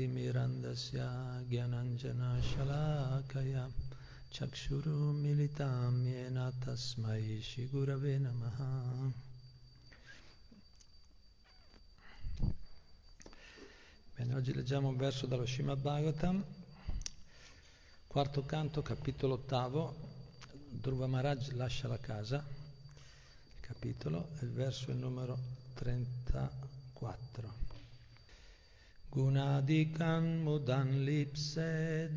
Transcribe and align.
अज्ञानातिमिरन्दस्य 0.00 0.98
ज्ञानञ्जनशलाकया 1.50 2.94
चक्षुरुमिलितां 4.36 5.94
येन 6.12 6.38
तस्मै 6.62 7.24
श्रीगुरवे 7.48 8.14
नमः 8.24 8.58
Bene, 14.16 14.32
oggi 14.34 14.54
leggiamo 14.54 14.88
un 14.88 14.96
verso 14.96 15.26
dallo 15.26 15.44
Srimad 15.44 15.78
Bhagavatam, 15.78 16.42
quarto 18.06 18.46
canto, 18.46 18.80
capitolo 18.80 19.34
ottavo, 19.34 19.94
Dhruva 20.70 21.06
Maharaj 21.06 21.50
lascia 21.50 21.86
la 21.86 21.98
casa, 21.98 22.36
il 22.36 23.60
capitolo, 23.60 24.30
e 24.40 24.46
il 24.46 24.52
verso 24.52 24.88
è 24.88 24.94
il 24.94 25.00
numero 25.00 25.38
34. 25.74 27.59
Gunadikan 29.11 30.39
mudan 30.47 31.03
lipsed. 31.03 32.15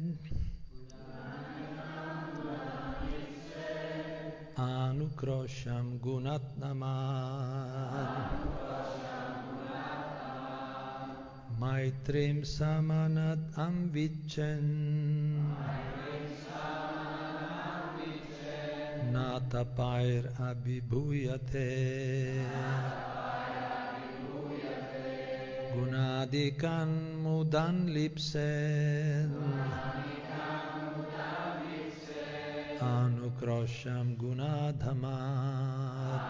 Anukrosham 4.55 5.99
gunatnaman 5.99 6.87
Maitrim 11.59 12.47
samanat 12.47 13.43
amvichen 13.59 14.63
Natapair 19.11 20.31
abhibhuyate 20.39 21.75
Gunadikan 25.75 27.19
mudan 27.19 27.91
lipsen. 27.91 29.27
Anukrosham 32.79 34.15
gunadhamat 34.15 36.23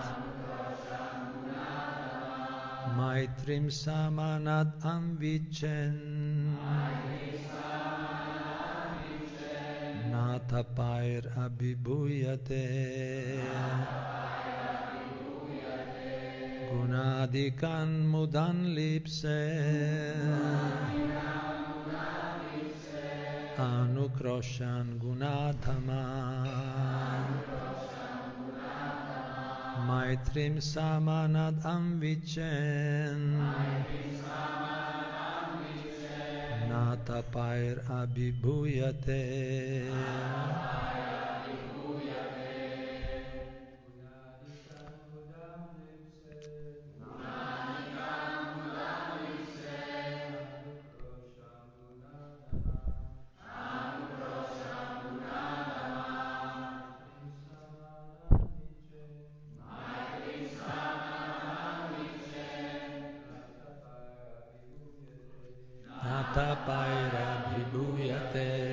Maitrim 2.96 3.68
samanad 3.68 4.72
amvichen. 4.80 6.56
Natapair 10.08 11.28
abhibhuyate 11.36 12.64
Gunadikan 17.04 18.08
mudan 18.08 18.72
lipse. 18.72 19.44
Anukroshan 23.60 24.96
gunadhaman 24.96 26.00
Maitrim 29.84 30.56
samanad 30.64 31.60
amvichen 31.60 33.36
Natapair 36.72 37.84
abhibhuyate 37.84 39.28
Natapair 39.92 40.93
abhibhuyate 66.36 67.14
Anukroshan 67.54 68.63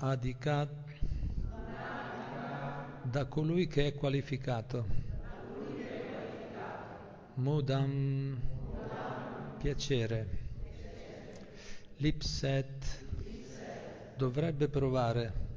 Guna 0.00 0.12
adikat 0.12 0.70
da 3.02 3.26
colui 3.26 3.66
che 3.66 3.88
è 3.88 3.94
qualificato. 3.94 4.86
Mudam 7.34 8.40
piacere. 9.58 10.28
Lipset 11.96 13.04
dovrebbe 14.16 14.68
provare. 14.68 15.48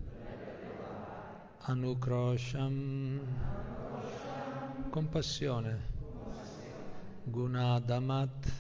Anukrosham, 1.60 3.22
compassione, 4.90 5.80
Gunadamat, 7.24 8.52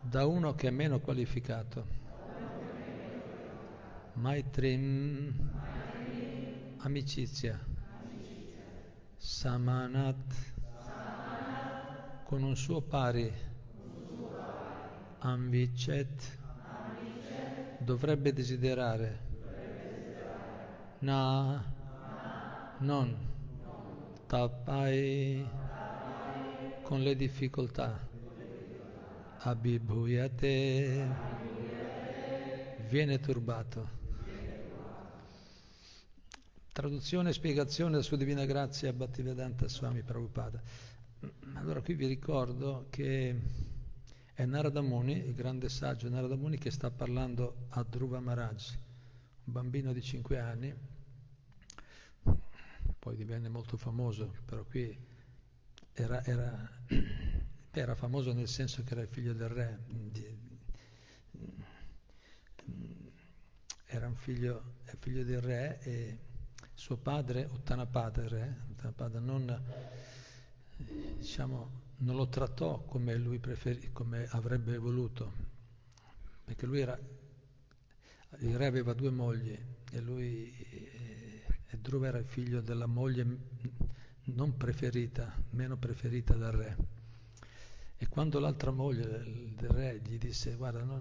da 0.00 0.26
uno 0.26 0.54
che 0.54 0.66
è 0.66 0.70
meno 0.70 0.98
qualificato, 0.98 2.01
Maitrim, 4.22 5.34
amicizia, 6.84 7.58
Samanat, 9.18 10.34
con 12.22 12.44
un 12.44 12.54
suo 12.54 12.80
pari, 12.82 13.32
Amvichet, 15.18 16.38
dovrebbe 17.78 18.32
desiderare. 18.32 19.18
Na, 21.00 21.60
non, 22.78 23.16
tapai, 24.28 25.44
con 26.82 27.02
le 27.02 27.16
difficoltà, 27.16 27.98
abibhuyate, 29.38 31.08
viene 32.88 33.18
turbato. 33.18 34.01
Traduzione 36.72 37.28
e 37.28 37.32
spiegazione 37.34 37.90
della 37.90 38.02
sua 38.02 38.16
Divina 38.16 38.46
Grazia 38.46 38.94
Bhaktivedanta 38.94 39.68
Swami 39.68 40.00
Prabhupada. 40.00 40.58
Allora 41.52 41.82
qui 41.82 41.92
vi 41.92 42.06
ricordo 42.06 42.86
che 42.88 43.38
è 44.32 44.44
Narada 44.46 44.80
Muni, 44.80 45.18
il 45.18 45.34
grande 45.34 45.68
saggio 45.68 46.08
Narada 46.08 46.34
Muni, 46.34 46.56
che 46.56 46.70
sta 46.70 46.90
parlando 46.90 47.66
a 47.68 47.82
Dhruva 47.82 48.20
Maharaj, 48.20 48.78
un 49.44 49.52
bambino 49.52 49.92
di 49.92 50.00
5 50.00 50.38
anni, 50.38 50.74
poi 52.98 53.16
divenne 53.16 53.50
molto 53.50 53.76
famoso, 53.76 54.32
però 54.46 54.64
qui 54.64 54.98
era, 55.92 56.24
era, 56.24 56.70
era, 57.70 57.94
famoso 57.94 58.32
nel 58.32 58.48
senso 58.48 58.82
che 58.82 58.92
era 58.94 59.02
il 59.02 59.08
figlio 59.08 59.34
del 59.34 59.48
re, 59.50 59.78
era 63.84 64.06
un 64.06 64.16
figlio, 64.16 64.76
figlio 65.00 65.22
del 65.22 65.42
re 65.42 65.78
e 65.82 66.30
suo 66.82 66.96
padre, 66.96 67.48
Uttanapada, 67.48 68.22
il 68.22 68.28
re, 68.28 68.56
Uttanapada 68.70 69.20
non, 69.20 69.62
diciamo, 71.16 71.70
non 71.98 72.16
lo 72.16 72.28
trattò 72.28 72.80
come 72.80 73.14
lui 73.14 73.38
preferì, 73.38 73.92
come 73.92 74.26
avrebbe 74.30 74.76
voluto, 74.78 75.32
perché 76.44 76.66
lui 76.66 76.80
era, 76.80 76.98
il 78.40 78.56
re 78.56 78.66
aveva 78.66 78.94
due 78.94 79.10
mogli 79.10 79.56
e 79.92 80.00
lui 80.00 80.52
e 81.68 81.78
Dhruva 81.80 82.08
era 82.08 82.18
il 82.18 82.26
figlio 82.26 82.60
della 82.60 82.86
moglie 82.86 83.24
non 84.34 84.56
preferita, 84.56 85.32
meno 85.50 85.76
preferita 85.76 86.34
dal 86.34 86.52
re. 86.52 86.76
E 87.96 88.08
quando 88.08 88.40
l'altra 88.40 88.72
moglie 88.72 89.06
del 89.56 89.70
re 89.70 90.00
gli 90.04 90.18
disse 90.18 90.56
guarda 90.56 90.82
non, 90.82 91.00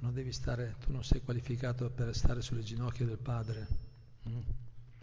non 0.00 0.12
devi 0.12 0.32
stare, 0.32 0.74
tu 0.80 0.90
non 0.90 1.04
sei 1.04 1.20
qualificato 1.20 1.88
per 1.88 2.16
stare 2.16 2.42
sulle 2.42 2.62
ginocchia 2.62 3.06
del 3.06 3.18
padre, 3.18 3.68
mm? 4.28 4.59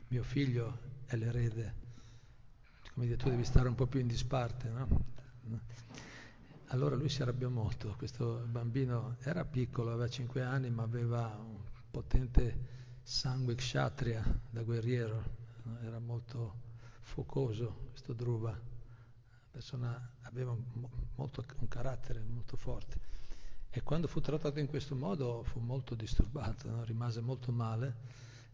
Mio 0.09 0.24
figlio 0.24 0.80
è 1.06 1.15
l'erede, 1.15 1.75
come 2.94 3.06
dire 3.06 3.18
tu 3.18 3.30
devi 3.30 3.44
stare 3.44 3.68
un 3.68 3.75
po' 3.75 3.88
più 3.88 4.00
in 4.00 4.07
disparte, 4.07 4.69
no? 4.69 5.15
Allora 6.71 6.95
lui 6.95 7.09
si 7.09 7.21
arrabbiò 7.21 7.50
molto, 7.50 7.95
questo 7.98 8.45
bambino 8.45 9.15
era 9.21 9.45
piccolo, 9.45 9.92
aveva 9.92 10.09
5 10.09 10.42
anni 10.42 10.69
ma 10.69 10.83
aveva 10.83 11.38
un 11.38 11.59
potente 11.89 13.00
sangue 13.04 13.56
kshatriya 13.56 14.42
da 14.50 14.63
guerriero, 14.63 15.24
era 15.81 16.00
molto 16.00 16.65
focoso 17.01 17.88
questo 17.92 18.13
Dhruva, 18.13 18.59
persona, 19.50 20.12
aveva 20.24 20.56
molto, 21.15 21.44
un 21.59 21.68
carattere 21.68 22.21
molto 22.21 22.57
forte. 22.57 23.00
E 23.69 23.81
quando 23.81 24.07
fu 24.07 24.19
trattato 24.19 24.59
in 24.59 24.68
questo 24.68 24.95
modo 24.95 25.44
fu 25.44 25.59
molto 25.59 25.95
disturbato, 25.95 26.69
no? 26.69 26.83
rimase 26.83 27.21
molto 27.21 27.51
male, 27.51 27.95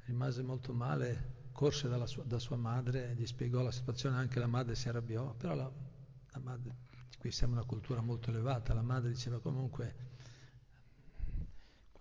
rimase 0.06 0.44
molto 0.44 0.74
male, 0.74 1.43
corse 1.54 1.88
sua, 2.06 2.24
da 2.24 2.40
sua 2.40 2.58
madre, 2.58 3.16
gli 3.16 3.26
spiegò 3.26 3.62
la 3.62 3.72
situazione, 3.72 4.18
anche 4.18 4.40
la 4.40 4.48
madre 4.48 4.76
si 4.76 4.90
arrabbiò, 4.90 5.34
però 5.36 5.56
la, 5.56 5.72
la 6.32 6.40
madre, 6.40 6.76
qui 7.18 7.32
siamo 7.32 7.54
una 7.54 7.64
cultura 7.64 8.02
molto 8.02 8.30
elevata, 8.30 8.74
la 8.74 8.82
madre 8.82 9.10
diceva 9.10 9.40
comunque 9.40 10.12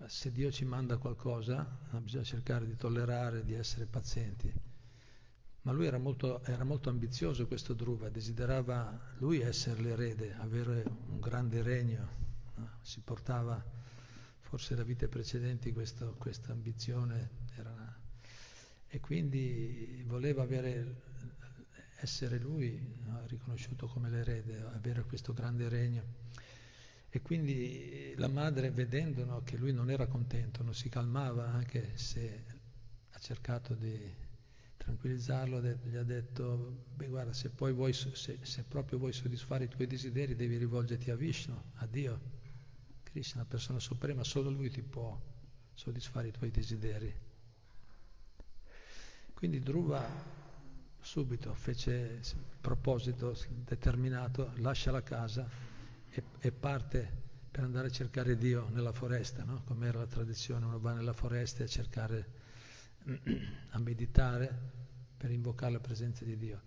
se 0.06 0.32
Dio 0.32 0.50
ci 0.50 0.64
manda 0.64 0.96
qualcosa 0.96 1.64
bisogna 2.00 2.24
cercare 2.24 2.66
di 2.66 2.76
tollerare, 2.76 3.44
di 3.44 3.54
essere 3.54 3.86
pazienti. 3.86 4.52
Ma 5.62 5.70
lui 5.70 5.86
era 5.86 5.98
molto, 5.98 6.42
era 6.42 6.64
molto 6.64 6.88
ambizioso 6.90 7.46
questo 7.46 7.72
Dhruva, 7.72 8.08
desiderava 8.08 8.98
lui 9.18 9.40
essere 9.40 9.80
l'erede, 9.80 10.34
avere 10.34 10.84
un 11.08 11.20
grande 11.20 11.62
regno, 11.62 12.08
no? 12.56 12.70
si 12.80 13.00
portava 13.00 13.64
forse 14.40 14.74
da 14.74 14.82
vite 14.82 15.06
precedenti 15.06 15.72
questa 16.18 16.52
ambizione 16.52 17.30
una... 17.70 18.01
e 18.94 19.00
quindi 19.00 20.04
voleva 20.06 20.42
avere, 20.42 20.96
essere 22.00 22.38
lui 22.38 22.78
no? 23.06 23.24
riconosciuto 23.26 23.86
come 23.86 24.10
l'erede, 24.10 24.60
avere 24.74 25.02
questo 25.04 25.32
grande 25.32 25.70
regno. 25.70 26.02
E 27.08 27.22
quindi 27.22 28.12
la 28.18 28.28
madre, 28.28 28.70
vedendo 28.70 29.24
no, 29.24 29.42
che 29.44 29.56
lui 29.56 29.72
non 29.72 29.90
era 29.90 30.06
contento, 30.06 30.62
non 30.62 30.74
si 30.74 30.90
calmava, 30.90 31.50
anche 31.52 31.96
se 31.96 32.44
ha 33.10 33.18
cercato 33.18 33.72
di 33.72 33.98
tranquillizzarlo, 34.76 35.62
gli 35.62 35.96
ha 35.96 36.02
detto, 36.02 36.84
beh 36.94 37.06
guarda, 37.06 37.32
se, 37.32 37.50
vuoi, 37.56 37.94
se, 37.94 38.40
se 38.42 38.62
proprio 38.64 38.98
vuoi 38.98 39.14
soddisfare 39.14 39.64
i 39.64 39.68
tuoi 39.68 39.86
desideri 39.86 40.36
devi 40.36 40.58
rivolgerti 40.58 41.10
a 41.10 41.16
Vishnu, 41.16 41.58
a 41.76 41.86
Dio. 41.86 42.20
Krishna, 43.04 43.46
persona 43.46 43.78
suprema, 43.78 44.22
solo 44.22 44.50
lui 44.50 44.68
ti 44.68 44.82
può 44.82 45.18
soddisfare 45.72 46.28
i 46.28 46.32
tuoi 46.32 46.50
desideri. 46.50 47.30
Quindi 49.42 49.58
Dhruva 49.58 50.08
subito 51.00 51.52
fece 51.54 52.20
proposito 52.60 53.36
determinato, 53.64 54.52
lascia 54.58 54.92
la 54.92 55.02
casa 55.02 55.48
e, 56.08 56.22
e 56.38 56.52
parte 56.52 57.10
per 57.50 57.64
andare 57.64 57.88
a 57.88 57.90
cercare 57.90 58.36
Dio 58.36 58.68
nella 58.68 58.92
foresta, 58.92 59.42
no? 59.42 59.64
come 59.64 59.88
era 59.88 59.98
la 59.98 60.06
tradizione, 60.06 60.64
uno 60.64 60.78
va 60.78 60.92
nella 60.92 61.12
foresta 61.12 61.64
a 61.64 61.66
cercare, 61.66 62.30
a 63.70 63.78
meditare 63.80 64.56
per 65.16 65.32
invocare 65.32 65.72
la 65.72 65.80
presenza 65.80 66.24
di 66.24 66.36
Dio. 66.36 66.60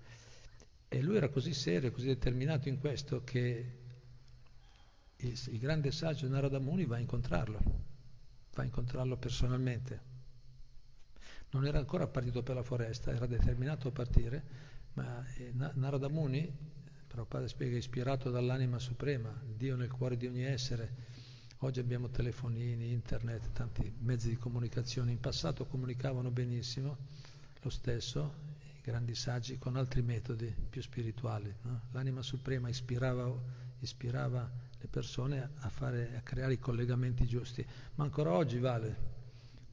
E 0.89 1.01
lui 1.01 1.15
era 1.15 1.29
così 1.29 1.53
serio, 1.53 1.94
così 1.94 2.08
determinato 2.08 2.67
in 2.67 2.77
questo 2.77 3.24
che 3.24 3.77
il, 5.15 5.41
il 5.48 5.60
grande 5.60 5.91
saggio 5.91 6.27
Narada 6.27 6.60
Muni 6.60 6.84
va 6.84 6.98
a 6.98 7.00
incontrarlo, 7.00 7.58
va 8.53 8.63
a 8.63 8.65
incontrarlo 8.65 9.15
personalmente. 9.15 10.15
Non 11.56 11.66
era 11.66 11.80
ancora 11.80 12.06
partito 12.06 12.44
per 12.44 12.56
la 12.56 12.64
foresta, 12.64 13.14
era 13.14 13.28
determinato 13.28 13.88
a 13.88 13.92
partire, 13.92 14.44
ma 14.96 15.26
eh, 15.36 15.54
Narada 15.54 16.10
Muni 16.10 16.54
Prabhupada 17.08 17.48
spiega 17.48 17.78
ispirato 17.78 18.30
dall'anima 18.30 18.78
suprema, 18.78 19.34
Dio 19.56 19.78
nel 19.78 19.90
cuore 19.90 20.18
di 20.18 20.28
ogni 20.28 20.44
essere. 20.44 20.94
Oggi 21.60 21.80
abbiamo 21.80 22.10
telefonini, 22.10 22.92
internet, 22.92 23.54
tanti 23.54 23.90
mezzi 24.00 24.28
di 24.28 24.36
comunicazione. 24.36 25.12
In 25.12 25.22
passato 25.22 25.66
comunicavano 25.66 26.30
benissimo 26.30 26.98
lo 27.62 27.70
stesso, 27.70 28.34
i 28.78 28.82
grandi 28.82 29.16
saggi, 29.16 29.58
con 29.58 29.78
altri 29.78 30.02
metodi 30.02 30.54
più 30.70 30.82
spirituali. 30.82 31.56
No? 31.62 31.84
L'anima 31.92 32.22
suprema 32.22 32.68
ispirava, 32.68 33.34
ispirava, 33.80 34.52
le 34.78 34.88
persone 34.90 35.52
a, 35.60 35.70
fare, 35.70 36.18
a 36.18 36.20
creare 36.20 36.52
i 36.52 36.60
collegamenti 36.60 37.26
giusti. 37.26 37.66
Ma 37.96 38.04
ancora 38.04 38.34
oggi 38.34 38.60
vale. 38.60 39.15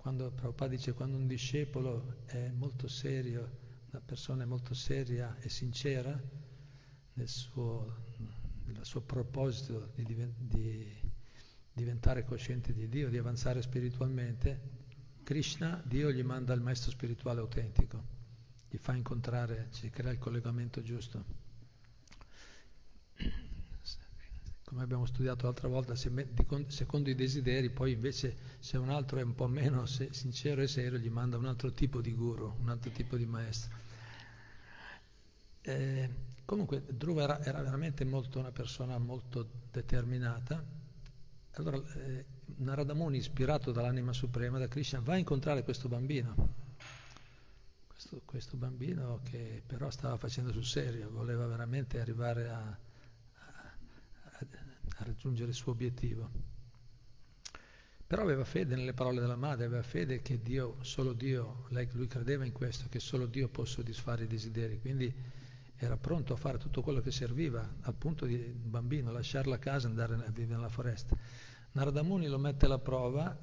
Quando 0.02 0.32
Prabhupada 0.32 0.72
dice 0.72 0.94
quando 0.94 1.16
un 1.16 1.28
discepolo 1.28 2.24
è 2.26 2.50
molto 2.50 2.88
serio, 2.88 3.58
una 3.90 4.02
persona 4.04 4.42
è 4.42 4.46
molto 4.46 4.74
seria 4.74 5.38
e 5.38 5.48
sincera, 5.48 6.20
nel 7.12 7.28
suo, 7.28 8.02
nel 8.64 8.84
suo 8.84 9.02
proposito 9.02 9.92
di, 9.94 10.04
di, 10.38 10.92
diventare 11.72 12.24
cosciente 12.24 12.72
di 12.72 12.88
Dio, 12.88 13.10
di 13.10 13.16
avanzare 13.16 13.62
spiritualmente, 13.62 14.60
Krishna, 15.22 15.80
Dio 15.86 16.10
gli 16.10 16.24
manda 16.24 16.52
il 16.52 16.62
maestro 16.62 16.90
spirituale 16.90 17.38
autentico, 17.38 18.04
gli 18.68 18.78
fa 18.78 18.96
incontrare, 18.96 19.68
ci 19.70 19.88
crea 19.88 20.10
il 20.10 20.18
collegamento 20.18 20.82
giusto. 20.82 21.41
Come 24.72 24.84
abbiamo 24.84 25.04
studiato 25.04 25.44
l'altra 25.44 25.68
volta, 25.68 25.94
secondo 25.94 27.10
i 27.10 27.14
desideri, 27.14 27.68
poi 27.68 27.92
invece 27.92 28.34
se 28.58 28.78
un 28.78 28.88
altro 28.88 29.18
è 29.18 29.22
un 29.22 29.34
po' 29.34 29.46
meno 29.46 29.84
sincero 29.84 30.62
e 30.62 30.66
serio, 30.66 30.98
gli 30.98 31.10
manda 31.10 31.36
un 31.36 31.44
altro 31.44 31.72
tipo 31.72 32.00
di 32.00 32.14
guru, 32.14 32.56
un 32.58 32.70
altro 32.70 32.90
tipo 32.90 33.18
di 33.18 33.26
maestro. 33.26 33.76
Eh, 35.60 36.30
Comunque 36.44 36.82
Dhruva 36.86 37.22
era, 37.22 37.42
era, 37.44 37.62
veramente 37.62 38.04
molto 38.04 38.38
una 38.38 38.50
persona 38.50 38.98
molto 38.98 39.48
determinata. 39.70 40.62
Allora 41.52 41.80
eh, 41.94 42.24
Narada 42.56 42.94
Muni, 42.94 43.18
ispirato 43.18 43.72
dall'anima 43.72 44.12
suprema, 44.12 44.58
da 44.58 44.68
Krishna, 44.68 45.00
va 45.00 45.14
a 45.14 45.18
incontrare 45.18 45.62
questo 45.62 45.88
bambino. 45.88 46.34
questo, 47.86 48.22
questo, 48.24 48.56
bambino 48.56 49.20
che 49.22 49.62
però 49.66 49.90
stava 49.90 50.16
facendo 50.16 50.52
sul 50.52 50.64
serio, 50.64 51.10
voleva 51.10 51.46
veramente 51.46 52.00
arrivare 52.00 52.48
a, 52.48 52.78
a 54.96 55.04
raggiungere 55.04 55.50
il 55.50 55.56
suo 55.56 55.72
obiettivo. 55.72 56.30
Però 58.06 58.22
aveva 58.22 58.44
fede 58.44 58.76
nelle 58.76 58.92
parole 58.92 59.20
della 59.20 59.36
madre, 59.36 59.64
aveva 59.64 59.82
fede 59.82 60.20
che 60.20 60.42
Dio, 60.42 60.76
solo 60.82 61.14
Dio, 61.14 61.64
lei, 61.70 61.88
lui 61.92 62.06
credeva 62.06 62.44
in 62.44 62.52
questo, 62.52 62.86
che 62.90 63.00
solo 63.00 63.24
Dio 63.24 63.48
può 63.48 63.64
soddisfare 63.64 64.24
i 64.24 64.26
desideri, 64.26 64.78
quindi 64.80 65.10
era 65.76 65.96
pronto 65.96 66.34
a 66.34 66.36
fare 66.36 66.58
tutto 66.58 66.82
quello 66.82 67.00
che 67.00 67.10
serviva, 67.10 67.76
al 67.80 67.94
punto 67.94 68.26
di 68.26 68.36
bambino, 68.36 69.10
lasciare 69.10 69.48
la 69.48 69.58
casa 69.58 69.86
e 69.86 69.90
andare 69.90 70.14
a 70.14 70.30
vivere 70.30 70.56
nella 70.56 70.68
foresta. 70.68 71.16
Narada 71.72 72.02
Muni 72.02 72.26
lo 72.28 72.38
mette 72.38 72.66
alla 72.66 72.78
prova, 72.78 73.36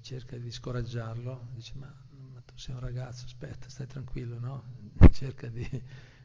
cerca 0.00 0.36
di 0.38 0.50
scoraggiarlo, 0.50 1.48
dice 1.52 1.74
ma, 1.76 1.94
ma 2.32 2.40
tu 2.40 2.56
sei 2.56 2.74
un 2.74 2.80
ragazzo, 2.80 3.26
aspetta, 3.26 3.68
stai 3.68 3.86
tranquillo, 3.86 4.38
no? 4.38 4.64
Cerca 5.12 5.48
di, 5.48 5.68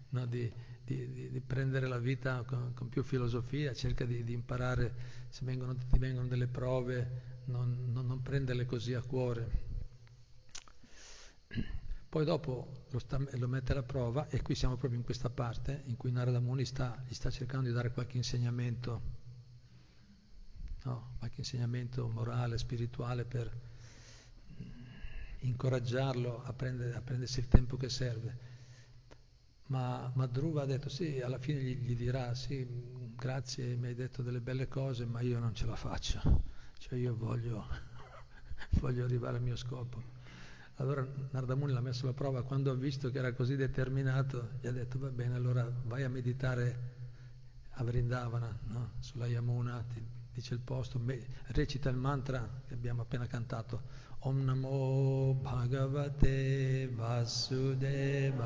no, 0.10 0.26
di, 0.26 0.52
di, 0.86 1.32
di 1.32 1.42
prendere 1.42 1.88
la 1.88 1.98
vita 1.98 2.44
con, 2.44 2.74
con, 2.75 2.89
più 2.89 3.01
filosofia, 3.01 3.74
cerca 3.74 4.06
di, 4.06 4.32
imparare, 4.32 4.94
se 5.30 5.44
vengono, 5.44 5.75
ti 5.75 5.98
vengono 5.98 6.27
delle 6.27 6.48
prove, 6.48 7.42
non, 7.46 7.92
non, 7.92 8.06
non 8.06 8.22
prenderle 8.22 8.65
così 8.65 8.94
a 8.94 9.01
cuore. 9.01 9.63
Poi 12.08 12.24
dopo 12.24 12.86
lo, 12.92 13.00
sta, 13.00 13.20
lo, 13.32 13.48
mette 13.48 13.72
alla 13.74 13.84
prova 13.84 14.30
e 14.30 14.42
qui 14.42 14.56
siamo 14.56 14.77
proprio 14.77 15.00
in 15.00 15.06
questa 15.06 15.30
parte 15.30 15.82
in 15.88 15.98
cui 15.98 16.12
Narada 16.12 16.39
Muni 16.39 16.63
sta, 16.63 17.04
gli 17.08 17.13
sta 17.13 17.30
cercando 17.30 17.68
di 17.68 17.74
dare 17.74 17.92
qualche 17.92 18.18
insegnamento, 18.18 19.01
no? 20.84 21.15
qualche 21.18 21.42
insegnamento 21.42 22.08
morale, 22.08 22.58
spirituale 22.58 23.25
per 23.25 23.51
incoraggiarlo 25.39 26.44
a, 26.44 26.54
prendere, 26.54 26.94
a 26.94 27.01
prendersi 27.01 27.39
il 27.39 27.48
tempo 27.48 27.75
che 27.75 27.89
serve. 27.89 28.54
Ma, 29.67 30.12
ma 30.13 30.27
Dhruva 30.27 30.62
ha 30.62 30.65
detto 30.65 30.89
sì, 30.89 31.22
alla 31.22 31.39
fine 31.39 31.60
gli, 31.62 31.75
gli 31.77 31.95
dirà 31.95 32.36
sì, 32.36 32.67
grazie, 33.15 33.75
mi 33.75 33.88
hai 33.88 33.95
detto 33.95 34.22
delle 34.22 34.41
belle 34.41 34.67
cose, 34.67 35.05
ma 35.05 35.22
io 35.22 35.39
non 35.39 35.55
ce 35.55 35.65
la 35.65 35.75
faccio, 35.75 36.43
cioè 36.77 37.00
io 37.00 37.15
voglio, 37.15 37.65
voglio 38.79 39.03
arrivare 39.03 39.38
al 39.38 39.43
mio 39.43 39.55
scopo. 39.55 40.13
Allora 40.75 41.07
Nardamuni 41.31 41.72
l'ha 41.72 41.81
messo 41.81 42.03
alla 42.03 42.13
prova, 42.13 42.43
quando 42.43 42.69
ha 42.69 42.75
visto 42.75 43.10
che 43.10 43.17
era 43.17 43.34
così 43.34 43.55
determinato, 43.55 44.50
gli 44.60 44.67
ha 44.67 44.72
detto 44.72 45.00
va 45.00 45.10
bene, 45.10 45.34
allora 45.34 45.67
vai 45.86 46.03
a 46.03 46.10
meditare 46.10 46.93
a 47.77 47.84
Vrindavana, 47.84 48.60
no? 48.67 48.91
sulla 49.00 49.25
Yamuna, 49.27 49.84
ti 49.91 50.05
dice 50.34 50.53
il 50.53 50.60
posto, 50.60 51.01
recita 51.48 51.89
il 51.89 51.95
mantra 51.95 52.62
che 52.67 52.74
abbiamo 52.74 53.01
appena 53.01 53.25
cantato, 53.25 53.81
Om 54.19 54.43
Namo 54.43 55.39
Bhagavate 55.41 56.89
Vasudevaya, 56.93 58.43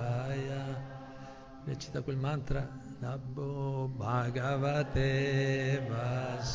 recita 1.65 2.01
quel 2.01 2.17
mantra, 2.17 2.67
Namo 2.99 3.87
Bhagavate 3.87 5.85
Vasudevaya, 5.87 6.45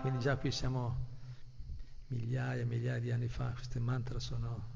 quindi 0.00 0.18
già 0.18 0.36
qui 0.36 0.50
siamo 0.50 1.10
migliaia 2.08 2.62
e 2.62 2.64
migliaia 2.64 3.00
di 3.00 3.10
anni 3.10 3.28
fa, 3.28 3.50
queste 3.52 3.78
mantra 3.80 4.18
sono, 4.18 4.70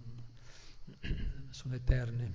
sono 1.50 1.74
eterni. 1.74 2.32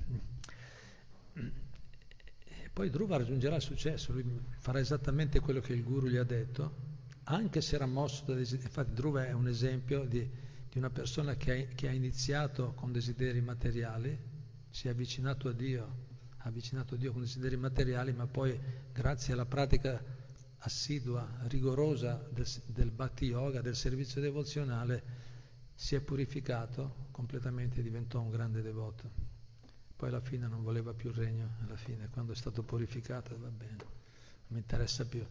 E 1.33 2.69
poi 2.71 2.89
Dhruva 2.89 3.17
raggiungerà 3.17 3.55
il 3.55 3.61
successo, 3.61 4.11
lui 4.13 4.23
farà 4.59 4.79
esattamente 4.79 5.39
quello 5.39 5.59
che 5.59 5.73
il 5.73 5.83
guru 5.83 6.07
gli 6.07 6.17
ha 6.17 6.23
detto, 6.23 6.89
anche 7.25 7.61
se 7.61 7.75
era 7.75 7.85
mosso 7.85 8.23
da 8.25 8.33
desideri. 8.35 8.67
Infatti 8.67 8.93
Dhruva 8.93 9.25
è 9.25 9.31
un 9.31 9.47
esempio 9.47 10.05
di, 10.05 10.29
di 10.69 10.77
una 10.77 10.89
persona 10.89 11.35
che 11.35 11.51
ha, 11.51 11.73
che 11.73 11.87
ha, 11.87 11.91
iniziato 11.91 12.73
con 12.73 12.91
desideri 12.91 13.41
materiali, 13.41 14.17
si 14.71 14.87
è 14.87 14.91
avvicinato 14.91 15.49
a 15.49 15.53
Dio, 15.53 15.83
ha 16.37 16.47
avvicinato 16.47 16.95
a 16.95 16.97
Dio 16.97 17.11
con 17.11 17.21
desideri 17.21 17.57
materiali, 17.57 18.13
ma 18.13 18.25
poi 18.25 18.59
grazie 18.91 19.33
alla 19.33 19.45
pratica 19.45 20.03
assidua, 20.59 21.27
rigorosa 21.47 22.27
del, 22.31 22.47
del 22.67 22.91
Bhakti 22.91 23.25
Yoga, 23.25 23.61
del 23.61 23.75
servizio 23.75 24.21
devozionale, 24.21 25.29
si 25.75 25.95
è 25.95 26.01
purificato 26.01 27.07
completamente 27.11 27.79
e 27.79 27.83
diventò 27.83 28.19
un 28.21 28.29
grande 28.29 28.61
devoto. 28.61 29.09
Poi 29.95 30.09
alla 30.09 30.21
fine 30.21 30.47
non 30.47 30.63
voleva 30.63 30.93
più 30.93 31.09
il 31.09 31.15
regno, 31.15 31.49
alla 31.65 31.75
fine 31.75 32.09
quando 32.09 32.31
è 32.31 32.35
stato 32.35 32.63
purificato 32.63 33.37
va 33.37 33.49
bene, 33.49 33.75
non 33.77 33.87
mi 34.47 34.59
interessa 34.59 35.05
più. 35.05 35.25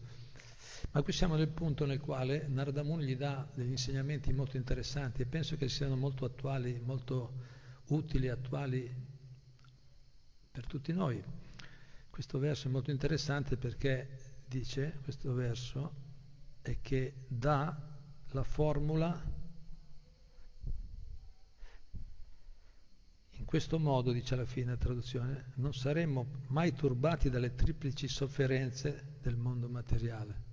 Ma 0.91 1.01
qui 1.01 1.13
siamo 1.13 1.35
nel 1.35 1.49
punto 1.49 1.85
nel 1.85 1.99
quale 1.99 2.47
Narada 2.47 2.83
Muni 2.83 3.05
gli 3.05 3.15
dà 3.15 3.47
degli 3.53 3.69
insegnamenti 3.69 4.33
molto 4.33 4.57
interessanti 4.57 5.21
e 5.21 5.25
penso 5.25 5.55
che 5.55 5.69
siano 5.69 5.95
molto 5.95 6.25
attuali, 6.25 6.81
molto 6.83 7.33
utili, 7.87 8.29
attuali 8.29 9.09
per 10.51 10.67
tutti 10.67 10.91
noi. 10.91 11.23
Questo 12.09 12.37
verso 12.39 12.67
è 12.67 12.71
molto 12.71 12.91
interessante 12.91 13.55
perché 13.55 14.41
dice 14.45 14.99
questo 15.01 15.33
verso 15.33 15.93
è 16.61 16.77
che 16.81 17.25
dà 17.27 17.89
la 18.31 18.43
formula 18.43 19.39
in 23.41 23.45
questo 23.45 23.79
modo, 23.79 24.11
dice 24.11 24.35
alla 24.35 24.45
fine 24.45 24.71
la 24.71 24.77
traduzione, 24.77 25.53
non 25.55 25.73
saremmo 25.73 26.27
mai 26.49 26.73
turbati 26.73 27.29
dalle 27.29 27.55
triplici 27.55 28.07
sofferenze 28.07 29.17
del 29.21 29.35
mondo 29.35 29.67
materiale. 29.67 30.49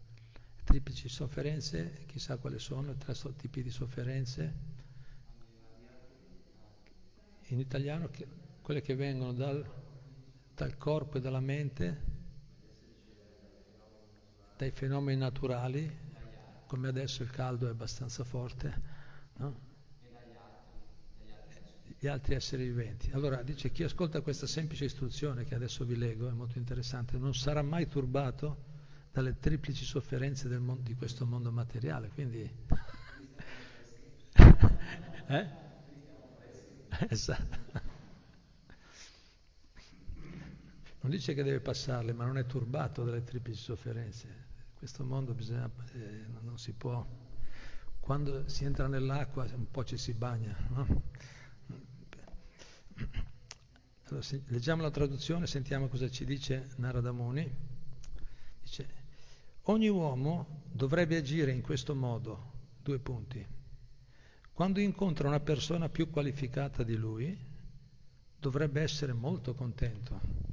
Le 0.56 0.62
triplici 0.64 1.08
sofferenze, 1.08 2.04
chissà 2.06 2.38
quali 2.38 2.58
sono, 2.58 2.96
tre 2.96 3.14
tipi 3.36 3.62
di 3.62 3.70
sofferenze. 3.70 4.76
In 7.48 7.58
italiano, 7.58 8.08
quelle 8.62 8.80
che 8.80 8.94
vengono 8.94 9.32
dal, 9.34 9.66
dal 10.58 10.76
corpo 10.76 11.18
e 11.18 11.20
dalla 11.20 11.38
mente, 11.38 12.02
dai 14.56 14.72
fenomeni 14.72 15.16
naturali, 15.16 15.88
come 16.66 16.88
adesso 16.88 17.22
il 17.22 17.30
caldo 17.30 17.68
è 17.68 17.70
abbastanza 17.70 18.24
forte, 18.24 18.82
no? 19.36 19.66
gli 21.96 22.08
altri 22.08 22.34
esseri 22.34 22.64
viventi. 22.64 23.08
Allora 23.12 23.40
dice 23.42 23.70
chi 23.70 23.84
ascolta 23.84 24.20
questa 24.20 24.48
semplice 24.48 24.84
istruzione 24.86 25.44
che 25.44 25.54
adesso 25.54 25.84
vi 25.84 25.96
leggo, 25.96 26.28
è 26.28 26.32
molto 26.32 26.58
interessante, 26.58 27.16
non 27.18 27.34
sarà 27.34 27.62
mai 27.62 27.86
turbato 27.86 28.64
dalle 29.12 29.38
triplici 29.38 29.84
sofferenze 29.84 30.48
mondo, 30.58 30.82
di 30.82 30.96
questo 30.96 31.24
mondo 31.24 31.52
materiale. 31.52 32.08
Quindi... 32.08 32.50
eh? 35.28 35.46
Esatto. 37.08 37.87
Non 41.00 41.10
dice 41.10 41.34
che 41.34 41.42
deve 41.42 41.60
passarle, 41.60 42.12
ma 42.12 42.24
non 42.24 42.38
è 42.38 42.46
turbato 42.46 43.04
dalle 43.04 43.22
triplici 43.22 43.62
sofferenze 43.62 44.46
questo 44.78 45.02
mondo 45.04 45.34
bisogna, 45.34 45.68
eh, 45.94 46.24
non 46.40 46.56
si 46.56 46.72
può, 46.72 47.04
quando 47.98 48.48
si 48.48 48.64
entra 48.64 48.86
nell'acqua 48.86 49.44
un 49.54 49.68
po' 49.68 49.82
ci 49.82 49.96
si 49.96 50.14
bagna. 50.14 50.56
No? 50.68 51.02
Allora, 54.04 54.22
se, 54.22 54.42
leggiamo 54.46 54.82
la 54.82 54.90
traduzione, 54.92 55.48
sentiamo 55.48 55.88
cosa 55.88 56.08
ci 56.08 56.24
dice 56.24 56.68
Narada 56.76 57.10
Muni. 57.10 57.52
Dice, 58.62 58.88
ogni 59.62 59.88
uomo 59.88 60.62
dovrebbe 60.70 61.16
agire 61.16 61.50
in 61.50 61.60
questo 61.60 61.96
modo, 61.96 62.52
due 62.80 63.00
punti. 63.00 63.44
Quando 64.52 64.78
incontra 64.78 65.26
una 65.26 65.40
persona 65.40 65.88
più 65.88 66.08
qualificata 66.08 66.84
di 66.84 66.94
lui, 66.94 67.36
dovrebbe 68.38 68.80
essere 68.80 69.12
molto 69.12 69.54
contento 69.54 70.47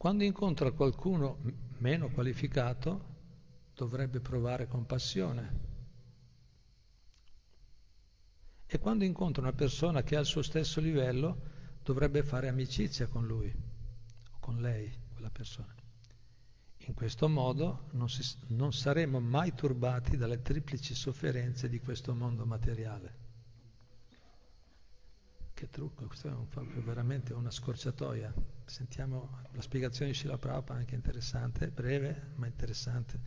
Quando 0.00 0.24
incontra 0.24 0.70
qualcuno 0.70 1.36
meno 1.76 2.08
qualificato 2.08 3.04
dovrebbe 3.74 4.20
provare 4.20 4.66
compassione. 4.66 5.58
E 8.64 8.78
quando 8.78 9.04
incontra 9.04 9.42
una 9.42 9.52
persona 9.52 10.02
che 10.02 10.16
ha 10.16 10.20
il 10.20 10.24
suo 10.24 10.40
stesso 10.40 10.80
livello 10.80 11.38
dovrebbe 11.82 12.22
fare 12.22 12.48
amicizia 12.48 13.08
con 13.08 13.26
lui 13.26 13.54
o 14.30 14.38
con 14.40 14.62
lei, 14.62 14.90
quella 15.12 15.28
persona. 15.28 15.74
In 16.78 16.94
questo 16.94 17.28
modo 17.28 17.88
non, 17.90 18.08
si, 18.08 18.22
non 18.46 18.72
saremo 18.72 19.20
mai 19.20 19.52
turbati 19.52 20.16
dalle 20.16 20.40
triplici 20.40 20.94
sofferenze 20.94 21.68
di 21.68 21.78
questo 21.78 22.14
mondo 22.14 22.46
materiale. 22.46 23.19
Che 25.60 25.68
trucco, 25.68 26.06
questo 26.06 26.28
è 26.28 26.32
un, 26.32 26.46
veramente 26.84 27.34
una 27.34 27.50
scorciatoia. 27.50 28.32
Sentiamo 28.64 29.42
la 29.52 29.60
spiegazione 29.60 30.12
di 30.12 30.16
Shila 30.16 30.38
Prabhupada, 30.38 30.78
anche 30.78 30.94
interessante, 30.94 31.68
breve 31.68 32.30
ma 32.36 32.46
interessante. 32.46 33.20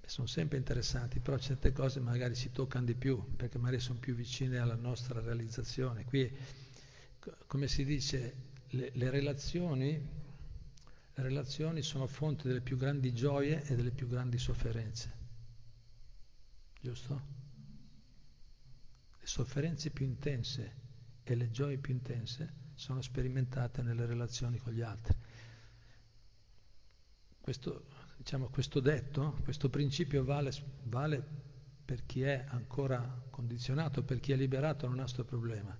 Sono 0.00 0.26
sempre 0.26 0.56
interessanti, 0.56 1.20
però 1.20 1.36
certe 1.36 1.72
cose 1.72 2.00
magari 2.00 2.34
si 2.34 2.50
toccano 2.52 2.86
di 2.86 2.94
più, 2.94 3.36
perché 3.36 3.58
magari 3.58 3.80
sono 3.80 3.98
più 3.98 4.14
vicine 4.14 4.56
alla 4.56 4.76
nostra 4.76 5.20
realizzazione. 5.20 6.06
Qui, 6.06 6.34
come 7.46 7.68
si 7.68 7.84
dice, 7.84 8.36
le, 8.68 8.90
le 8.94 9.10
relazioni, 9.10 9.90
le 9.92 11.22
relazioni 11.22 11.82
sono 11.82 12.06
fonte 12.06 12.48
delle 12.48 12.62
più 12.62 12.78
grandi 12.78 13.12
gioie 13.12 13.62
e 13.64 13.76
delle 13.76 13.90
più 13.90 14.08
grandi 14.08 14.38
sofferenze. 14.38 15.12
Giusto? 16.80 17.36
sofferenze 19.22 19.90
più 19.90 20.06
intense 20.06 20.79
e 21.30 21.36
le 21.36 21.50
gioie 21.50 21.78
più 21.78 21.94
intense 21.94 22.52
sono 22.74 23.00
sperimentate 23.00 23.82
nelle 23.82 24.04
relazioni 24.04 24.58
con 24.58 24.72
gli 24.72 24.80
altri. 24.80 25.14
Questo, 27.40 27.84
diciamo, 28.16 28.48
questo 28.48 28.80
detto, 28.80 29.38
questo 29.44 29.70
principio 29.70 30.24
vale, 30.24 30.50
vale 30.84 31.24
per 31.84 32.04
chi 32.04 32.22
è 32.22 32.44
ancora 32.48 33.22
condizionato, 33.30 34.02
per 34.02 34.18
chi 34.18 34.32
è 34.32 34.36
liberato 34.36 34.88
non 34.88 34.98
ha 34.98 35.02
questo 35.02 35.24
problema, 35.24 35.76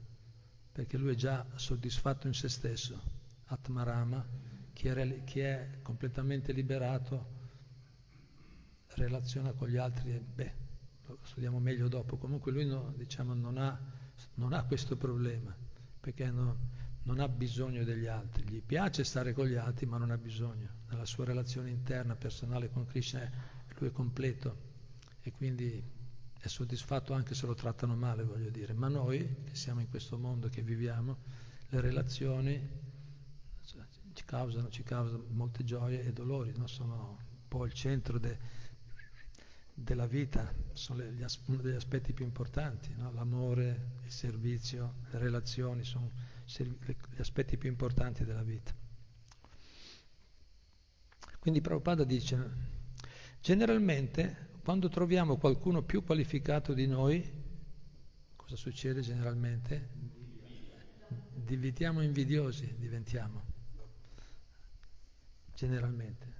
perché 0.71 0.97
lui 0.97 1.13
è 1.13 1.17
già 1.17 1.45
soddisfatto 1.57 2.29
in 2.29 2.35
se 2.35 2.49
stesso, 2.49 3.03
Atmarama, 3.47 4.25
chi 4.73 4.87
è, 4.87 5.25
chi 5.25 5.41
è 5.41 5.79
completamente 5.83 6.53
liberato 6.53 7.39
relaziona 8.95 9.53
con 9.53 9.69
gli 9.69 9.77
altri, 9.77 10.13
beh, 10.13 10.55
lo 11.07 11.19
studiamo 11.23 11.59
meglio 11.59 11.89
dopo, 11.89 12.19
comunque 12.19 12.53
lui 12.53 12.67
no, 12.67 12.93
diciamo, 12.97 13.35
non, 13.35 13.59
ha, 13.59 13.99
non, 14.35 14.53
ha, 14.53 14.65
questo 14.65 14.97
problema, 14.97 15.55
perché 16.01 16.31
no, 16.31 16.57
non 17.05 17.21
ha 17.21 17.29
bisogno 17.29 17.85
degli 17.85 18.07
altri, 18.07 18.45
gli 18.45 18.63
piace 18.63 19.05
stare 19.05 19.33
con 19.33 19.47
gli 19.47 19.55
altri 19.55 19.87
ma 19.87 19.99
non 19.99 20.11
ha 20.11 20.19
bisogno, 20.19 20.69
nella 20.91 21.07
sua 21.07 21.25
relazione 21.25 21.71
interna, 21.71 22.15
personale 22.17 22.71
con 22.71 22.87
Krishna 22.87 23.59
lui 23.81 23.89
è 23.89 23.93
completo. 23.93 24.69
E 25.23 25.33
quindi 25.33 25.83
è 26.39 26.47
soddisfatto 26.47 27.13
anche 27.13 27.35
se 27.35 27.47
lo 27.47 27.55
trattano 27.55 27.95
male, 27.95 28.23
voglio 28.25 28.51
dire, 28.51 28.73
ma 28.73 28.89
noi 28.89 29.43
che 29.45 29.55
siamo 29.55 29.81
in 29.81 29.89
questo 29.89 30.17
mondo, 30.17 30.49
che 30.49 30.63
viviamo, 30.63 31.19
le 31.69 31.81
relazioni 31.81 32.89
ci 34.13 34.25
causano, 34.25 34.69
ci 34.71 34.83
causano 34.83 35.25
molte 35.29 35.65
gioie 35.65 36.03
e 36.03 36.13
dolori, 36.13 36.53
no? 36.57 36.67
sono 36.67 37.19
un 37.19 37.49
po' 37.49 37.65
il 37.65 37.73
centro 37.73 38.19
de, 38.19 38.39
della 39.83 40.07
vita, 40.07 40.53
sono 40.73 41.03
gli, 41.03 41.25
uno 41.47 41.63
degli 41.63 41.75
aspetti 41.75 42.13
più 42.13 42.25
importanti, 42.25 42.95
no? 42.97 43.11
l'amore, 43.13 43.99
il 44.05 44.11
servizio, 44.11 44.97
le 45.11 45.19
relazioni 45.19 45.85
sono 45.85 46.11
gli 46.45 47.21
aspetti 47.21 47.57
più 47.57 47.69
importanti 47.69 48.25
della 48.25 48.43
vita. 48.43 48.75
Quindi 51.39 51.61
Prabhupada 51.61 52.05
dice, 52.05 52.51
generalmente 53.41 54.49
quando 54.63 54.89
troviamo 54.89 55.39
qualcuno 55.39 55.83
più 55.83 56.05
qualificato 56.05 56.75
di 56.75 56.87
noi, 56.87 57.29
cosa 58.37 58.57
succede 58.57 59.01
generalmente? 59.01 59.89
Diventiamo 61.33 62.03
invidiosi, 62.03 62.77
diventiamo, 62.79 63.43
generalmente. 65.55 66.40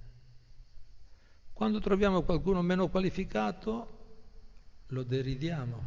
Quando 1.61 1.79
troviamo 1.79 2.23
qualcuno 2.23 2.63
meno 2.63 2.89
qualificato, 2.89 3.99
lo 4.87 5.03
deridiamo. 5.03 5.83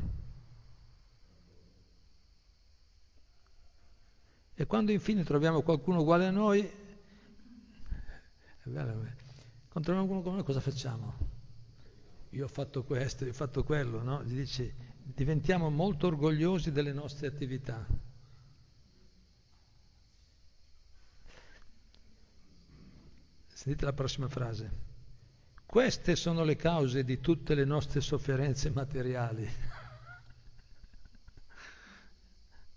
E 4.54 4.66
quando 4.66 4.92
infine 4.92 5.24
troviamo 5.24 5.62
qualcuno 5.62 6.02
uguale 6.02 6.28
a 6.28 6.30
noi, 6.30 6.62
bello, 8.62 8.92
quando 8.92 9.82
troviamo 9.82 10.06
qualcuno 10.06 10.22
come 10.22 10.36
noi 10.36 10.44
cosa 10.44 10.60
facciamo? 10.60 11.12
io 12.30 12.44
ho 12.44 12.48
fatto 12.48 12.84
questo, 12.84 13.24
io 13.24 13.30
ho 13.30 13.34
fatto 13.34 13.64
quello, 13.64 14.00
no? 14.00 14.22
Gli 14.22 14.36
dice, 14.36 14.76
diventiamo 15.02 15.70
molto 15.70 16.06
orgogliosi 16.06 16.70
delle 16.70 16.92
nostre 16.92 17.26
attività. 17.26 17.84
Sentite 23.48 23.84
la 23.84 23.92
prossima 23.92 24.28
frase. 24.28 24.83
Queste 25.66 26.16
sono 26.16 26.44
le 26.44 26.56
cause 26.56 27.04
di 27.04 27.20
tutte 27.20 27.54
le 27.54 27.64
nostre 27.64 28.00
sofferenze 28.00 28.70
materiali. 28.70 29.48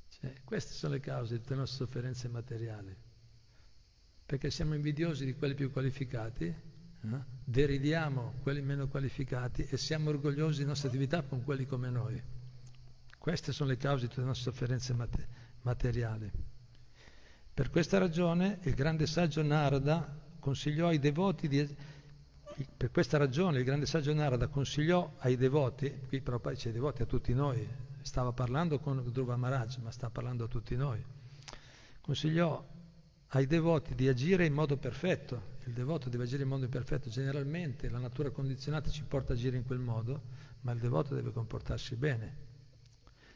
cioè, 0.09 0.33
queste 0.43 0.73
sono 0.73 0.93
le 0.93 0.99
cause 0.99 1.35
di 1.35 1.41
tutte 1.41 1.53
le 1.53 1.59
nostre 1.59 1.85
sofferenze 1.85 2.27
materiali. 2.27 2.95
Perché 4.25 4.49
siamo 4.49 4.75
invidiosi 4.75 5.25
di 5.25 5.35
quelli 5.35 5.53
più 5.53 5.71
qualificati 5.71 6.75
No? 7.01 7.25
Deridiamo 7.43 8.33
quelli 8.41 8.61
meno 8.61 8.87
qualificati 8.87 9.65
e 9.69 9.77
siamo 9.77 10.09
orgogliosi 10.09 10.57
delle 10.57 10.69
nostre 10.69 10.89
attività 10.89 11.21
con 11.21 11.43
quelli 11.43 11.65
come 11.65 11.89
noi. 11.89 12.21
Queste 13.17 13.51
sono 13.53 13.69
le 13.69 13.77
cause 13.77 14.03
di 14.03 14.07
tutte 14.07 14.21
le 14.21 14.27
nostre 14.27 14.51
sofferenze 14.51 14.93
mate- 14.93 15.27
materiali. 15.61 16.29
Per 17.53 17.69
questa 17.69 17.97
ragione 17.97 18.59
il 18.63 18.73
grande 18.73 19.05
saggio 19.05 19.41
Narada 19.41 20.25
consigliò 20.39 20.87
ai 20.87 20.99
devoti 20.99 21.47
di... 21.47 21.75
Per 22.65 22.89
questa 22.89 23.17
ragione 23.17 23.59
il 23.59 23.63
grande 23.63 23.85
saggio 23.85 24.11
Narada 24.13 24.47
consigliò 24.47 25.13
ai 25.19 25.35
devoti, 25.35 25.99
qui 26.07 26.21
però 26.21 26.39
poi 26.39 26.55
c'è 26.55 26.69
i 26.69 26.71
devoti 26.71 27.03
a 27.03 27.05
tutti 27.05 27.31
noi, 27.33 27.67
stava 28.01 28.31
parlando 28.31 28.79
con 28.79 29.03
Dhruva 29.11 29.37
Maharaj, 29.37 29.77
ma 29.77 29.91
sta 29.91 30.09
parlando 30.09 30.45
a 30.45 30.47
tutti 30.47 30.75
noi, 30.75 31.03
consigliò 32.01 32.65
ai 33.27 33.45
devoti 33.45 33.93
di 33.93 34.07
agire 34.07 34.45
in 34.45 34.53
modo 34.53 34.75
perfetto. 34.77 35.55
Il 35.65 35.73
devoto 35.73 36.09
deve 36.09 36.23
agire 36.23 36.43
in 36.43 36.49
modo 36.49 36.67
perfetto. 36.67 37.09
Generalmente 37.09 37.89
la 37.89 37.99
natura 37.99 38.31
condizionata 38.31 38.89
ci 38.89 39.03
porta 39.03 39.33
a 39.33 39.35
agire 39.35 39.57
in 39.57 39.65
quel 39.65 39.79
modo, 39.79 40.23
ma 40.61 40.71
il 40.71 40.79
devoto 40.79 41.13
deve 41.13 41.31
comportarsi 41.31 41.95
bene. 41.95 42.45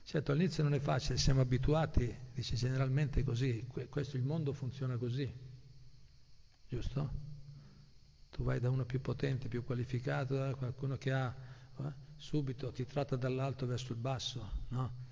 Certo, 0.03 0.31
all'inizio 0.31 0.63
non 0.63 0.73
è 0.73 0.79
facile, 0.79 1.17
siamo 1.17 1.41
abituati, 1.41 2.11
dice 2.33 2.55
generalmente 2.55 3.23
così, 3.23 3.67
questo 3.87 4.17
il 4.17 4.23
mondo 4.23 4.51
funziona 4.51 4.97
così, 4.97 5.31
giusto? 6.67 7.30
Tu 8.31 8.43
vai 8.43 8.59
da 8.59 8.69
uno 8.69 8.85
più 8.85 9.01
potente, 9.01 9.47
più 9.47 9.63
qualificato, 9.63 10.35
da 10.35 10.55
qualcuno 10.55 10.97
che 10.97 11.11
ha, 11.11 11.35
eh, 11.77 11.93
subito 12.15 12.71
ti 12.71 12.85
tratta 12.85 13.15
dall'alto 13.15 13.65
verso 13.65 13.91
il 13.91 13.99
basso, 13.99 14.49
no? 14.69 15.09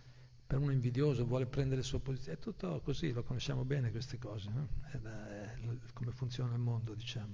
per 0.47 0.57
uno 0.57 0.71
invidioso 0.71 1.25
vuole 1.25 1.45
prendere 1.45 1.81
le 1.81 1.83
sue 1.85 1.99
posizioni, 1.99 2.37
è 2.37 2.41
tutto 2.41 2.81
così, 2.81 3.11
lo 3.11 3.23
conosciamo 3.23 3.65
bene 3.65 3.91
queste 3.91 4.17
cose, 4.17 4.49
no? 4.49 4.67
è, 4.91 4.97
è, 4.97 5.53
è 5.53 5.57
come 5.93 6.11
funziona 6.11 6.53
il 6.53 6.59
mondo, 6.59 6.95
diciamo. 6.95 7.33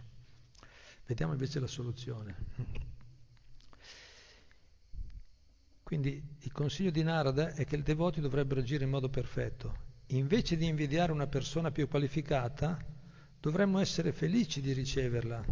Vediamo 1.05 1.33
invece 1.33 1.59
la 1.59 1.67
soluzione. 1.67 2.35
Quindi 5.83 6.21
il 6.39 6.51
consiglio 6.51 6.89
di 6.89 7.03
Narada 7.03 7.53
è 7.53 7.63
che 7.63 7.75
i 7.75 7.83
devoti 7.83 8.19
dovrebbero 8.19 8.59
agire 8.59 8.85
in 8.85 8.89
modo 8.89 9.07
perfetto. 9.07 9.93
Invece 10.07 10.57
di 10.57 10.65
invidiare 10.65 11.11
una 11.11 11.27
persona 11.27 11.69
più 11.69 11.87
qualificata, 11.87 12.83
dovremmo 13.39 13.77
essere 13.77 14.11
felici 14.11 14.61
di 14.61 14.73
riceverla. 14.73 15.45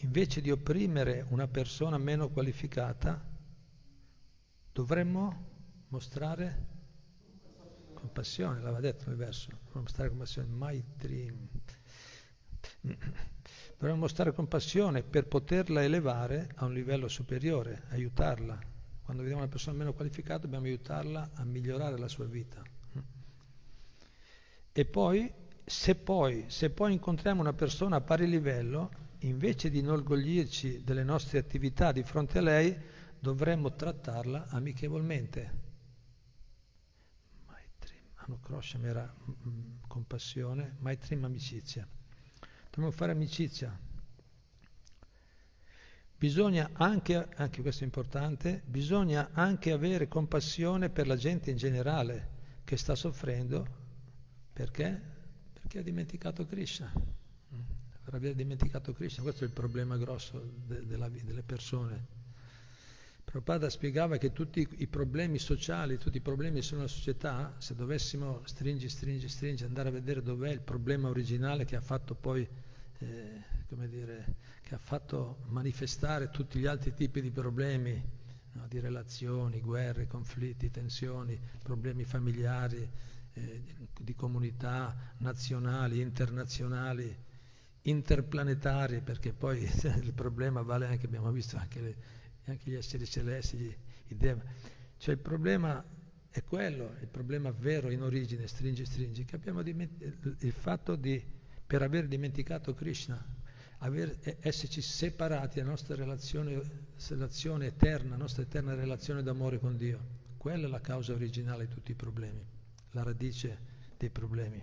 Invece 0.00 0.40
di 0.40 0.50
opprimere 0.50 1.26
una 1.30 1.48
persona 1.48 1.98
meno 1.98 2.28
qualificata, 2.28 3.20
dovremmo 4.72 5.46
mostrare 5.88 6.66
compassione, 7.94 8.60
l'aveva 8.60 8.78
detto 8.78 9.08
nel 9.08 9.16
verso, 9.16 9.50
mostrare 9.72 10.08
compassione, 10.08 10.48
Maitri. 10.48 11.48
Dovremmo 13.76 14.00
mostrare 14.00 14.32
compassione 14.32 15.02
per 15.02 15.26
poterla 15.26 15.82
elevare 15.82 16.50
a 16.56 16.66
un 16.66 16.74
livello 16.74 17.08
superiore, 17.08 17.84
aiutarla. 17.88 18.56
Quando 19.02 19.22
vediamo 19.22 19.42
una 19.42 19.50
persona 19.50 19.76
meno 19.78 19.94
qualificata 19.94 20.42
dobbiamo 20.42 20.66
aiutarla 20.66 21.30
a 21.34 21.44
migliorare 21.44 21.98
la 21.98 22.08
sua 22.08 22.26
vita. 22.26 22.62
E 24.70 24.84
poi, 24.84 25.32
se 25.64 25.94
poi, 25.96 26.44
se 26.46 26.70
poi 26.70 26.92
incontriamo 26.92 27.40
una 27.40 27.52
persona 27.52 27.96
a 27.96 28.00
pari 28.00 28.28
livello, 28.28 29.06
invece 29.20 29.70
di 29.70 29.78
inorgoglirci 29.78 30.82
delle 30.84 31.04
nostre 31.04 31.38
attività 31.38 31.92
di 31.92 32.02
fronte 32.02 32.38
a 32.38 32.42
lei, 32.42 32.76
dovremmo 33.18 33.74
trattarla 33.74 34.48
amichevolmente. 34.48 35.66
Anukrosham 38.28 38.84
era 38.84 39.14
mm, 39.46 39.78
compassione, 39.86 40.76
Maitrim 40.80 41.24
amicizia. 41.24 41.88
Dobbiamo 42.64 42.90
fare 42.90 43.12
amicizia. 43.12 43.76
Bisogna 46.16 46.70
anche, 46.74 47.28
anche 47.36 47.62
questo 47.62 47.82
è 47.82 47.86
importante, 47.86 48.62
bisogna 48.66 49.30
anche 49.32 49.72
avere 49.72 50.08
compassione 50.08 50.90
per 50.90 51.06
la 51.06 51.16
gente 51.16 51.50
in 51.50 51.56
generale 51.56 52.36
che 52.64 52.76
sta 52.76 52.94
soffrendo, 52.94 53.66
perché? 54.52 55.00
Perché 55.52 55.78
ha 55.78 55.82
dimenticato 55.82 56.44
Krishna. 56.44 56.92
Per 58.08 58.16
aver 58.16 58.34
dimenticato 58.34 58.94
Krishna, 58.94 59.22
questo 59.22 59.44
è 59.44 59.46
il 59.46 59.52
problema 59.52 59.98
grosso 59.98 60.42
de, 60.66 60.86
della, 60.86 61.10
delle 61.10 61.42
persone. 61.42 62.06
Prabhupada 63.22 63.68
spiegava 63.68 64.16
che 64.16 64.32
tutti 64.32 64.66
i 64.78 64.86
problemi 64.86 65.38
sociali, 65.38 65.98
tutti 65.98 66.16
i 66.16 66.22
problemi 66.22 66.62
sono 66.62 66.86
società, 66.86 67.54
se 67.58 67.74
dovessimo 67.74 68.40
stringi, 68.46 68.88
stringi, 68.88 69.28
stringi, 69.28 69.64
andare 69.64 69.90
a 69.90 69.92
vedere 69.92 70.22
dov'è 70.22 70.48
il 70.48 70.62
problema 70.62 71.10
originale 71.10 71.66
che 71.66 71.76
ha 71.76 71.82
fatto 71.82 72.14
poi, 72.14 72.48
eh, 73.00 73.42
come 73.68 73.86
dire, 73.90 74.36
che 74.62 74.74
ha 74.74 74.78
fatto 74.78 75.40
manifestare 75.48 76.30
tutti 76.30 76.58
gli 76.58 76.66
altri 76.66 76.94
tipi 76.94 77.20
di 77.20 77.30
problemi, 77.30 78.02
no, 78.52 78.66
di 78.68 78.80
relazioni, 78.80 79.60
guerre, 79.60 80.06
conflitti, 80.06 80.70
tensioni, 80.70 81.38
problemi 81.62 82.04
familiari, 82.04 82.88
eh, 83.34 83.62
di 84.00 84.14
comunità 84.14 84.96
nazionali, 85.18 86.00
internazionali, 86.00 87.26
interplanetari, 87.88 89.00
perché 89.00 89.32
poi 89.32 89.62
il 90.02 90.12
problema 90.14 90.62
vale 90.62 90.86
anche, 90.86 91.06
abbiamo 91.06 91.30
visto 91.30 91.56
anche 91.56 91.80
le 91.80 91.96
anche 92.50 92.70
gli 92.70 92.74
esseri 92.74 93.06
celesti, 93.06 93.56
gli, 93.56 93.76
i 94.08 94.16
deva. 94.16 94.42
Cioè 94.96 95.14
il 95.14 95.20
problema 95.20 95.84
è 96.30 96.42
quello, 96.42 96.94
il 97.00 97.08
problema 97.08 97.50
vero 97.50 97.90
in 97.90 98.02
origine, 98.02 98.46
stringi, 98.46 98.84
stringi, 98.84 99.24
che 99.24 99.36
abbiamo 99.36 99.62
dimenticato, 99.62 100.34
il 100.44 100.52
fatto 100.52 100.96
di, 100.96 101.22
per 101.66 101.82
aver 101.82 102.06
dimenticato 102.06 102.74
Krishna, 102.74 103.22
aver, 103.78 104.18
esserci 104.40 104.80
separati 104.80 105.58
dalla 105.58 105.70
nostra 105.70 105.94
relazione, 105.94 106.60
relazione 107.08 107.66
eterna, 107.66 108.16
nostra 108.16 108.42
eterna 108.42 108.74
relazione 108.74 109.22
d'amore 109.22 109.58
con 109.58 109.76
Dio. 109.76 110.26
Quella 110.36 110.66
è 110.66 110.70
la 110.70 110.80
causa 110.80 111.12
originale 111.12 111.66
di 111.66 111.74
tutti 111.74 111.92
i 111.92 111.96
problemi, 111.96 112.44
la 112.92 113.02
radice 113.02 113.76
dei 113.96 114.10
problemi. 114.10 114.62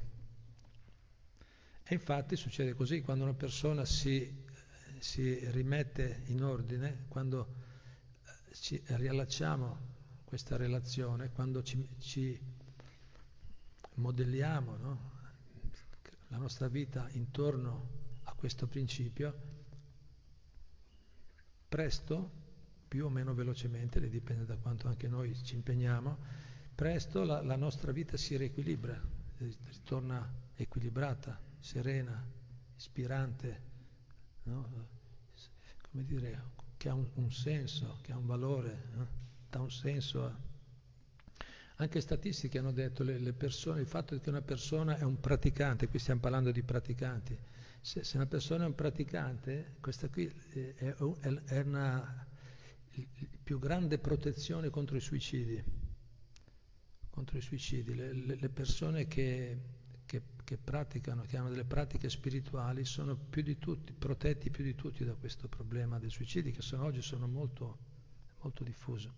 E 1.88 1.94
infatti 1.94 2.36
succede 2.36 2.74
così, 2.74 3.02
quando 3.02 3.26
una 3.26 3.36
persona 3.36 3.86
si, 3.86 4.44
si 4.98 5.38
rimette 5.52 6.24
in 6.26 6.42
ordine, 6.44 7.06
quando 7.10 7.54
eh, 8.24 8.56
ci 8.56 8.82
riallacciamo 8.84 9.94
questa 10.24 10.58
relazione, 10.58 11.30
quando 11.30 11.62
ci, 11.62 11.88
ci 12.00 12.40
modelliamo 13.94 14.78
no? 14.78 15.12
la 16.30 16.38
nostra 16.38 16.68
vita 16.70 17.08
intorno 17.12 17.90
a 18.24 18.34
questo 18.34 18.66
principio, 18.66 19.40
presto, 21.70 22.32
più 22.88 23.06
o 23.06 23.10
meno 23.10 23.36
velocemente, 23.36 24.00
dipende 24.10 24.46
da 24.46 24.58
quanto 24.58 24.88
anche 24.88 25.08
noi 25.08 25.36
ci 25.44 25.54
impegniamo, 25.54 26.18
presto 26.74 27.24
la, 27.24 27.44
la 27.44 27.56
nostra 27.56 27.92
vita 27.92 28.18
si 28.18 28.36
riequilibra, 28.38 29.00
ritorna 29.38 30.28
equilibrata 30.56 31.54
serena, 31.66 32.24
ispirante, 32.78 33.62
no? 34.44 34.70
come 35.90 36.06
dire, 36.06 36.44
che 36.78 36.90
ha 36.90 36.94
un, 36.94 37.10
un, 37.16 37.32
senso, 37.32 37.98
che 38.04 38.12
ha 38.12 38.18
un 38.18 38.28
valore, 38.28 38.84
no? 38.94 39.08
dà 39.50 39.60
un 39.62 39.72
senso 39.72 40.26
a... 40.26 40.40
Anche 41.78 42.02
statistiche 42.02 42.60
hanno 42.60 42.72
detto 42.72 43.04
le, 43.04 43.18
le, 43.18 43.36
il 43.38 43.88
fatto 43.88 44.20
che 44.20 44.30
una 44.30 44.44
persona 44.44 44.98
è 44.98 45.02
un 45.02 45.20
praticante, 45.20 45.88
qui 45.88 45.98
stiamo 45.98 46.20
parlando 46.20 46.52
di 46.52 46.62
praticanti, 46.62 47.36
se, 47.82 48.04
se 48.04 48.16
una 48.16 48.28
persona 48.28 48.66
è 48.66 48.68
un 48.68 48.76
praticante, 48.76 49.78
questa 49.82 50.08
qui 50.08 50.28
è, 50.28 50.76
è, 50.76 50.94
è 50.94 51.60
una 51.62 52.28
più 53.44 53.58
grande 53.58 53.98
protezione 53.98 54.70
contro 54.70 54.98
i 54.98 55.02
suicidi, 55.02 55.62
contro 57.10 57.38
i 57.40 57.42
suicidi, 57.42 57.96
le, 57.96 58.14
le 58.14 58.50
persone 58.50 59.08
che 59.08 59.75
che, 60.46 60.58
praticano, 60.58 61.24
che 61.24 61.36
hanno 61.36 61.50
delle 61.50 61.66
pratiche 61.66 62.08
spirituali, 62.10 62.86
sono 62.86 63.16
più 63.18 63.42
di 63.42 63.58
tutti, 63.58 63.92
protetti 63.92 64.50
più 64.50 64.64
di 64.64 64.76
tutti 64.76 65.04
da 65.04 65.14
questo 65.16 65.50
problema 65.50 66.00
dei 66.00 66.10
suicidi, 66.10 66.52
che 66.52 66.62
sono, 66.62 66.86
oggi 66.86 67.02
sono 67.02 67.28
molto, 67.28 67.78
molto 68.42 68.64
diffuso. 68.64 69.14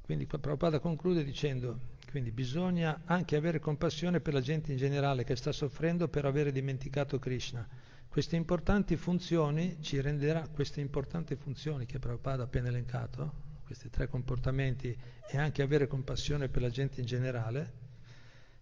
Quindi 0.00 0.26
Prabhupada 0.26 0.78
conclude 0.80 1.24
dicendo, 1.24 1.92
quindi 2.10 2.30
bisogna 2.30 3.02
anche 3.06 3.36
avere 3.36 3.58
compassione 3.58 4.20
per 4.20 4.34
la 4.34 4.40
gente 4.40 4.70
in 4.70 4.78
generale 4.78 5.24
che 5.24 5.34
sta 5.34 5.50
soffrendo 5.50 6.08
per 6.08 6.24
avere 6.26 6.52
dimenticato 6.52 7.18
Krishna. 7.18 7.66
Queste 8.06 8.36
importanti 8.36 8.96
funzioni 8.96 9.78
ci 9.80 10.00
renderà, 10.00 10.46
queste 10.46 10.80
importanti 10.80 11.34
funzioni 11.34 11.86
che 11.86 11.98
Prabhupada 11.98 12.42
ha 12.42 12.44
appena 12.44 12.68
elencato, 12.68 13.43
questi 13.64 13.88
tre 13.90 14.06
comportamenti 14.08 14.96
e 15.26 15.38
anche 15.38 15.62
avere 15.62 15.86
compassione 15.86 16.48
per 16.48 16.62
la 16.62 16.70
gente 16.70 17.00
in 17.00 17.06
generale, 17.06 17.82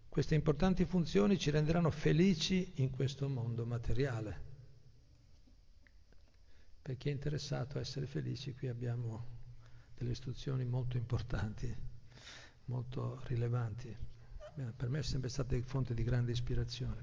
queste 0.08 0.34
importanti 0.34 0.84
funzioni 0.84 1.38
ci 1.38 1.50
renderanno 1.50 1.90
felici 1.90 2.72
in 2.76 2.90
questo 2.90 3.28
mondo 3.28 3.64
materiale. 3.66 4.50
Per 6.82 6.96
chi 6.96 7.08
è 7.08 7.12
interessato 7.12 7.78
a 7.78 7.80
essere 7.80 8.06
felici, 8.06 8.54
qui 8.54 8.68
abbiamo 8.68 9.26
delle 9.96 10.10
istruzioni 10.10 10.64
molto 10.64 10.96
importanti, 10.96 11.74
molto 12.66 13.20
rilevanti. 13.24 13.96
Per 14.76 14.88
me 14.88 14.98
è 14.98 15.02
sempre 15.02 15.30
stata 15.30 15.58
fonte 15.62 15.94
di 15.94 16.02
grande 16.02 16.32
ispirazione. 16.32 17.00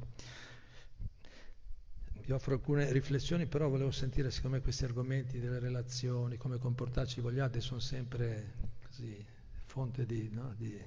Vi 2.29 2.35
offro 2.35 2.53
alcune 2.53 2.91
riflessioni, 2.91 3.47
però 3.47 3.69
volevo 3.69 3.89
sentire, 3.89 4.29
siccome 4.29 4.61
questi 4.61 4.83
argomenti 4.83 5.39
delle 5.39 5.57
relazioni, 5.57 6.37
come 6.37 6.59
comportarci 6.59 7.21
con 7.21 7.33
gli 7.33 7.39
altri, 7.39 7.59
sono 7.59 7.79
sempre 7.79 8.53
così, 8.85 9.25
fonte 9.65 10.05
di, 10.05 10.29
no, 10.29 10.53
di 10.55 10.79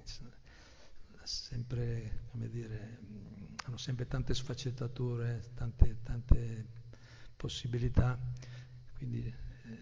sempre, 1.25 2.27
come 2.31 2.49
dire, 2.49 3.01
hanno 3.65 3.77
sempre 3.77 4.07
tante 4.07 4.35
sfaccettature, 4.35 5.51
tante, 5.57 5.97
tante 6.05 6.67
possibilità, 7.35 8.17
quindi 8.95 9.27
eh, 9.27 9.79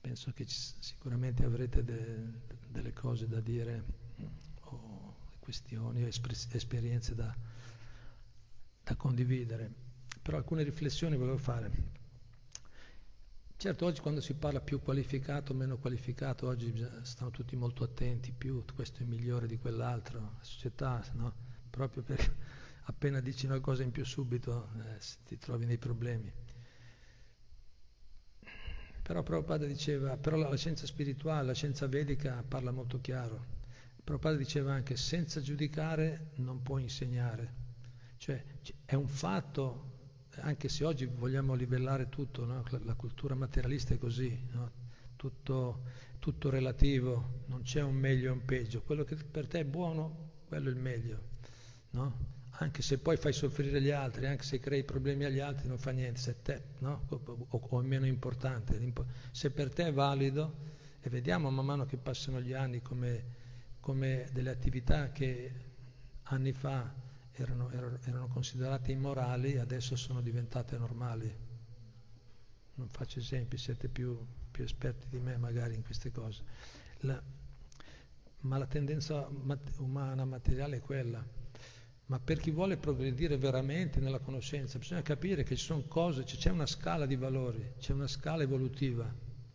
penso 0.00 0.32
che 0.32 0.44
ci, 0.44 0.58
sicuramente 0.80 1.44
avrete 1.44 1.84
de, 1.84 2.32
delle 2.66 2.92
cose 2.92 3.28
da 3.28 3.38
dire 3.38 3.84
o 4.62 5.14
questioni 5.38 6.02
o 6.02 6.08
esperienze 6.08 7.14
da, 7.14 7.32
da 8.82 8.96
condividere 8.96 9.89
però 10.22 10.36
alcune 10.36 10.62
riflessioni 10.62 11.16
volevo 11.16 11.38
fare. 11.38 11.98
Certo, 13.60 13.84
oggi 13.84 14.00
quando 14.00 14.22
si 14.22 14.32
parla 14.32 14.60
più 14.60 14.80
qualificato, 14.80 15.52
meno 15.52 15.76
qualificato, 15.76 16.46
oggi 16.46 16.72
stanno 17.02 17.30
tutti 17.30 17.56
molto 17.56 17.84
attenti, 17.84 18.32
più 18.32 18.64
questo 18.74 19.02
è 19.02 19.04
migliore 19.04 19.46
di 19.46 19.58
quell'altro, 19.58 20.18
la 20.18 20.32
società, 20.40 21.04
no? 21.12 21.34
proprio 21.68 22.02
perché 22.02 22.34
appena 22.84 23.20
dici 23.20 23.44
una 23.44 23.60
cosa 23.60 23.82
in 23.82 23.90
più 23.90 24.04
subito 24.04 24.70
eh, 24.78 24.98
ti 25.26 25.36
trovi 25.36 25.66
nei 25.66 25.76
problemi. 25.76 26.32
Però 29.02 29.22
Prabhupada 29.22 29.66
diceva, 29.66 30.16
però 30.16 30.36
la, 30.36 30.48
la 30.48 30.56
scienza 30.56 30.86
spirituale, 30.86 31.48
la 31.48 31.52
scienza 31.52 31.86
vedica 31.86 32.42
parla 32.46 32.70
molto 32.70 33.00
chiaro. 33.00 33.44
Prabhupada 34.02 34.36
diceva 34.36 34.72
anche, 34.72 34.96
senza 34.96 35.40
giudicare 35.40 36.30
non 36.36 36.62
puoi 36.62 36.82
insegnare. 36.82 37.54
Cioè 38.16 38.42
è 38.84 38.94
un 38.94 39.08
fatto 39.08 39.89
anche 40.40 40.68
se 40.68 40.84
oggi 40.84 41.06
vogliamo 41.06 41.54
livellare 41.54 42.08
tutto, 42.08 42.44
no? 42.44 42.64
la 42.84 42.94
cultura 42.94 43.34
materialista 43.34 43.94
è 43.94 43.98
così, 43.98 44.46
no? 44.52 44.70
tutto, 45.16 45.82
tutto, 46.18 46.50
relativo, 46.50 47.42
non 47.46 47.62
c'è 47.62 47.82
un 47.82 47.94
meglio 47.94 48.28
e 48.28 48.32
un 48.32 48.44
peggio, 48.44 48.82
quello 48.82 49.04
che 49.04 49.16
per 49.16 49.46
te 49.46 49.60
è 49.60 49.64
buono, 49.64 50.30
quello 50.46 50.68
è 50.68 50.72
il 50.72 50.78
meglio, 50.78 51.22
no? 51.90 52.38
anche 52.50 52.82
se 52.82 52.98
poi 52.98 53.16
fai 53.16 53.32
soffrire 53.32 53.80
gli 53.80 53.90
altri, 53.90 54.26
anche 54.26 54.42
se 54.42 54.58
crei 54.58 54.84
problemi 54.84 55.24
agli 55.24 55.40
altri, 55.40 55.68
non 55.68 55.78
fa 55.78 55.90
niente, 55.90 56.20
se 56.20 56.42
te, 56.42 56.62
o, 56.82 57.46
o, 57.48 57.80
è 57.80 57.84
meno 57.84 58.06
importante, 58.06 58.92
se 59.30 59.50
per 59.50 59.72
te 59.72 59.86
è 59.86 59.92
valido, 59.92 60.78
e 61.00 61.08
vediamo 61.08 61.50
man 61.50 61.64
mano 61.64 61.86
che 61.86 61.96
passano 61.96 62.40
gli 62.40 62.52
anni 62.52 62.82
come, 62.82 63.24
come 63.80 64.28
delle 64.32 64.50
attività 64.50 65.10
che 65.10 65.52
anni 66.24 66.52
fa 66.52 67.08
erano, 67.42 67.70
erano, 67.70 68.28
considerate 68.28 68.92
immorali 68.92 69.58
adesso 69.58 69.96
sono 69.96 70.20
diventate 70.20 70.76
normali. 70.76 71.34
Non 72.74 72.88
faccio 72.88 73.18
esempi, 73.18 73.56
siete 73.56 73.88
più, 73.88 74.18
più 74.50 74.64
esperti 74.64 75.08
di 75.08 75.18
me 75.18 75.36
magari 75.36 75.74
in 75.74 75.82
queste 75.82 76.10
cose. 76.10 76.42
La, 77.00 77.20
ma 78.40 78.58
la 78.58 78.66
tendenza 78.66 79.28
mat- 79.30 79.78
umana 79.78 80.24
materiale 80.24 80.76
è 80.76 80.80
quella. 80.80 81.24
Ma 82.06 82.18
per 82.18 82.40
chi 82.40 82.50
vuole 82.50 82.76
progredire 82.76 83.36
veramente 83.36 84.00
nella 84.00 84.18
conoscenza, 84.18 84.78
bisogna 84.78 85.02
capire 85.02 85.44
che 85.44 85.56
ci 85.56 85.64
sono 85.64 85.82
cose, 85.82 86.24
c'è 86.24 86.50
una 86.50 86.66
scala 86.66 87.06
di 87.06 87.14
valori, 87.14 87.74
c'è 87.78 87.92
una 87.92 88.08
scala 88.08 88.42
evolutiva, 88.42 89.08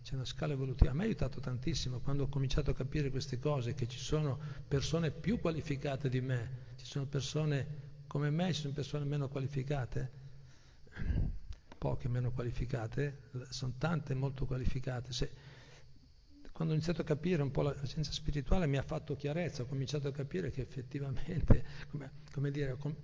c'è 0.05 0.13
una 0.13 0.23
scala 0.23 0.53
evolutiva. 0.53 0.91
A 0.91 0.93
me 0.93 1.01
ha 1.01 1.05
aiutato 1.07 1.39
tantissimo 1.39 1.99
quando 1.99 2.25
ho 2.25 2.27
cominciato 2.27 2.69
a 2.69 2.75
capire 2.75 3.09
queste 3.09 3.39
cose, 3.39 3.73
che 3.73 3.87
ci 3.87 3.97
sono 3.97 4.37
persone 4.67 5.09
più 5.09 5.39
qualificate 5.39 6.09
di 6.09 6.21
me, 6.21 6.73
ci 6.75 6.85
sono 6.85 7.07
persone 7.07 8.03
come 8.05 8.29
me, 8.29 8.53
ci 8.53 8.61
sono 8.61 8.73
persone 8.73 9.03
meno 9.03 9.27
qualificate, 9.27 10.11
poche 11.79 12.07
meno 12.07 12.31
qualificate, 12.31 13.23
sono 13.49 13.73
tante 13.79 14.13
molto 14.13 14.45
qualificate. 14.45 15.11
Se, 15.11 15.31
quando 16.51 16.73
ho 16.73 16.77
iniziato 16.77 17.01
a 17.01 17.05
capire 17.05 17.41
un 17.41 17.49
po' 17.49 17.63
la 17.63 17.75
scienza 17.83 18.11
spirituale 18.11 18.67
mi 18.67 18.77
ha 18.77 18.83
fatto 18.83 19.15
chiarezza, 19.15 19.63
ho 19.63 19.65
cominciato 19.65 20.07
a 20.07 20.11
capire 20.11 20.51
che 20.51 20.61
effettivamente, 20.61 21.65
come, 21.89 22.11
come 22.31 22.51
dire, 22.51 22.75
com, 22.77 22.95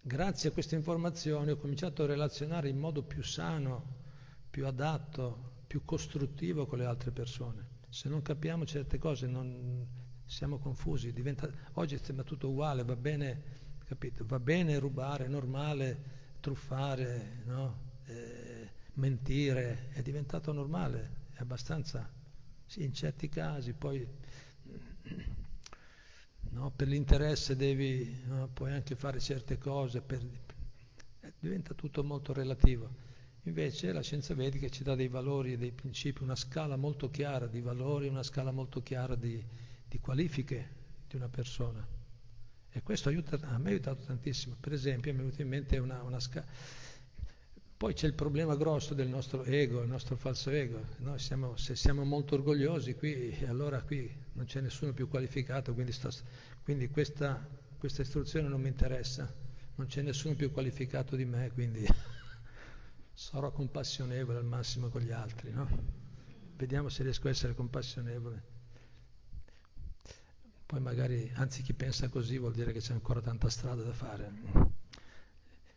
grazie 0.00 0.50
a 0.50 0.52
queste 0.52 0.76
informazioni 0.76 1.50
ho 1.50 1.56
cominciato 1.56 2.04
a 2.04 2.06
relazionare 2.06 2.68
in 2.68 2.78
modo 2.78 3.02
più 3.02 3.24
sano, 3.24 4.02
più 4.48 4.64
adatto, 4.64 5.53
più 5.74 5.84
costruttivo 5.84 6.66
con 6.66 6.78
le 6.78 6.84
altre 6.84 7.10
persone. 7.10 7.66
Se 7.88 8.08
non 8.08 8.22
capiamo 8.22 8.64
certe 8.64 8.96
cose 8.96 9.26
non, 9.26 9.84
siamo 10.24 10.60
confusi, 10.60 11.12
diventa, 11.12 11.50
oggi 11.72 11.98
sembra 12.00 12.22
tutto 12.22 12.48
uguale, 12.48 12.84
va 12.84 12.94
bene, 12.94 13.42
capito? 13.84 14.24
Va 14.24 14.38
bene 14.38 14.78
rubare, 14.78 15.26
normale 15.26 16.36
truffare, 16.38 17.42
no? 17.46 17.78
eh, 18.04 18.70
mentire, 18.92 19.88
è 19.88 20.00
diventato 20.00 20.52
normale, 20.52 21.22
è 21.32 21.40
abbastanza, 21.40 22.08
sì, 22.66 22.84
in 22.84 22.92
certi 22.94 23.28
casi, 23.28 23.72
poi 23.72 24.06
no, 26.50 26.70
per 26.70 26.86
l'interesse 26.86 27.56
devi, 27.56 28.22
no, 28.26 28.46
puoi 28.46 28.70
anche 28.70 28.94
fare 28.94 29.18
certe 29.18 29.58
cose, 29.58 30.02
per, 30.02 30.24
eh, 31.18 31.32
diventa 31.40 31.74
tutto 31.74 32.04
molto 32.04 32.32
relativo. 32.32 33.03
Invece 33.46 33.92
la 33.92 34.00
scienza 34.00 34.34
vedica 34.34 34.68
ci 34.70 34.82
dà 34.82 34.94
dei 34.94 35.08
valori 35.08 35.52
e 35.52 35.58
dei 35.58 35.72
principi, 35.72 36.22
una 36.22 36.34
scala 36.34 36.76
molto 36.76 37.10
chiara 37.10 37.46
di 37.46 37.60
valori, 37.60 38.08
una 38.08 38.22
scala 38.22 38.50
molto 38.52 38.82
chiara 38.82 39.14
di, 39.16 39.42
di 39.86 40.00
qualifiche 40.00 40.68
di 41.06 41.16
una 41.16 41.28
persona. 41.28 41.86
E 42.70 42.82
questo 42.82 43.10
aiuta, 43.10 43.38
a 43.42 43.58
me 43.58 43.68
ha 43.68 43.72
aiutato 43.72 44.02
tantissimo. 44.04 44.56
Per 44.58 44.72
esempio, 44.72 45.12
mi 45.12 45.18
è 45.18 45.22
venuta 45.22 45.42
in 45.42 45.48
mente 45.48 45.76
una, 45.76 46.02
una 46.02 46.20
scala. 46.20 46.46
Poi 47.76 47.92
c'è 47.92 48.06
il 48.06 48.14
problema 48.14 48.56
grosso 48.56 48.94
del 48.94 49.08
nostro 49.08 49.44
ego, 49.44 49.82
il 49.82 49.88
nostro 49.88 50.16
falso 50.16 50.48
ego. 50.48 50.82
Noi 50.98 51.18
siamo, 51.18 51.54
se 51.56 51.76
siamo 51.76 52.02
molto 52.02 52.36
orgogliosi 52.36 52.94
qui, 52.94 53.36
allora 53.46 53.82
qui 53.82 54.10
non 54.32 54.46
c'è 54.46 54.62
nessuno 54.62 54.94
più 54.94 55.06
qualificato, 55.06 55.74
quindi, 55.74 55.92
sto, 55.92 56.08
quindi 56.62 56.88
questa, 56.88 57.46
questa 57.76 58.00
istruzione 58.00 58.48
non 58.48 58.62
mi 58.62 58.68
interessa, 58.68 59.30
non 59.74 59.86
c'è 59.86 60.00
nessuno 60.00 60.34
più 60.34 60.50
qualificato 60.50 61.14
di 61.14 61.26
me, 61.26 61.50
quindi 61.52 61.86
sarò 63.14 63.52
compassionevole 63.52 64.38
al 64.38 64.44
massimo 64.44 64.88
con 64.88 65.00
gli 65.00 65.12
altri, 65.12 65.52
no? 65.52 65.68
Vediamo 66.56 66.88
se 66.88 67.04
riesco 67.04 67.28
a 67.28 67.30
essere 67.30 67.54
compassionevole. 67.54 68.52
Poi 70.66 70.80
magari, 70.80 71.30
anzi 71.34 71.62
chi 71.62 71.72
pensa 71.72 72.08
così 72.08 72.38
vuol 72.38 72.52
dire 72.52 72.72
che 72.72 72.80
c'è 72.80 72.92
ancora 72.92 73.20
tanta 73.20 73.48
strada 73.48 73.82
da 73.82 73.92
fare. 73.92 74.32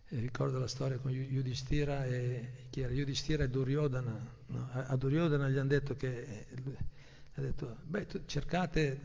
E 0.09 0.19
ricordo 0.19 0.57
la 0.57 0.67
storia 0.67 0.97
con 0.97 1.11
Yudhishthira 1.11 2.05
e 2.05 2.67
chi 2.69 2.81
era? 2.81 2.93
Yudhishthira 2.93 3.43
e 3.43 3.49
Duryodhana. 3.49 4.35
No? 4.47 4.69
A 4.71 4.95
Duryodhana 4.95 5.49
gli 5.49 5.57
hanno 5.57 5.67
detto 5.67 5.95
che 5.95 6.47
ha 7.33 7.41
detto, 7.41 7.77
beh, 7.83 8.05
tu 8.05 8.23
cercate, 8.25 8.99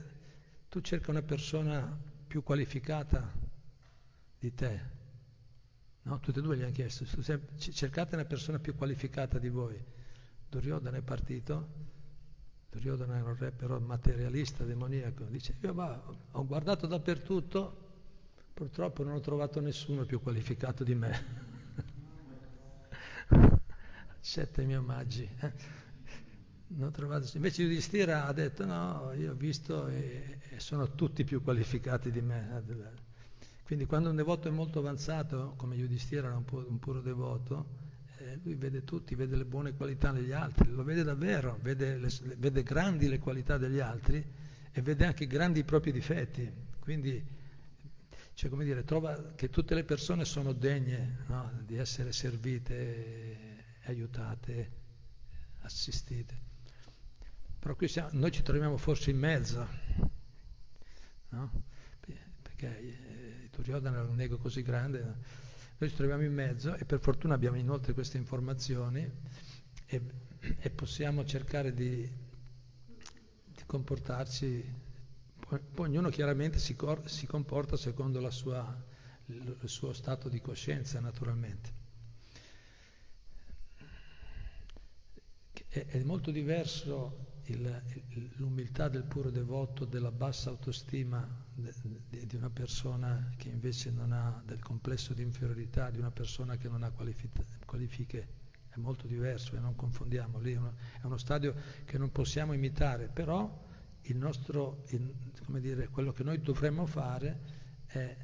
tu 0.68 0.80
cerca 0.80 1.10
una 1.10 1.22
persona 1.22 1.98
più 2.26 2.42
qualificata 2.42 3.30
di 4.38 4.54
te, 4.54 4.80
No? 6.02 6.18
Tutti 6.18 6.38
e 6.38 6.42
due 6.42 6.56
gli 6.56 6.62
hanno 6.62 6.72
chiesto, 6.72 7.04
cercate 7.56 8.14
una 8.14 8.24
persona 8.24 8.58
più 8.58 8.74
qualificata 8.74 9.38
di 9.38 9.48
voi. 9.48 9.82
Duryodhana 10.48 10.96
è 10.96 11.02
partito, 11.02 11.68
Duryodhana 12.70 13.18
era 13.18 13.28
un 13.28 13.36
re 13.36 13.52
però 13.52 13.78
materialista, 13.78 14.64
demoniaco, 14.64 15.24
dice, 15.24 15.56
io 15.60 15.72
va, 15.72 16.02
ho 16.32 16.46
guardato 16.46 16.86
dappertutto, 16.86 17.90
purtroppo 18.52 19.02
non 19.04 19.14
ho 19.14 19.20
trovato 19.20 19.60
nessuno 19.60 20.04
più 20.04 20.20
qualificato 20.20 20.82
di 20.82 20.94
me. 20.94 21.50
Accetta 24.18 24.62
i 24.62 24.66
miei 24.66 24.78
omaggi. 24.78 25.28
Eh? 25.40 25.80
Invece 27.34 27.62
Yudhishthira 27.62 28.26
ha 28.26 28.32
detto 28.32 28.64
no, 28.64 29.12
io 29.12 29.32
ho 29.32 29.34
visto 29.34 29.88
e, 29.88 30.38
e 30.48 30.58
sono 30.58 30.94
tutti 30.94 31.22
più 31.22 31.42
qualificati 31.42 32.10
di 32.10 32.22
me. 32.22 32.62
Quindi 33.62 33.86
quando 33.86 34.10
un 34.10 34.16
devoto 34.16 34.48
è 34.48 34.50
molto 34.50 34.80
avanzato, 34.80 35.54
come 35.56 35.76
Yudhishthira 35.76 36.26
era 36.26 36.36
un, 36.36 36.44
pu- 36.44 36.66
un 36.68 36.78
puro 36.78 37.00
devoto, 37.00 37.80
eh, 38.18 38.38
lui 38.42 38.54
vede 38.54 38.84
tutti, 38.84 39.14
vede 39.14 39.36
le 39.36 39.44
buone 39.44 39.74
qualità 39.74 40.10
negli 40.10 40.32
altri, 40.32 40.70
lo 40.70 40.84
vede 40.84 41.02
davvero, 41.02 41.58
vede, 41.62 41.96
le, 41.96 42.08
vede 42.36 42.62
grandi 42.62 43.08
le 43.08 43.18
qualità 43.18 43.58
degli 43.58 43.80
altri 43.80 44.24
e 44.70 44.82
vede 44.82 45.06
anche 45.06 45.26
grandi 45.26 45.60
i 45.60 45.64
propri 45.64 45.92
difetti. 45.92 46.50
Quindi, 46.78 47.24
cioè, 48.34 48.50
come 48.50 48.64
dire, 48.64 48.84
trova 48.84 49.32
che 49.34 49.48
tutte 49.50 49.74
le 49.74 49.84
persone 49.84 50.24
sono 50.24 50.52
degne 50.52 51.24
no, 51.28 51.50
di 51.64 51.76
essere 51.76 52.12
servite, 52.12 53.64
aiutate, 53.84 54.70
assistite. 55.60 56.50
Però 57.58 57.74
qui 57.76 57.88
siamo, 57.88 58.10
noi 58.12 58.32
ci 58.32 58.42
troviamo 58.42 58.76
forse 58.76 59.10
in 59.10 59.18
mezzo, 59.18 59.68
no? 61.30 61.62
Eh, 62.66 63.48
Duryodhana 63.50 63.98
era 63.98 64.08
un 64.08 64.20
ego 64.20 64.38
così 64.38 64.62
grande, 64.62 65.00
noi 65.78 65.88
ci 65.90 65.96
troviamo 65.96 66.22
in 66.22 66.32
mezzo 66.32 66.74
e 66.76 66.84
per 66.84 67.00
fortuna 67.00 67.34
abbiamo 67.34 67.56
inoltre 67.56 67.92
queste 67.92 68.16
informazioni 68.16 69.08
e, 69.86 70.00
e 70.58 70.70
possiamo 70.70 71.24
cercare 71.24 71.74
di, 71.74 72.00
di 72.02 73.62
comportarci, 73.66 74.74
ognuno 75.76 76.08
chiaramente 76.08 76.58
si, 76.58 76.74
cor, 76.76 77.08
si 77.10 77.26
comporta 77.26 77.76
secondo 77.76 78.28
sua, 78.30 78.84
il, 79.26 79.56
il 79.60 79.68
suo 79.68 79.92
stato 79.92 80.28
di 80.28 80.40
coscienza 80.40 81.00
naturalmente. 81.00 81.80
È 85.68 86.02
molto 86.02 86.30
diverso 86.30 87.31
il, 87.46 88.30
l'umiltà 88.36 88.88
del 88.88 89.04
puro 89.04 89.30
devoto, 89.30 89.84
della 89.84 90.12
bassa 90.12 90.50
autostima 90.50 91.26
de, 91.54 91.72
di 92.26 92.36
una 92.36 92.50
persona 92.50 93.32
che 93.36 93.48
invece 93.48 93.90
non 93.90 94.12
ha 94.12 94.42
del 94.44 94.60
complesso 94.60 95.12
di 95.12 95.22
inferiorità, 95.22 95.90
di 95.90 95.98
una 95.98 96.10
persona 96.10 96.56
che 96.56 96.68
non 96.68 96.82
ha 96.82 96.90
qualifiche, 96.90 98.28
è 98.68 98.78
molto 98.78 99.06
diverso 99.06 99.56
e 99.56 99.60
non 99.60 99.74
confondiamo, 99.74 100.38
lì 100.38 100.52
è 100.52 100.56
uno, 100.56 100.74
è 101.00 101.04
uno 101.04 101.18
stadio 101.18 101.54
che 101.84 101.98
non 101.98 102.10
possiamo 102.10 102.52
imitare, 102.52 103.08
però 103.08 103.70
il 104.02 104.16
nostro, 104.16 104.84
il, 104.88 105.12
dire, 105.60 105.88
quello 105.88 106.12
che 106.12 106.22
noi 106.22 106.40
dovremmo 106.40 106.86
fare 106.86 107.60
è 107.86 108.16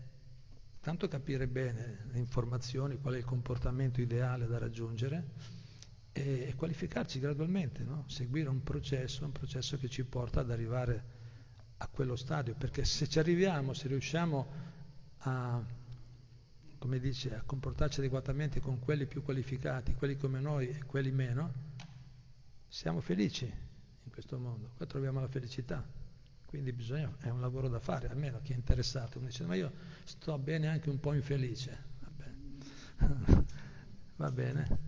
tanto 0.80 1.08
capire 1.08 1.46
bene 1.46 2.06
le 2.10 2.18
informazioni, 2.18 2.98
qual 2.98 3.14
è 3.14 3.18
il 3.18 3.24
comportamento 3.24 4.00
ideale 4.00 4.46
da 4.46 4.58
raggiungere, 4.58 5.57
e 6.18 6.54
qualificarci 6.54 7.18
gradualmente, 7.18 7.82
no? 7.84 8.04
seguire 8.08 8.48
un 8.48 8.62
processo, 8.62 9.24
un 9.24 9.32
processo 9.32 9.76
che 9.78 9.88
ci 9.88 10.04
porta 10.04 10.40
ad 10.40 10.50
arrivare 10.50 11.16
a 11.78 11.88
quello 11.88 12.16
stadio, 12.16 12.54
perché 12.54 12.84
se 12.84 13.08
ci 13.08 13.18
arriviamo, 13.18 13.72
se 13.72 13.88
riusciamo 13.88 14.46
a, 15.18 15.62
come 16.78 16.98
dice, 16.98 17.34
a 17.34 17.42
comportarci 17.42 18.00
adeguatamente 18.00 18.60
con 18.60 18.78
quelli 18.80 19.06
più 19.06 19.22
qualificati, 19.22 19.94
quelli 19.94 20.16
come 20.16 20.40
noi 20.40 20.68
e 20.68 20.84
quelli 20.84 21.12
meno, 21.12 21.52
siamo 22.66 23.00
felici 23.00 23.44
in 23.44 24.10
questo 24.10 24.38
mondo, 24.38 24.70
qua 24.76 24.86
troviamo 24.86 25.20
la 25.20 25.28
felicità, 25.28 25.86
quindi 26.46 26.72
bisogna, 26.72 27.14
è 27.20 27.28
un 27.28 27.40
lavoro 27.40 27.68
da 27.68 27.78
fare, 27.78 28.08
almeno 28.08 28.40
chi 28.42 28.52
è 28.52 28.56
interessato, 28.56 29.20
mi 29.20 29.26
dice 29.26 29.44
ma 29.44 29.54
io 29.54 29.70
sto 30.04 30.36
bene 30.38 30.66
anche 30.68 30.90
un 30.90 30.98
po' 30.98 31.12
infelice, 31.12 31.84
va 32.00 32.10
va 34.16 34.30
bene. 34.32 34.78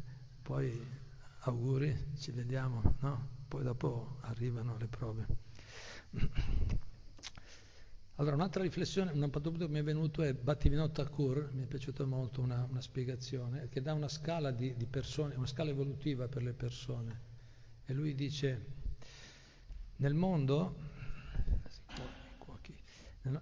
poi 0.43 0.99
auguri, 1.41 2.13
ci 2.19 2.31
vediamo, 2.33 2.83
no? 3.01 3.29
Poi 3.49 3.63
dopo 3.63 4.19
arrivano 4.23 4.77
le 4.77 4.87
prove. 4.87 5.27
Allora, 8.21 8.35
un'altra 8.35 8.63
riflessione, 8.63 9.13
un 9.13 9.31
che 9.31 9.69
mi 9.69 9.79
è 9.79 9.83
venuto 9.83 10.23
è 10.23 10.35
Bhattivinoda 10.35 10.93
Thakur, 10.93 11.53
mi 11.55 11.63
è 11.63 11.67
piaciuta 11.67 12.05
molto 12.05 12.43
una, 12.43 12.67
una 12.69 12.83
spiegazione, 12.83 13.71
che 13.71 13.81
dà 13.81 13.95
una 13.95 14.09
scala 14.09 14.51
di, 14.51 14.77
di, 14.77 14.85
persone, 14.85 15.37
una 15.37 15.47
scala 15.47 15.71
evolutiva 15.71 16.29
per 16.29 16.43
le 16.43 16.53
persone. 16.53 17.21
E 17.87 17.95
lui 17.95 18.15
dice, 18.15 18.67
nel 19.97 20.13
mondo, 20.13 20.77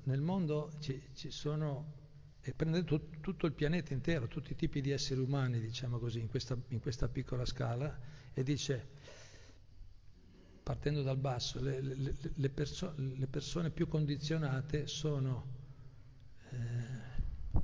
nel 0.04 0.20
mondo 0.20 0.70
ci, 0.78 1.02
ci 1.14 1.32
sono 1.32 1.97
e 2.48 2.54
prende 2.54 2.82
tut, 2.82 3.20
tutto 3.20 3.44
il 3.44 3.52
pianeta 3.52 3.92
intero, 3.92 4.26
tutti 4.26 4.52
i 4.52 4.56
tipi 4.56 4.80
di 4.80 4.90
esseri 4.90 5.20
umani, 5.20 5.60
diciamo 5.60 5.98
così, 5.98 6.20
in 6.20 6.28
questa, 6.28 6.56
in 6.68 6.80
questa 6.80 7.06
piccola 7.06 7.44
scala, 7.44 7.94
e 8.32 8.42
dice, 8.42 8.88
partendo 10.62 11.02
dal 11.02 11.18
basso, 11.18 11.60
le, 11.60 11.82
le, 11.82 12.14
le, 12.34 12.48
perso- 12.48 12.94
le 12.96 13.26
persone 13.26 13.70
più 13.70 13.86
condizionate 13.86 14.86
sono 14.86 15.46
eh, 16.50 17.60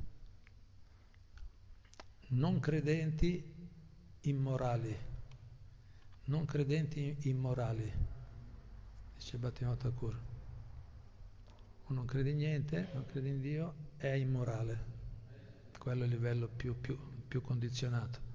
non 2.29 2.61
credenti 2.61 3.43
immorali, 4.21 4.95
non 6.25 6.45
credenti 6.45 7.17
immorali, 7.23 7.91
dice 9.15 9.39
Battino 9.39 9.77
Thakur. 9.79 10.21
Uno 11.87 11.99
non 12.01 12.05
crede 12.05 12.31
in 12.31 12.37
niente, 12.37 12.91
non 12.93 13.07
crede 13.07 13.29
in 13.29 13.41
Dio, 13.41 13.84
è 14.09 14.15
immorale. 14.15 14.93
Quello 15.79 16.03
è 16.03 16.05
il 16.05 16.13
livello 16.13 16.49
più, 16.49 16.79
più, 16.81 16.99
più 17.27 17.41
condizionato. 17.41 18.33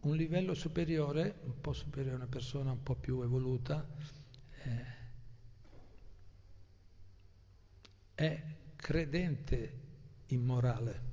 Un 0.00 0.16
livello 0.16 0.54
superiore, 0.54 1.38
un 1.44 1.60
po' 1.60 1.72
superiore 1.72 2.14
a 2.14 2.16
una 2.16 2.26
persona 2.26 2.72
un 2.72 2.82
po' 2.82 2.96
più 2.96 3.22
evoluta, 3.22 3.86
eh, 4.64 4.84
è 8.14 8.44
credente 8.76 9.80
immorale. 10.26 11.12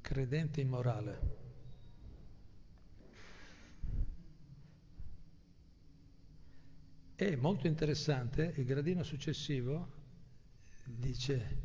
Credente 0.00 0.60
immorale. 0.60 1.42
E 7.16 7.36
molto 7.36 7.66
interessante, 7.68 8.52
il 8.56 8.64
gradino 8.64 9.02
successivo 9.04 10.02
dice, 10.84 11.58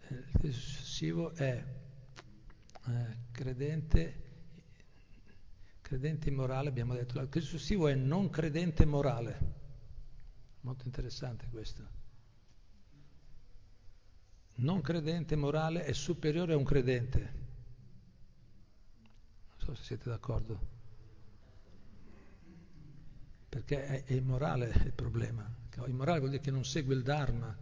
eh, 0.00 0.14
il 0.14 0.30
gradino 0.30 0.52
successivo 0.52 1.34
è 1.34 1.64
eh, 2.86 3.18
credente, 3.30 4.22
credente 5.80 6.28
immorale, 6.28 6.68
abbiamo 6.68 6.94
detto, 6.94 7.18
il 7.18 7.28
gradino 7.28 7.44
successivo 7.44 7.88
è 7.88 7.94
non 7.94 8.30
credente 8.30 8.84
morale. 8.84 9.58
Molto 10.62 10.84
interessante 10.86 11.48
questo. 11.48 11.98
non 14.56 14.82
credente 14.82 15.36
morale 15.36 15.84
è 15.84 15.92
superiore 15.92 16.52
a 16.52 16.56
un 16.56 16.64
credente. 16.64 17.18
Non 19.48 19.56
so 19.56 19.74
se 19.74 19.84
siete 19.84 20.10
d'accordo. 20.10 20.78
Perché 23.48 23.84
è, 23.84 24.04
è 24.04 24.12
immorale 24.12 24.68
il 24.84 24.92
problema. 24.92 25.58
Immorale 25.86 26.18
vuol 26.18 26.30
dire 26.30 26.42
che 26.42 26.50
non 26.50 26.64
segue 26.64 26.94
il 26.94 27.02
Dharma, 27.02 27.56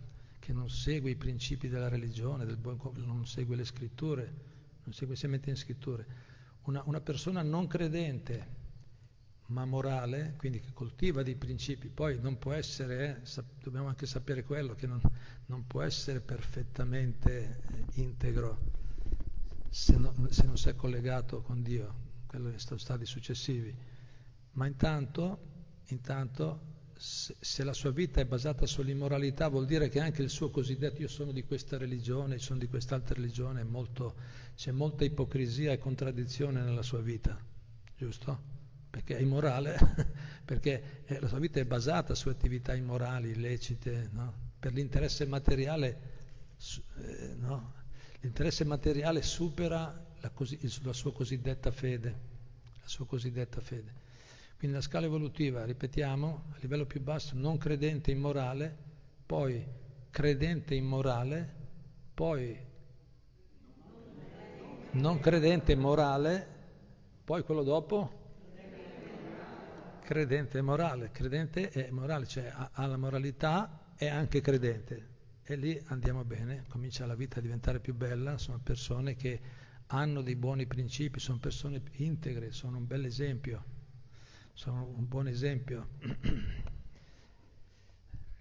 che 0.48 0.54
non 0.54 0.70
segue 0.70 1.10
i 1.10 1.16
principi 1.16 1.68
della 1.68 1.90
religione, 1.90 2.46
del 2.46 2.56
buon, 2.56 2.78
non 2.94 3.26
segue 3.26 3.54
le 3.54 3.66
scritture, 3.66 4.34
non 4.82 4.94
segue 4.94 5.14
se 5.14 5.26
mette 5.26 5.50
in 5.50 5.56
scritture. 5.56 6.06
Una, 6.62 6.82
una 6.86 7.02
persona 7.02 7.42
non 7.42 7.66
credente 7.66 8.56
ma 9.48 9.66
morale, 9.66 10.36
quindi 10.38 10.60
che 10.60 10.72
coltiva 10.72 11.22
dei 11.22 11.34
principi, 11.34 11.88
poi 11.88 12.18
non 12.18 12.38
può 12.38 12.52
essere, 12.52 13.20
eh, 13.22 13.44
dobbiamo 13.62 13.88
anche 13.88 14.06
sapere 14.06 14.42
quello, 14.42 14.74
che 14.74 14.86
non, 14.86 15.02
non 15.48 15.66
può 15.66 15.82
essere 15.82 16.22
perfettamente 16.22 17.60
eh, 17.70 18.00
integro 18.00 18.72
se, 19.68 19.98
no, 19.98 20.14
se, 20.30 20.46
non 20.46 20.56
si 20.56 20.70
è 20.70 20.74
collegato 20.74 21.42
con 21.42 21.60
Dio, 21.62 21.94
quello 22.26 22.56
sono 22.56 22.78
stati 22.78 23.04
successivi. 23.04 23.76
Ma 24.52 24.66
intanto, 24.66 25.40
intanto 25.88 26.77
se, 26.98 27.62
la 27.64 27.72
sua 27.72 27.90
vita 27.90 28.20
è 28.20 28.24
basata 28.24 28.66
sull'immoralità 28.66 29.48
vuol 29.48 29.66
dire 29.66 29.88
che 29.88 30.00
anche 30.00 30.22
il 30.22 30.30
suo 30.30 30.50
cosiddetto 30.50 31.00
io 31.00 31.08
sono 31.08 31.30
di 31.30 31.44
questa 31.44 31.78
religione, 31.78 32.38
sono 32.38 32.58
di 32.58 32.66
quest'altra 32.66 33.14
religione, 33.14 33.62
molto, 33.62 34.16
c'è 34.56 34.72
molta 34.72 35.04
ipocrisia 35.04 35.72
e 35.72 35.78
contraddizione 35.78 36.60
nella 36.60 36.82
sua 36.82 37.00
vita, 37.00 37.38
giusto? 37.96 38.56
perché 38.90 39.16
è 39.16 39.20
immorale, 39.20 39.78
perché 40.44 41.04
eh, 41.04 41.20
la 41.20 41.28
sua 41.28 41.38
vita 41.38 41.60
è 41.60 41.64
basata 41.64 42.14
su 42.14 42.28
attività 42.28 42.74
immorali, 42.74 43.30
illecite, 43.30 44.08
no? 44.12 44.34
per 44.58 44.72
l'interesse 44.72 45.24
materiale, 45.26 46.00
eh, 46.96 47.34
no? 47.36 47.74
l'interesse 48.20 48.64
materiale 48.64 49.22
supera 49.22 50.06
la, 50.20 50.30
cosi, 50.30 50.58
la, 50.82 50.92
sua 50.92 51.12
cosiddetta 51.12 51.70
fede, 51.70 52.18
la 52.80 52.88
sua 52.88 53.06
cosiddetta 53.06 53.60
fede. 53.60 54.06
Quindi 54.58 54.76
la 54.76 54.82
scala 54.82 55.06
evolutiva, 55.06 55.64
ripetiamo, 55.64 56.46
a 56.50 56.56
livello 56.58 56.84
più 56.84 57.00
basso, 57.00 57.36
non 57.36 57.58
credente 57.58 58.10
immorale, 58.10 58.76
poi 59.24 59.64
credente 60.10 60.74
immorale, 60.74 61.54
poi 62.12 62.58
non 64.90 65.20
credente 65.20 65.76
morale, 65.76 66.46
poi 67.22 67.44
quello 67.44 67.62
dopo? 67.62 68.10
Credente 70.02 70.58
è 70.58 70.62
morale, 70.62 71.12
credente 71.12 71.70
è 71.70 71.90
morale, 71.90 72.26
cioè 72.26 72.52
ha, 72.52 72.86
la 72.86 72.96
moralità 72.96 73.92
e 73.96 74.08
anche 74.08 74.40
credente. 74.40 75.08
E 75.44 75.54
lì 75.54 75.80
andiamo 75.86 76.24
bene, 76.24 76.64
comincia 76.68 77.06
la 77.06 77.14
vita 77.14 77.38
a 77.38 77.42
diventare 77.42 77.78
più 77.78 77.94
bella, 77.94 78.38
sono 78.38 78.58
persone 78.60 79.14
che 79.14 79.40
hanno 79.86 80.20
dei 80.20 80.34
buoni 80.34 80.66
principi, 80.66 81.20
sono 81.20 81.38
persone 81.38 81.80
integre, 81.92 82.50
sono 82.50 82.78
un 82.78 82.88
bel 82.88 83.04
esempio, 83.04 83.76
sono 84.58 84.92
un 84.96 85.06
buon 85.06 85.28
esempio. 85.28 85.90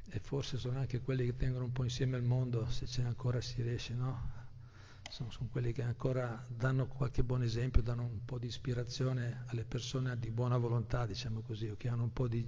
e 0.09 0.19
forse 0.19 0.57
sono 0.57 0.79
anche 0.79 0.99
quelli 0.99 1.25
che 1.25 1.35
tengono 1.35 1.65
un 1.65 1.71
po' 1.71 1.83
insieme 1.83 2.17
il 2.17 2.23
mondo, 2.23 2.67
se 2.71 2.87
ce 2.87 3.03
ne 3.03 3.09
ancora 3.09 3.39
si 3.39 3.61
riesce, 3.61 3.93
no? 3.93 4.31
sono, 5.11 5.29
sono, 5.29 5.47
quelli 5.51 5.71
che 5.73 5.83
ancora 5.83 6.43
danno 6.49 6.87
qualche 6.87 7.23
buon 7.23 7.43
esempio, 7.43 7.83
danno 7.83 8.01
un 8.01 8.25
po' 8.25 8.39
di 8.39 8.47
ispirazione 8.47 9.43
alle 9.45 9.63
persone 9.63 10.17
di 10.17 10.31
buona 10.31 10.57
volontà, 10.57 11.05
diciamo 11.05 11.41
così, 11.41 11.67
o 11.69 11.77
che 11.77 11.87
hanno 11.87 12.01
un 12.03 12.13
po' 12.13 12.27
di, 12.27 12.47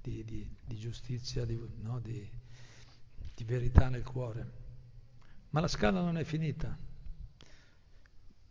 di, 0.00 0.24
di, 0.24 0.50
di 0.64 0.76
giustizia, 0.78 1.46
no? 1.82 2.00
di, 2.00 2.26
verità 3.44 3.90
nel 3.90 4.02
cuore. 4.02 4.62
Ma 5.50 5.60
la 5.60 5.68
scala 5.68 6.00
non 6.00 6.16
è 6.16 6.24
finita. 6.24 6.74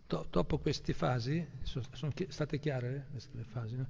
Do, 0.06 0.28
dopo 0.30 0.60
queste 0.60 0.94
fasi, 0.94 1.44
sono, 1.64 1.86
sono 1.94 2.12
state 2.28 2.60
chiare 2.60 3.08
eh, 3.16 3.22
le 3.32 3.44
fasi, 3.46 3.78
no? 3.78 3.88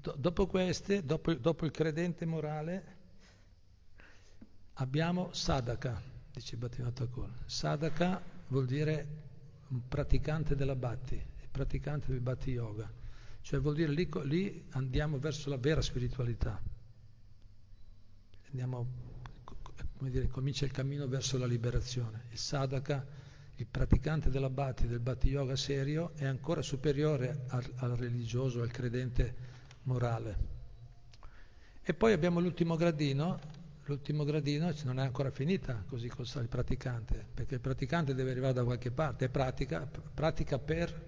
Do, 0.00 0.14
dopo 0.18 0.46
queste, 0.46 1.04
dopo, 1.04 1.32
dopo 1.34 1.64
il 1.64 1.70
credente 1.70 2.26
morale, 2.26 2.96
abbiamo 4.74 5.32
sadaka, 5.32 6.02
dice 6.32 6.56
Bhattivinoda 6.56 6.92
Thakur. 6.92 7.30
Sadaka 7.46 8.22
vuol 8.48 8.66
dire 8.66 9.24
un 9.68 9.88
praticante 9.88 10.54
della 10.54 10.76
Bhatti, 10.76 11.20
praticante 11.50 12.10
del 12.10 12.20
Bhatti 12.20 12.50
Yoga, 12.50 12.92
cioè 13.40 13.58
vuol 13.60 13.74
dire 13.74 13.92
lì, 13.92 14.08
lì 14.24 14.66
andiamo 14.70 15.18
verso 15.18 15.48
la 15.48 15.56
vera 15.56 15.80
spiritualità, 15.80 16.60
andiamo, 18.50 18.86
come 19.96 20.10
dire, 20.10 20.28
comincia 20.28 20.66
il 20.66 20.72
cammino 20.72 21.06
verso 21.08 21.38
la 21.38 21.46
liberazione. 21.46 22.24
Il 22.30 22.38
sadhaka, 22.38 23.06
il 23.54 23.66
praticante 23.66 24.28
della 24.28 24.50
Bhatti, 24.50 24.86
del 24.86 25.00
Bhatti 25.00 25.28
Yoga 25.28 25.56
serio, 25.56 26.12
è 26.16 26.26
ancora 26.26 26.60
superiore 26.60 27.44
al, 27.48 27.64
al 27.76 27.96
religioso, 27.96 28.60
al 28.60 28.70
credente 28.70 29.54
morale. 29.86 30.54
E 31.82 31.94
poi 31.94 32.12
abbiamo 32.12 32.40
l'ultimo 32.40 32.76
gradino, 32.76 33.38
l'ultimo 33.84 34.24
gradino 34.24 34.72
non 34.84 34.98
è 34.98 35.02
ancora 35.02 35.30
finita 35.30 35.84
così 35.88 36.08
con 36.08 36.24
il 36.24 36.48
praticante, 36.48 37.24
perché 37.32 37.54
il 37.54 37.60
praticante 37.60 38.14
deve 38.14 38.32
arrivare 38.32 38.52
da 38.52 38.64
qualche 38.64 38.90
parte, 38.90 39.28
pratica, 39.28 39.88
pratica 40.14 40.58
per, 40.58 41.04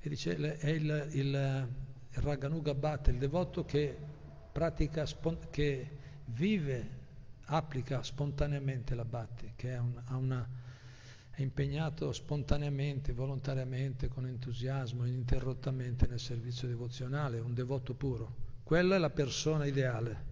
e 0.00 0.08
dice, 0.08 0.36
è 0.58 0.68
il, 0.68 1.08
il, 1.12 1.68
il 2.10 2.22
Raganuga 2.22 2.74
Bhatta, 2.74 3.10
il 3.10 3.18
devoto 3.18 3.64
che 3.64 3.96
pratica, 4.52 5.04
che 5.50 5.90
vive, 6.26 7.04
applica 7.46 8.02
spontaneamente 8.02 8.94
la 8.94 9.04
Bhatti, 9.04 9.52
che 9.56 9.74
è, 9.74 9.78
un, 9.78 10.00
una, 10.10 10.48
è 11.36 11.42
impegnato 11.42 12.12
spontaneamente, 12.12 13.12
volontariamente, 13.12 14.08
con 14.08 14.24
entusiasmo, 14.24 15.04
ininterrottamente 15.04 16.06
nel 16.06 16.18
servizio 16.18 16.66
devozionale, 16.66 17.40
un 17.40 17.52
devoto 17.52 17.92
puro. 17.92 18.34
Quella 18.62 18.94
è 18.94 18.98
la 18.98 19.10
persona 19.10 19.66
ideale. 19.66 20.24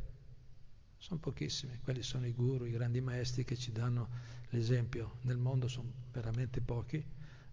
Sono 0.96 1.20
pochissimi, 1.20 1.78
quelli 1.82 2.02
sono 2.02 2.26
i 2.26 2.32
guru, 2.32 2.64
i 2.64 2.70
grandi 2.70 3.02
maestri 3.02 3.44
che 3.44 3.54
ci 3.54 3.70
danno 3.70 4.08
l'esempio. 4.48 5.18
Nel 5.24 5.36
mondo 5.36 5.68
sono 5.68 5.92
veramente 6.10 6.62
pochi, 6.62 7.04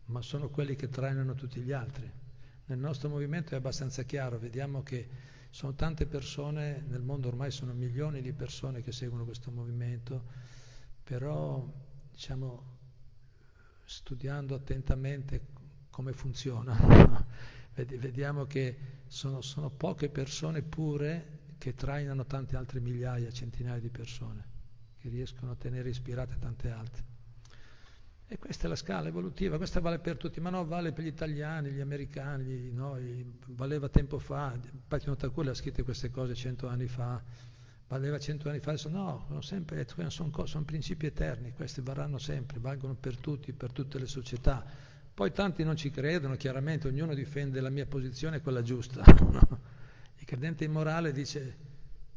ma 0.06 0.22
sono 0.22 0.50
quelli 0.50 0.78
che 0.78 0.88
trainano 0.88 1.34
tutti 1.34 1.60
gli 1.60 1.74
altri. 1.74 2.10
Nel 2.68 2.80
nostro 2.80 3.10
movimento 3.10 3.54
è 3.54 3.58
abbastanza 3.58 4.04
chiaro, 4.04 4.40
vediamo 4.40 4.82
che 4.82 5.10
sono 5.50 5.74
tante 5.74 6.06
persone, 6.06 6.86
nel 6.88 7.02
mondo 7.02 7.28
ormai 7.28 7.52
sono 7.52 7.74
milioni 7.74 8.22
di 8.22 8.32
persone 8.32 8.82
che 8.82 8.94
seguono 8.94 9.26
questo 9.26 9.52
movimento, 9.52 10.24
però 11.04 11.70
diciamo, 12.14 12.71
studiando 13.92 14.56
attentamente 14.56 15.48
come 15.90 16.14
funziona, 16.14 17.26
vediamo 17.76 18.46
che 18.46 18.78
sono, 19.08 19.42
sono 19.42 19.70
poche 19.70 20.08
persone 20.08 20.62
pure 20.62 21.40
che 21.58 21.76
trainano 21.76 22.26
tante 22.26 22.56
altre 22.56 22.80
migliaia, 22.80 23.30
centinaia 23.32 23.80
di 23.80 23.90
persone, 23.90 24.46
che 24.98 25.10
riescono 25.10 25.52
a 25.52 25.56
tenere 25.56 25.90
ispirate 25.90 26.38
tante 26.40 26.72
altre. 26.72 27.04
E 28.28 28.38
questa 28.38 28.68
è 28.68 28.70
la 28.70 28.78
scala 28.78 29.10
evolutiva, 29.10 29.58
questa 29.58 29.82
vale 29.82 30.00
per 30.00 30.16
tutti, 30.16 30.40
ma 30.40 30.50
no, 30.50 30.66
vale 30.66 30.94
per 30.94 31.04
gli 31.04 31.08
italiani, 31.08 31.72
gli 31.72 31.82
americani, 31.82 32.72
no, 32.72 32.98
valeva 33.48 33.90
tempo 33.90 34.20
fa, 34.20 34.58
Patino 34.88 35.18
Taculi 35.18 35.50
ha 35.50 35.54
scritto 35.54 35.84
queste 35.84 36.10
cose 36.10 36.34
cento 36.34 36.70
anni 36.70 36.88
fa, 36.88 37.22
valeva 37.92 38.18
cento 38.20 38.48
anni 38.48 38.60
fa, 38.60 38.70
adesso 38.70 38.88
no, 38.88 39.26
sono, 39.28 39.42
sempre, 39.42 39.86
sono, 40.08 40.46
sono 40.46 40.64
principi 40.64 41.08
eterni, 41.08 41.52
questi 41.52 41.82
varranno 41.82 42.20
sempre, 42.20 42.58
valgono 42.58 42.96
per 42.96 43.18
tutti, 43.18 43.52
per 43.52 43.74
tutte 43.74 44.00
le 44.00 44.08
società. 44.08 44.64
Poi 45.14 45.34
tanti 45.34 45.66
non 45.66 45.76
ci 45.76 45.90
credono, 45.90 46.38
chiaramente 46.38 46.88
ognuno 46.88 47.14
difende 47.14 47.60
la 47.60 47.70
mia 47.70 47.86
posizione, 47.86 48.40
quella 48.40 48.62
giusta. 48.62 49.04
Il 50.18 50.26
credente 50.26 50.64
immorale 50.64 51.12
dice 51.12 51.58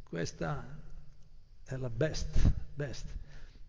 questa 0.04 0.64
è 1.64 1.76
la 1.76 1.90
best, 1.90 2.52
best. 2.72 3.12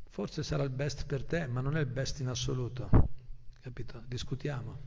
Forse 0.07 0.43
sarà 0.43 0.63
il 0.63 0.69
best 0.69 1.07
per 1.07 1.23
te, 1.23 1.47
ma 1.47 1.59
non 1.59 1.75
è 1.75 1.79
il 1.79 1.87
best 1.87 2.19
in 2.19 2.27
assoluto. 2.27 2.89
Capito? 3.61 4.03
Discutiamo. 4.05 4.77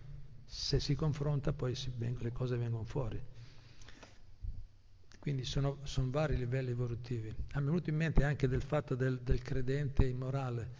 Se 0.44 0.78
si 0.78 0.94
confronta 0.94 1.52
poi 1.52 1.74
si, 1.74 1.92
le 1.98 2.32
cose 2.32 2.56
vengono 2.56 2.84
fuori. 2.84 3.20
Quindi 5.18 5.44
sono, 5.44 5.78
sono, 5.82 6.10
vari 6.10 6.36
livelli 6.36 6.70
evolutivi. 6.70 7.28
Mi 7.28 7.34
è 7.48 7.60
venuto 7.60 7.90
in 7.90 7.96
mente 7.96 8.24
anche 8.24 8.48
del 8.48 8.62
fatto 8.62 8.94
del, 8.94 9.20
del 9.20 9.42
credente 9.42 10.06
immorale. 10.06 10.70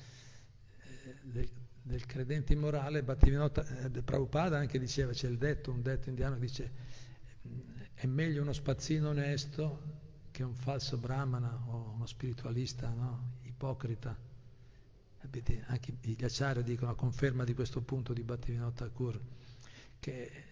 Eh, 0.82 1.16
del, 1.22 1.49
del, 1.82 2.07
credente 2.07 2.53
immorale, 2.53 3.03
Bhattivinoda, 3.03 3.66
eh, 3.84 4.03
Prabhupada 4.03 4.59
anche 4.59 4.78
diceva, 4.78 5.12
c'è 5.12 5.28
il 5.28 5.39
detto, 5.39 5.72
un 5.72 5.82
detto 5.82 6.09
indiano 6.09 6.34
che 6.34 6.41
dice 6.41 6.72
è 7.95 8.07
meglio 8.07 8.43
uno 8.43 8.53
spazzino 8.53 9.09
onesto 9.09 9.97
che 10.30 10.45
un 10.45 10.55
falso 10.55 10.99
brahmana 10.99 11.64
o 11.66 11.95
uno 11.95 12.07
spiritualista 12.07 12.89
no? 12.91 13.39
ipocrita. 13.43 14.16
Anche 15.66 15.97
gli 16.01 16.24
acciari 16.24 16.62
dicono 16.62 16.93
a 16.93 16.95
conferma 16.95 17.43
di 17.43 17.55
questo 17.55 17.82
punto 17.82 18.12
di 18.12 18.22
Bhattivinoda 18.22 18.70
Thakur 18.70 19.20
che 19.99 20.45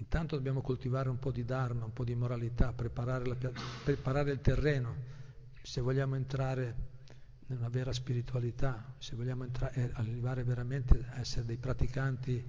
intanto 0.00 0.34
dobbiamo 0.34 0.62
coltivare 0.62 1.10
un 1.10 1.18
po' 1.18 1.30
di 1.30 1.44
dharma, 1.44 1.84
un 1.84 1.92
po' 1.92 2.04
di 2.04 2.14
moralità, 2.14 2.72
preparare, 2.72 3.26
la, 3.26 3.36
preparare 3.84 4.32
il 4.32 4.40
terreno 4.40 4.94
se 5.62 5.82
vogliamo 5.82 6.16
entrare 6.16 6.88
nella 7.48 7.68
vera 7.68 7.92
spiritualità, 7.92 8.94
se 8.98 9.14
vogliamo 9.14 9.44
entrare, 9.44 9.74
eh, 9.74 9.90
arrivare 9.94 10.42
veramente 10.42 11.04
a 11.10 11.20
essere 11.20 11.44
dei 11.44 11.58
praticanti 11.58 12.42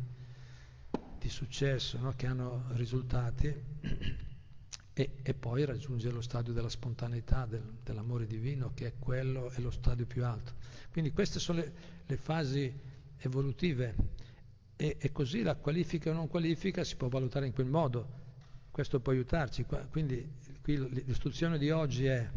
di 1.20 1.30
successo, 1.30 2.00
no? 2.00 2.14
che 2.16 2.26
hanno 2.26 2.68
risultati, 2.70 3.48
e, 4.94 5.18
e, 5.22 5.34
poi 5.34 5.66
raggiungere 5.66 6.14
lo 6.14 6.22
stadio 6.22 6.54
della 6.54 6.70
spontaneità, 6.70 7.46
del, 7.46 7.80
dell'amore 7.84 8.26
divino, 8.28 8.72
che 8.74 8.88
è 8.88 8.94
quello, 8.98 9.50
è 9.50 9.60
lo 9.60 9.72
stadio 9.72 10.06
più 10.06 10.24
alto. 10.24 10.54
Quindi 10.90 11.12
queste 11.12 11.40
sono 11.40 11.60
le, 11.60 11.74
le 12.06 12.18
fasi 12.18 12.74
evolutive 13.18 13.96
e, 14.82 14.98
e, 15.00 15.12
così 15.12 15.44
la 15.44 15.54
qualifica 15.54 16.10
o 16.10 16.14
non 16.14 16.28
qualifica 16.28 16.84
si 16.84 16.96
può 16.96 17.08
valutare 17.08 17.46
in 17.46 17.54
quel 17.54 17.68
modo. 17.68 18.20
Questo 18.72 19.00
può 19.00 19.12
aiutarci. 19.12 19.64
Quindi 19.92 20.28
qui 20.60 21.04
l'istruzione 21.06 21.60
di 21.60 21.70
oggi 21.70 22.08
è 22.08 22.28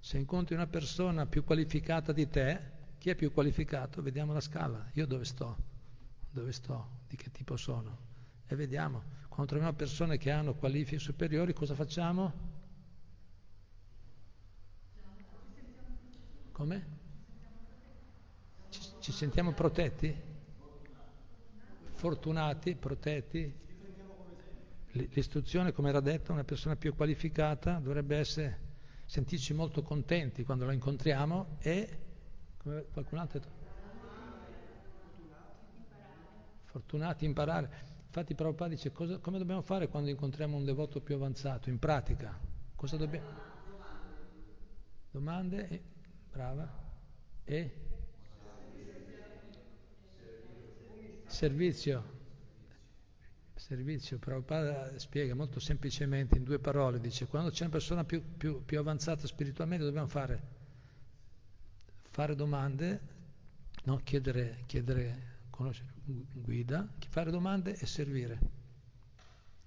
se 0.00 0.18
incontri 0.18 0.56
una 0.56 0.66
persona 0.66 1.26
più 1.26 1.44
qualificata 1.44 2.10
di 2.10 2.28
te, 2.28 2.60
chi 2.98 3.10
è 3.10 3.14
più 3.14 3.30
qualificato? 3.32 4.02
Vediamo 4.02 4.32
la 4.32 4.40
scala. 4.40 4.90
Io 4.94 5.06
dove 5.06 5.24
sto? 5.24 5.56
Dove 6.28 6.50
sto? 6.50 7.02
Di 7.06 7.14
che 7.14 7.30
tipo 7.30 7.56
sono? 7.56 7.96
E 8.48 8.56
vediamo. 8.56 9.04
Quando 9.28 9.46
troviamo 9.46 9.76
persone 9.76 10.18
che 10.18 10.32
hanno 10.32 10.54
qualifiche 10.54 10.98
superiori, 10.98 11.52
cosa 11.52 11.76
facciamo? 11.76 12.32
Come? 16.50 16.86
Ci, 18.68 18.80
ci 18.98 19.12
sentiamo 19.12 19.52
protetti? 19.52 20.27
Fortunati, 21.98 22.76
protetti? 22.76 23.52
L'istruzione, 24.92 25.72
come 25.72 25.88
era 25.88 25.98
detto, 25.98 26.30
una 26.30 26.44
persona 26.44 26.76
più 26.76 26.94
qualificata 26.94 27.80
dovrebbe 27.80 28.16
essere 28.16 28.66
sentirci 29.04 29.52
molto 29.52 29.82
contenti 29.82 30.44
quando 30.44 30.64
lo 30.64 30.70
incontriamo 30.70 31.56
e, 31.58 31.98
come 32.56 32.84
qualcun 32.92 33.18
altro 33.18 33.38
ha 33.38 33.40
detto, 33.40 33.52
fortunati 36.66 37.24
imparare. 37.24 37.68
Infatti 38.06 38.36
Prabhupada 38.36 38.70
dice 38.70 38.92
cosa, 38.92 39.18
come 39.18 39.38
dobbiamo 39.38 39.62
fare 39.62 39.88
quando 39.88 40.08
incontriamo 40.08 40.56
un 40.56 40.64
devoto 40.64 41.00
più 41.00 41.16
avanzato, 41.16 41.68
in 41.68 41.80
pratica? 41.80 42.38
Cosa 42.76 42.96
dobbiamo... 42.96 43.26
Domande? 45.10 45.68
E, 45.68 45.82
brava. 46.30 46.72
E? 47.42 47.87
Servizio 51.28 52.16
servizio, 53.58 54.18
Prabhupada 54.18 54.98
spiega 54.98 55.34
molto 55.34 55.60
semplicemente 55.60 56.38
in 56.38 56.44
due 56.44 56.58
parole, 56.58 57.00
dice 57.00 57.26
quando 57.26 57.50
c'è 57.50 57.64
una 57.64 57.72
persona 57.72 58.04
più, 58.04 58.22
più, 58.36 58.64
più 58.64 58.78
avanzata 58.78 59.26
spiritualmente 59.26 59.84
dobbiamo 59.84 60.06
fare, 60.06 60.42
fare 62.10 62.34
domande, 62.34 63.00
no? 63.84 64.00
chiedere, 64.04 64.62
chiedere 64.66 65.36
guida, 66.32 66.88
fare 67.08 67.30
domande 67.30 67.76
e 67.76 67.86
servire. 67.86 68.38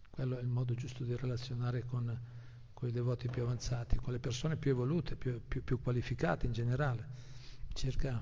Quello 0.10 0.38
è 0.38 0.42
il 0.42 0.48
modo 0.48 0.74
giusto 0.74 1.04
di 1.04 1.16
relazionare 1.16 1.84
con, 1.84 2.20
con 2.74 2.88
i 2.88 2.92
devoti 2.92 3.28
più 3.28 3.44
avanzati, 3.44 3.98
con 3.98 4.14
le 4.14 4.20
persone 4.20 4.56
più 4.56 4.72
evolute, 4.72 5.16
più, 5.16 5.42
più, 5.46 5.64
più 5.64 5.82
qualificate 5.82 6.46
in 6.46 6.54
generale. 6.54 7.08
Circa, 7.74 8.22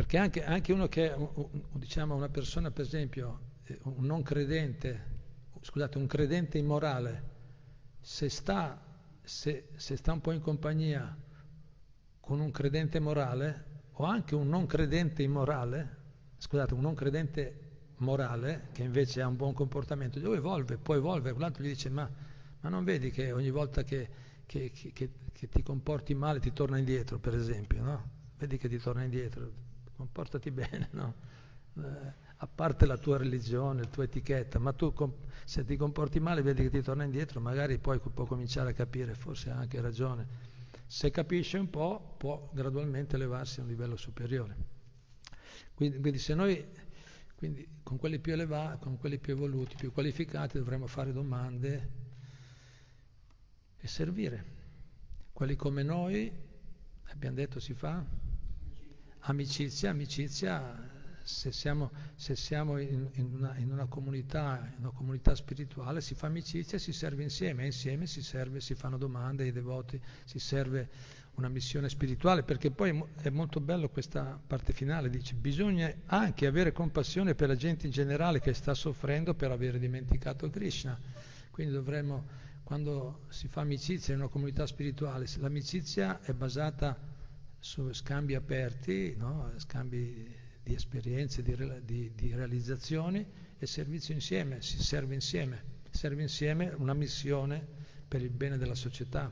perché 0.00 0.16
anche, 0.16 0.42
anche 0.42 0.72
uno 0.72 0.88
che 0.88 1.12
è 1.12 1.28
diciamo, 1.74 2.14
una 2.14 2.30
persona, 2.30 2.70
per 2.70 2.86
esempio, 2.86 3.40
un 3.82 4.06
non 4.06 4.22
credente, 4.22 5.18
scusate, 5.60 5.98
un 5.98 6.06
credente 6.06 6.56
immorale, 6.56 7.22
se 8.00 8.30
sta, 8.30 8.82
se, 9.20 9.68
se 9.76 9.96
sta 9.96 10.12
un 10.14 10.22
po' 10.22 10.32
in 10.32 10.40
compagnia 10.40 11.14
con 12.18 12.40
un 12.40 12.50
credente 12.50 12.98
morale, 12.98 13.64
o 13.92 14.04
anche 14.04 14.34
un 14.34 14.48
non 14.48 14.64
credente 14.64 15.22
immorale, 15.22 15.96
scusate, 16.38 16.72
un 16.72 16.80
non 16.80 16.94
credente 16.94 17.90
morale, 17.96 18.68
che 18.72 18.84
invece 18.84 19.20
ha 19.20 19.26
un 19.26 19.36
buon 19.36 19.52
comportamento, 19.52 20.18
lui 20.18 20.38
evolve, 20.38 20.78
poi 20.78 20.96
evolve, 20.96 21.32
quell'altro 21.32 21.62
gli 21.62 21.68
dice, 21.68 21.90
ma, 21.90 22.10
ma 22.60 22.68
non 22.70 22.84
vedi 22.84 23.10
che 23.10 23.32
ogni 23.32 23.50
volta 23.50 23.84
che, 23.84 24.08
che, 24.46 24.70
che, 24.70 24.92
che, 24.94 25.48
ti 25.50 25.62
comporti 25.62 26.14
male 26.14 26.40
ti 26.40 26.54
torna 26.54 26.78
indietro, 26.78 27.18
per 27.18 27.34
esempio, 27.34 27.82
no? 27.82 28.10
Vedi 28.38 28.56
che 28.56 28.66
ti 28.70 28.78
torna 28.78 29.02
indietro, 29.02 29.68
comportati 30.00 30.50
bene, 30.50 30.88
no? 30.92 31.14
Eh, 31.76 32.28
a 32.42 32.46
parte 32.46 32.86
la 32.86 32.96
tua 32.96 33.18
religione, 33.18 33.82
la 33.82 33.88
tua 33.88 34.04
etichetta, 34.04 34.58
ma 34.58 34.72
tu 34.72 34.92
se 35.44 35.64
ti 35.64 35.76
comporti 35.76 36.20
male 36.20 36.40
vedi 36.40 36.62
che 36.62 36.70
ti 36.70 36.80
torna 36.80 37.04
indietro, 37.04 37.38
magari 37.38 37.78
poi 37.78 37.98
può 37.98 38.24
cominciare 38.24 38.70
a 38.70 38.72
capire, 38.72 39.14
forse 39.14 39.50
ha 39.50 39.56
anche 39.56 39.78
ragione. 39.80 40.48
Se 40.86 41.10
capisce 41.10 41.58
un 41.58 41.68
po', 41.68 42.14
può 42.16 42.50
gradualmente 42.52 43.16
elevarsi 43.16 43.60
a 43.60 43.62
un 43.62 43.68
livello 43.68 43.96
superiore. 43.96 44.56
Quindi, 45.74 46.00
quindi 46.00 46.18
se 46.18 46.34
noi 46.34 46.66
quindi, 47.36 47.66
con 47.82 47.96
quelli 47.96 48.18
più 48.18 48.32
elevati, 48.32 48.84
con 48.84 48.98
quelli 48.98 49.18
più 49.18 49.34
evoluti, 49.34 49.74
più 49.76 49.92
qualificati, 49.92 50.58
dovremmo 50.58 50.86
fare 50.86 51.12
domande 51.12 51.90
e 53.78 53.86
servire. 53.86 54.44
Quelli 55.32 55.56
come 55.56 55.82
noi, 55.82 56.30
abbiamo 57.04 57.36
detto 57.36 57.58
si 57.58 57.72
fa? 57.72 58.04
Amicizia, 59.24 59.90
amicizia 59.90 60.98
se 61.22 61.52
siamo, 61.52 61.90
se 62.14 62.34
siamo 62.34 62.78
in, 62.78 63.08
in, 63.12 63.34
una, 63.34 63.56
in, 63.56 63.70
una 63.70 63.86
comunità, 63.86 64.66
in, 64.76 64.84
una, 64.84 64.90
comunità, 64.90 65.34
spirituale, 65.34 66.00
si 66.00 66.14
fa 66.14 66.26
amicizia, 66.26 66.78
si 66.78 66.92
serve 66.92 67.22
insieme, 67.22 67.62
e 67.62 67.66
insieme 67.66 68.06
si, 68.06 68.22
serve, 68.22 68.60
si 68.60 68.74
fanno 68.74 68.96
domande 68.96 69.44
ai 69.44 69.52
devoti, 69.52 70.00
si 70.24 70.38
serve 70.38 70.88
una 71.34 71.48
missione 71.48 71.88
spirituale, 71.88 72.42
perché 72.42 72.70
poi 72.70 73.02
è 73.22 73.30
molto 73.30 73.60
bello 73.60 73.88
questa 73.88 74.38
parte 74.44 74.72
finale, 74.72 75.08
dice 75.08 75.34
bisogna 75.34 75.92
anche 76.06 76.46
avere 76.46 76.72
compassione 76.72 77.34
per 77.34 77.48
la 77.48 77.56
gente 77.56 77.86
in 77.86 77.92
generale 77.92 78.40
che 78.40 78.52
sta 78.52 78.74
soffrendo 78.74 79.34
per 79.34 79.50
aver 79.50 79.78
dimenticato 79.78 80.50
Krishna. 80.50 80.98
Quindi 81.50 81.72
dovremmo, 81.72 82.26
quando 82.64 83.26
si 83.28 83.48
fa 83.48 83.60
amicizia 83.60 84.14
in 84.14 84.20
una 84.20 84.28
comunità 84.28 84.66
spirituale, 84.66 85.26
l'amicizia 85.38 86.20
è 86.20 86.32
basata 86.32 87.09
su 87.60 87.92
scambi 87.92 88.34
aperti, 88.34 89.14
no? 89.16 89.52
scambi 89.56 90.34
di 90.62 90.74
esperienze, 90.74 91.42
di, 91.42 91.54
di, 91.84 92.12
di 92.14 92.34
realizzazioni 92.34 93.24
e 93.58 93.66
servizio 93.66 94.14
insieme, 94.14 94.62
si 94.62 94.82
serve 94.82 95.14
insieme, 95.14 95.62
serve 95.90 96.22
insieme 96.22 96.70
una 96.70 96.94
missione 96.94 97.64
per 98.08 98.22
il 98.22 98.30
bene 98.30 98.56
della 98.56 98.74
società, 98.74 99.30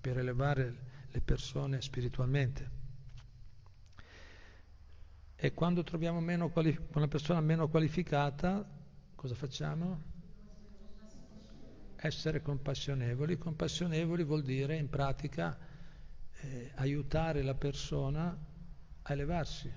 per 0.00 0.18
elevare 0.18 0.86
le 1.10 1.20
persone 1.20 1.80
spiritualmente. 1.80 2.76
E 5.36 5.54
quando 5.54 5.84
troviamo 5.84 6.50
quali- 6.50 6.76
una 6.94 7.06
persona 7.06 7.40
meno 7.40 7.68
qualificata, 7.68 8.68
cosa 9.14 9.34
facciamo? 9.36 10.16
Essere 11.94 12.42
compassionevoli. 12.42 13.38
Compassionevoli 13.38 14.24
vuol 14.24 14.42
dire 14.42 14.76
in 14.76 14.88
pratica 14.88 15.56
eh, 16.40 16.70
aiutare 16.76 17.42
la 17.42 17.54
persona 17.54 18.36
a 19.02 19.12
elevarsi 19.12 19.72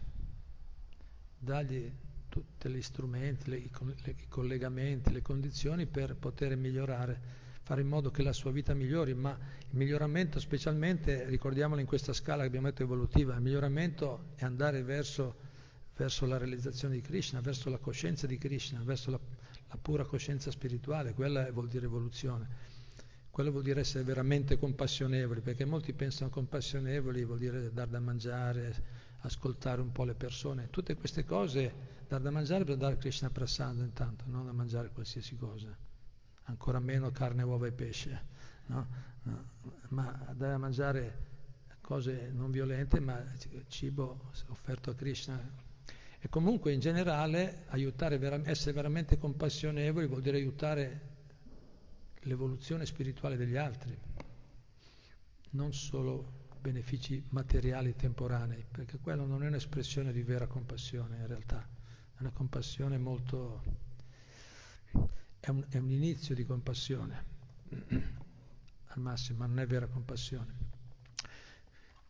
dargli 1.37 1.91
tutti 2.31 2.69
gli 2.69 2.81
strumenti, 2.81 3.49
le, 3.49 3.57
i 3.57 4.27
collegamenti, 4.29 5.11
le 5.11 5.21
condizioni 5.21 5.85
per 5.85 6.15
poter 6.15 6.55
migliorare, 6.55 7.19
fare 7.61 7.81
in 7.81 7.87
modo 7.87 8.09
che 8.09 8.23
la 8.23 8.31
sua 8.31 8.51
vita 8.51 8.73
migliori, 8.73 9.13
ma 9.13 9.31
il 9.31 9.77
miglioramento 9.77 10.39
specialmente, 10.39 11.25
ricordiamolo 11.25 11.81
in 11.81 11.87
questa 11.87 12.13
scala 12.13 12.43
che 12.43 12.47
abbiamo 12.47 12.67
detto 12.67 12.83
evolutiva, 12.83 13.35
il 13.35 13.41
miglioramento 13.41 14.31
è 14.35 14.45
andare 14.45 14.81
verso, 14.81 15.35
verso 15.97 16.25
la 16.25 16.37
realizzazione 16.37 16.95
di 16.95 17.01
Krishna, 17.01 17.41
verso 17.41 17.69
la 17.69 17.79
coscienza 17.79 18.27
di 18.27 18.37
Krishna, 18.37 18.81
verso 18.81 19.11
la, 19.11 19.19
la 19.67 19.77
pura 19.77 20.05
coscienza 20.05 20.51
spirituale, 20.51 21.13
quella 21.13 21.51
vuol 21.51 21.67
dire 21.67 21.85
evoluzione. 21.85 22.79
Quello 23.31 23.51
vuol 23.51 23.63
dire 23.63 23.79
essere 23.79 24.03
veramente 24.03 24.57
compassionevoli, 24.59 25.39
perché 25.39 25.63
molti 25.63 25.93
pensano 25.93 26.29
compassionevoli 26.29 27.23
vuol 27.23 27.39
dire 27.39 27.71
dar 27.71 27.87
da 27.87 27.99
mangiare, 28.01 28.75
ascoltare 29.21 29.79
un 29.79 29.93
po' 29.93 30.03
le 30.03 30.15
persone, 30.15 30.69
tutte 30.69 30.95
queste 30.95 31.23
cose, 31.23 31.73
dar 32.09 32.19
da 32.19 32.29
mangiare 32.29 32.65
per 32.65 32.75
dare 32.75 32.97
Krishna 32.97 33.29
Prasad 33.29 33.77
intanto, 33.77 34.25
non 34.27 34.45
da 34.45 34.51
mangiare 34.51 34.89
qualsiasi 34.89 35.37
cosa, 35.37 35.73
ancora 36.43 36.79
meno 36.79 37.09
carne, 37.11 37.43
uova 37.43 37.67
e 37.67 37.71
pesce, 37.71 38.21
no? 38.65 39.09
No. 39.23 39.45
ma 39.89 40.33
da 40.35 40.57
mangiare 40.57 41.29
cose 41.79 42.31
non 42.33 42.51
violente, 42.51 42.99
ma 42.99 43.23
cibo 43.67 44.31
offerto 44.47 44.89
a 44.89 44.95
Krishna. 44.95 45.39
E 46.19 46.29
comunque 46.29 46.71
in 46.73 46.79
generale 46.79 47.63
aiutare, 47.67 48.19
essere 48.45 48.73
veramente 48.73 49.17
compassionevoli 49.17 50.07
vuol 50.07 50.21
dire 50.21 50.37
aiutare 50.37 51.10
l'evoluzione 52.21 52.85
spirituale 52.85 53.37
degli 53.37 53.55
altri, 53.55 53.97
non 55.51 55.73
solo 55.73 56.39
benefici 56.59 57.23
materiali 57.29 57.95
temporanei, 57.95 58.65
perché 58.69 58.99
quello 58.99 59.25
non 59.25 59.43
è 59.43 59.47
un'espressione 59.47 60.11
di 60.11 60.21
vera 60.21 60.45
compassione 60.47 61.17
in 61.17 61.27
realtà, 61.27 61.67
è 62.15 62.21
una 62.21 62.31
compassione 62.31 62.97
molto... 62.97 63.63
è 65.39 65.49
un, 65.49 65.65
è 65.69 65.77
un 65.77 65.89
inizio 65.89 66.35
di 66.35 66.45
compassione, 66.45 67.25
al 68.87 68.99
massimo, 68.99 69.39
ma 69.39 69.47
non 69.47 69.59
è 69.59 69.65
vera 69.65 69.87
compassione. 69.87 70.69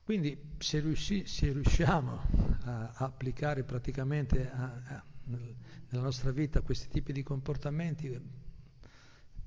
Quindi 0.03 0.37
se, 0.57 0.79
riusci, 0.81 1.25
se 1.25 1.53
riusciamo 1.53 2.19
a, 2.63 2.89
a, 2.89 2.93
applicare 3.05 3.63
praticamente 3.63 4.51
a, 4.51 4.81
a, 4.85 5.03
nella 5.25 6.03
nostra 6.03 6.31
vita 6.31 6.59
questi 6.61 6.89
tipi 6.89 7.13
di 7.13 7.23
comportamenti, 7.23 8.19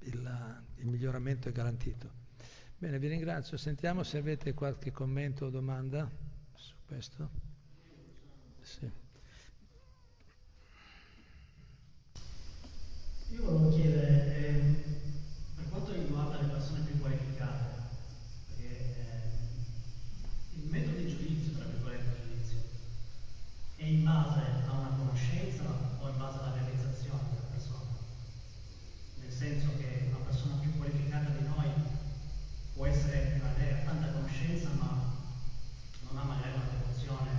il, 0.04 0.64
il 0.76 0.86
miglioramento 0.86 1.48
è 1.48 1.52
garantito. 1.52 2.22
Bene, 2.78 2.98
vi 2.98 3.08
ringrazio. 3.08 3.56
Sentiamo 3.56 4.02
se 4.02 4.18
avete 4.18 4.52
qualche 4.54 4.90
commento 4.90 5.46
o 5.46 5.50
domanda 5.50 6.10
su 6.54 6.74
questo. 6.86 7.30
Sì. 8.60 8.90
Io 13.30 13.42
volevo 13.42 13.68
chiedere, 13.70 14.36
eh, 14.36 14.84
per 15.56 15.68
quanto 15.68 15.92
riguarda 15.92 16.40
le 16.40 16.48
persone 16.48 16.84
più 16.84 17.00
qualificate, 17.00 17.64
perché 18.46 18.68
eh, 18.68 20.56
il 20.56 20.70
metodo 20.70 20.98
di 20.98 21.08
giudizio, 21.08 21.52
tra 21.52 21.64
virgolette, 21.64 22.22
giudizio, 22.28 22.58
è 23.76 23.84
in 23.84 24.04
base 24.04 24.40
a 24.66 24.72
una 24.72 24.96
conoscenza 24.96 25.64
o 25.98 26.08
in 26.08 26.16
base 26.16 26.38
alla 26.38 26.52
realizzazione 26.52 27.22
della 27.30 27.48
persona? 27.50 27.90
Nel 29.20 29.32
senso 29.32 29.70
che 29.78 30.06
una 30.10 30.24
persona 30.24 30.54
più 30.60 30.76
qualificata 30.76 31.30
di 31.30 31.44
noi 31.44 31.68
può 32.74 32.86
essere 32.86 33.40
avere 33.42 33.82
tanta 33.84 34.12
conoscenza 34.12 34.68
ma 34.78 35.12
non 36.08 36.18
ha 36.18 36.24
magari 36.24 36.54
una 36.54 36.68
devozione 36.70 37.30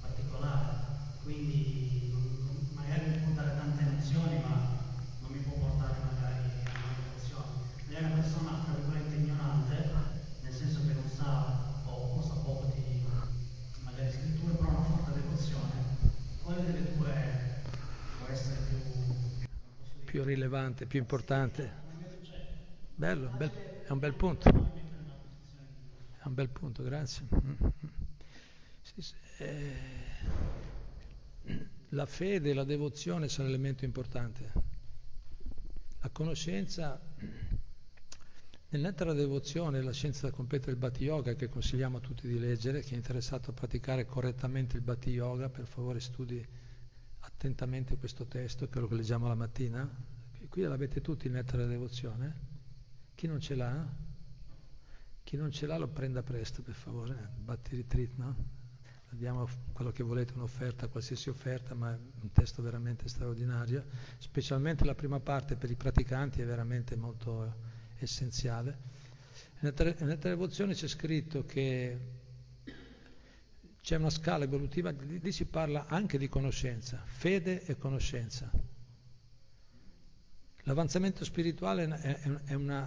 particolare, 0.00 0.76
quindi 1.22 2.12
magari 2.74 3.10
mi 3.10 3.18
può 3.18 3.32
dare 3.34 3.56
tante 3.56 3.82
nozioni 3.84 4.40
ma 4.42 4.76
non 5.20 5.30
mi 5.32 5.40
può 5.40 5.54
portare 5.58 5.98
magari 6.04 6.38
a 6.64 6.78
una 6.78 6.94
devozione. 7.02 7.50
Lei 7.88 7.96
è 8.02 8.04
una 8.04 8.14
persona 8.14 8.50
tra 8.64 8.74
virgolette 8.74 9.14
ignorante, 9.16 9.90
nel 10.42 10.52
senso 10.52 10.86
che 10.86 10.92
non 10.94 11.08
sa 11.08 11.82
o, 11.84 12.16
o 12.16 12.22
sa 12.22 12.34
poco 12.34 12.72
di 12.74 13.02
magari 13.82 14.10
scritture, 14.12 14.54
però 14.54 14.68
ha 14.68 14.78
una 14.78 14.86
forte 14.86 15.20
devozione. 15.20 15.72
Quale 16.42 16.64
delle 16.64 16.96
due 16.96 17.62
può 18.18 18.28
essere 18.28 18.56
più, 18.68 18.78
più 20.04 20.17
rilevante, 20.28 20.86
più 20.86 20.98
importante? 20.98 21.86
Bello, 22.94 23.28
bel, 23.30 23.50
è 23.82 23.90
un 23.92 23.98
bel 23.98 24.14
punto. 24.14 24.48
È 26.16 26.26
un 26.26 26.34
bel 26.34 26.48
punto, 26.50 26.82
grazie. 26.82 27.26
Sì, 28.82 29.02
sì, 29.02 29.14
eh, 29.38 29.76
la 31.90 32.06
fede 32.06 32.50
e 32.50 32.54
la 32.54 32.64
devozione 32.64 33.28
sono 33.28 33.48
l'elemento 33.48 33.84
importante. 33.84 34.52
La 36.00 36.10
conoscenza, 36.10 37.00
nel 38.70 38.80
lettera 38.80 39.12
devozione, 39.12 39.82
la 39.82 39.92
scienza 39.92 40.30
completa 40.30 40.66
del 40.66 40.76
Bhatti 40.76 41.04
Yoga, 41.04 41.34
che 41.34 41.48
consigliamo 41.48 41.98
a 41.98 42.00
tutti 42.00 42.26
di 42.28 42.38
leggere, 42.38 42.82
chi 42.82 42.94
è 42.94 42.96
interessato 42.96 43.50
a 43.50 43.54
praticare 43.54 44.04
correttamente 44.04 44.76
il 44.76 44.82
Bhatti 44.82 45.10
Yoga, 45.10 45.48
per 45.48 45.66
favore 45.66 46.00
studi 46.00 46.46
attentamente 47.20 47.96
questo 47.96 48.26
testo, 48.26 48.68
quello 48.68 48.86
che 48.88 48.94
leggiamo 48.96 49.28
la 49.28 49.34
mattina. 49.34 50.07
Qui 50.48 50.62
l'avete 50.62 51.00
tutti 51.00 51.26
in 51.26 51.34
lettera 51.34 51.66
devozione. 51.66 52.46
Chi 53.14 53.26
non 53.26 53.40
ce 53.40 53.54
l'ha? 53.54 53.86
Chi 55.22 55.36
non 55.36 55.50
ce 55.50 55.66
l'ha 55.66 55.76
lo 55.76 55.88
prenda 55.88 56.22
presto, 56.22 56.62
per 56.62 56.74
favore. 56.74 57.30
Batti 57.38 57.76
retreat, 57.76 58.10
no? 58.16 58.34
Abbiamo 59.10 59.48
quello 59.72 59.90
che 59.90 60.02
volete, 60.02 60.34
un'offerta, 60.34 60.88
qualsiasi 60.88 61.28
offerta, 61.28 61.74
ma 61.74 61.92
è 61.92 61.98
un 62.20 62.30
testo 62.32 62.62
veramente 62.62 63.08
straordinario. 63.08 63.84
Specialmente 64.18 64.84
la 64.84 64.94
prima 64.94 65.20
parte 65.20 65.56
per 65.56 65.70
i 65.70 65.76
praticanti 65.76 66.40
è 66.42 66.44
veramente 66.46 66.96
molto 66.96 67.54
essenziale. 67.98 68.76
Nella 69.60 70.14
devozione 70.16 70.74
c'è 70.74 70.86
scritto 70.86 71.44
che 71.44 71.98
c'è 73.80 73.96
una 73.96 74.10
scala 74.10 74.44
evolutiva, 74.44 74.90
lì 74.90 75.32
si 75.32 75.46
parla 75.46 75.86
anche 75.86 76.18
di 76.18 76.28
conoscenza, 76.28 77.02
fede 77.04 77.64
e 77.64 77.76
conoscenza. 77.76 78.50
L'avanzamento 80.68 81.24
spirituale 81.24 81.88
è 82.44 82.52
una 82.52 82.86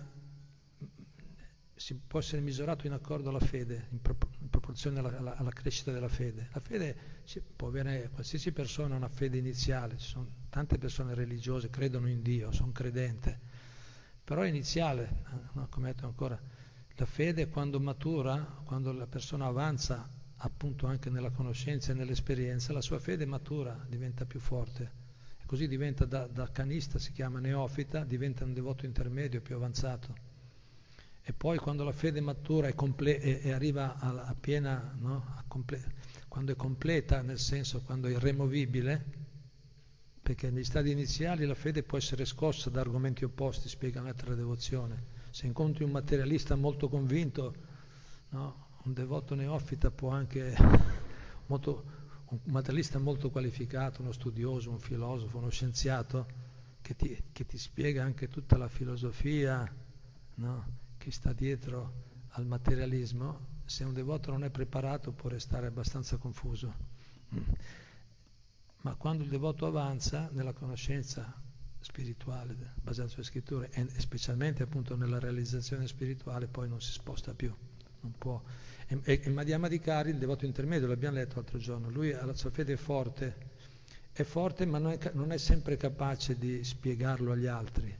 si 1.73 1.95
può 1.95 2.19
essere 2.19 2.39
misurato 2.39 2.86
in 2.86 2.93
accordo 2.93 3.29
alla 3.29 3.39
fede, 3.39 3.88
in, 3.89 3.99
pro, 3.99 4.15
in 4.39 4.49
proporzione 4.49 4.99
alla, 4.99 5.17
alla, 5.17 5.36
alla, 5.36 5.49
crescita 5.49 5.91
della 5.91 6.07
fede. 6.07 6.49
La 6.53 6.59
fede 6.59 6.95
può 7.55 7.69
avere, 7.69 8.11
qualsiasi 8.13 8.51
persona 8.51 8.95
una 8.95 9.09
fede 9.09 9.39
iniziale, 9.39 9.97
ci 9.97 10.07
sono 10.07 10.27
tante 10.49 10.77
persone 10.77 11.15
religiose, 11.15 11.71
credono 11.71 12.07
in 12.07 12.21
Dio, 12.21 12.51
sono 12.51 12.71
credente, 12.71 13.39
però 14.23 14.43
è 14.43 14.47
iniziale, 14.47 15.23
no, 15.53 15.67
come 15.71 15.88
detto 15.88 16.05
ancora, 16.05 16.39
la 16.93 17.05
fede 17.07 17.49
quando 17.49 17.79
matura, 17.79 18.61
quando 18.63 18.93
la 18.93 19.07
persona 19.07 19.47
avanza 19.47 20.07
appunto 20.36 20.86
anche 20.86 21.09
nella 21.09 21.32
conoscenza 21.32 21.93
e 21.93 21.95
nell'esperienza, 21.95 22.73
la 22.73 22.82
sua 22.82 22.99
fede 22.99 23.25
matura, 23.25 23.84
diventa 23.89 24.25
più 24.25 24.39
forte. 24.39 25.01
Così 25.52 25.68
diventa 25.68 26.06
da, 26.06 26.28
da 26.28 26.49
canista, 26.49 26.97
si 26.97 27.12
chiama 27.12 27.41
neofita, 27.41 28.06
diventa 28.06 28.45
un 28.45 28.54
devoto 28.54 28.86
intermedio 28.86 29.41
più 29.41 29.54
avanzato 29.54 30.16
e 31.22 31.34
poi 31.34 31.58
quando 31.58 31.84
la 31.84 31.91
fede 31.91 32.22
matura 32.22 32.70
e, 32.70 32.74
comple- 32.74 33.52
arriva 33.52 33.97
a, 33.99 34.28
a 34.28 34.34
piena, 34.39 34.95
no? 34.97 35.26
a 35.36 35.43
comple- 35.45 35.84
quando 36.30 36.54
è 36.54 36.56
completa, 36.56 37.22
nel 37.22 37.38
senso 37.38 37.82
quando 37.82 38.08
è 38.08 38.12
irremovibile, 38.12 39.06
perché 40.22 40.49
negli 40.49 40.64
stadi 40.64 40.91
iniziali 40.91 41.45
la 41.45 41.54
fede 41.54 41.84
può 41.84 41.97
essere 41.97 42.24
scossa 42.24 42.70
da 42.70 42.80
argomenti 42.80 43.26
opposti, 43.26 43.68
spiega 43.68 43.99
l'altra 43.99 44.34
devozione. 44.34 45.04
Se 45.32 45.47
incontri 45.47 45.84
un 45.84 45.91
materialista 45.91 46.56
molto 46.56 46.88
convinto, 46.88 47.54
no? 48.30 48.68
un 48.84 48.93
devoto 48.93 49.36
neofita 49.36 49.91
può 49.91 50.12
anche, 50.12 50.56
molto, 51.47 52.01
un 52.32 52.39
materialista 52.45 52.97
molto 52.97 53.29
qualificato, 53.29 54.01
uno 54.01 54.13
studioso, 54.13 54.69
un 54.69 54.79
filosofo, 54.79 55.38
uno 55.38 55.49
scienziato, 55.49 56.25
che 56.82 56.95
ti, 56.95 57.23
che 57.32 57.45
ti 57.45 57.57
spiega 57.57 58.03
anche 58.03 58.29
tutta 58.29 58.57
la 58.57 58.69
filosofia, 58.69 59.69
no? 60.36 60.65
che 60.97 61.11
sta 61.11 61.34
dietro 61.34 62.09
al 62.29 62.45
materialismo, 62.45 63.59
se 63.65 63.84
un 63.84 63.93
devoto 63.93 64.32
non 64.32 64.45
è 64.45 64.49
preparato 64.49 65.11
può 65.11 65.29
restare 65.29 65.67
abbastanza 65.67 66.17
confuso. 66.17 66.73
Mm. 67.36 67.41
Ma 68.84 68.95
quando 68.95 69.23
il 69.23 69.29
devoto 69.29 69.65
avanza 69.65 70.29
nella 70.32 70.53
conoscenza 70.53 71.34
spirituale 71.79 72.55
basata 72.82 73.09
sulle 73.09 73.25
scritture 73.25 73.69
e 73.71 73.88
specialmente 73.99 74.63
appunto 74.63 74.95
nella 74.95 75.19
realizzazione 75.19 75.88
spirituale 75.88 76.47
poi 76.47 76.69
non 76.69 76.82
si 76.82 76.91
sposta 76.91 77.34
più, 77.34 77.53
non 78.02 78.14
può. 78.18 78.41
E, 78.88 78.99
e, 79.04 79.22
e 79.24 79.30
Madhyama 79.30 79.68
Dikari, 79.68 80.10
il 80.12 80.18
devoto 80.18 80.45
intermedio, 80.45 80.88
l'abbiamo 80.88 81.16
letto 81.16 81.36
l'altro 81.36 81.58
giorno, 81.58 81.89
lui 81.89 82.12
ha 82.12 82.26
la 82.26 82.34
sua 82.34 82.49
fede 82.49 82.78
forte, 82.78 83.49
è 84.12 84.24
forte 84.24 84.66
ma 84.66 84.78
non 84.78 84.91
è, 84.91 85.12
non 85.14 85.32
è 85.32 85.38
sempre 85.38 85.78
capace 85.78 86.38
di 86.38 86.64
spiegarlo 86.64 87.32
agli 87.32 87.47
altri. 87.47 87.95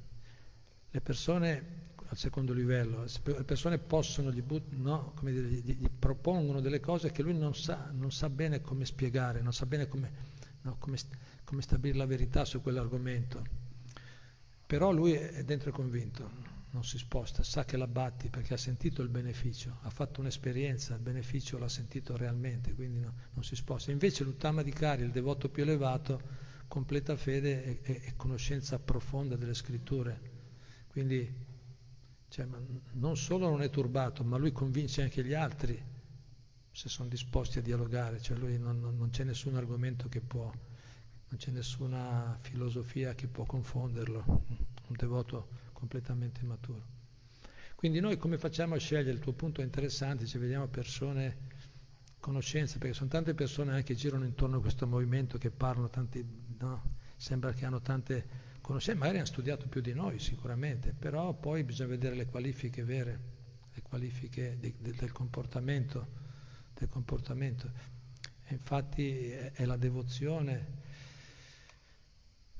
Le 0.93 1.02
persone 1.02 1.80
al 2.12 2.18
secondo 2.18 2.52
livello, 2.52 3.06
le 3.24 3.43
persone 3.45 3.78
possono, 3.78 4.34
gli, 4.34 4.41
but, 4.41 4.64
no, 4.72 5.14
dire, 5.22 5.47
gli, 5.47 5.78
gli, 5.78 5.89
propongono 5.89 6.60
delle 6.60 6.82
cose 6.82 7.10
che 7.12 7.24
lui 7.24 7.38
non 7.38 7.56
sa, 7.56 7.89
non 7.93 8.12
sa 8.12 8.30
bene 8.30 8.60
come 8.60 8.84
spiegare, 8.84 9.41
non 9.41 9.54
sa 9.54 9.66
bene 9.66 9.88
come, 9.88 10.12
no, 10.64 10.76
come, 10.78 10.97
come 11.45 11.62
stabilire 11.62 11.99
la 11.99 12.06
verità 12.06 12.43
su 12.43 12.62
quell'argomento. 12.62 13.41
Però 14.68 14.91
lui 14.91 15.14
è 15.14 15.45
dentro 15.45 15.72
convinto, 15.72 16.30
non 16.72 16.84
si 16.84 16.97
sposta, 16.97 17.43
sa 17.43 17.65
che 17.65 17.78
la 17.78 17.88
batti 17.88 18.30
perché 18.30 18.53
ha 18.53 18.57
sentito 18.57 19.01
il 19.01 19.09
beneficio, 19.09 19.80
ha 19.82 19.89
fatto 19.89 20.22
un'esperienza, 20.22 20.95
il 20.95 21.01
beneficio 21.01 21.57
l'ha 21.57 21.67
sentito 21.67 22.15
realmente, 22.15 22.74
quindi 22.74 22.99
no, 22.99 23.13
non 23.34 23.43
si 23.43 23.55
sposta. 23.55 23.91
Invece 23.91 24.24
l'Uttama 24.24 24.61
di 24.63 24.72
Cari, 24.72 25.03
il 25.03 25.11
devoto 25.11 25.49
più 25.49 25.63
elevato, 25.63 26.49
completa 26.67 27.17
fede 27.17 27.63
e, 27.63 27.80
e, 27.84 28.01
e 28.05 28.13
conoscenza 28.15 28.80
profonda 28.80 29.36
delle 29.36 29.53
scritture. 29.53 30.30
Quindi 30.88 31.49
cioè, 32.30 32.47
non 32.93 33.17
solo 33.17 33.49
non 33.49 33.61
è 33.61 33.69
turbato, 33.69 34.24
ma 34.24 34.38
lui 34.38 34.53
convince 34.53 35.01
anche 35.01 35.24
gli 35.24 35.34
altri 35.34 35.89
se 36.72 36.88
sono 36.88 37.09
disposti 37.09 37.59
a 37.59 37.61
dialogare, 37.61 38.22
cioè 38.22 38.38
lui 38.38 38.57
non, 38.57 38.80
non, 38.80 38.95
non 38.95 39.09
c'è 39.09 39.26
nessun 39.26 39.57
argomento 39.57 40.07
che 40.07 40.22
può, 40.22 40.45
non 40.45 41.38
c'è 41.38 41.51
nessuna 41.51 42.38
filosofia 42.39 43.13
che 43.13 43.28
può 43.28 43.43
confonderlo, 43.43 44.24
un 44.88 44.95
devoto 44.95 45.59
completamente 45.82 46.43
maturo. 46.43 46.86
Quindi 47.73 47.99
noi 47.99 48.15
come 48.17 48.38
facciamo 48.38 48.75
a 48.75 48.77
scegliere? 48.77 49.09
Il 49.09 49.19
tuo 49.19 49.34
punto 49.34 49.61
è 49.61 49.63
interessante, 49.63 50.27
se 50.27 50.38
vediamo 50.38 50.67
persone, 50.67 51.49
conoscenze, 52.19 52.77
perché 52.77 52.93
sono 52.93 53.09
tante 53.09 53.34
persone 53.34 53.71
anche 53.71 53.93
che 53.93 53.95
girano 53.95 54.25
intorno 54.25 54.57
a 54.57 54.61
questo 54.61 54.86
movimento 54.86 55.39
che 55.39 55.49
parlano, 55.49 55.89
tanti, 55.89 56.23
no? 56.59 56.84
sembra 57.17 57.51
che 57.53 57.65
hanno 57.65 57.82
tante 57.82 58.49
conoscenze, 58.61 58.99
magari 58.99 59.17
hanno 59.17 59.25
studiato 59.25 59.67
più 59.67 59.82
di 59.82 59.93
noi 59.93 60.19
sicuramente, 60.19 60.93
però 60.93 61.34
poi 61.34 61.63
bisogna 61.63 61.89
vedere 61.89 62.13
le 62.13 62.27
qualifiche 62.27 62.84
vere, 62.84 63.19
le 63.73 63.82
qualifiche 63.82 64.57
di, 64.59 64.75
di, 64.79 64.91
del 64.91 65.11
comportamento. 65.11 66.19
Del 66.75 66.89
comportamento. 66.89 67.71
infatti 68.49 69.29
è, 69.29 69.53
è 69.53 69.65
la 69.65 69.77
devozione, 69.77 70.80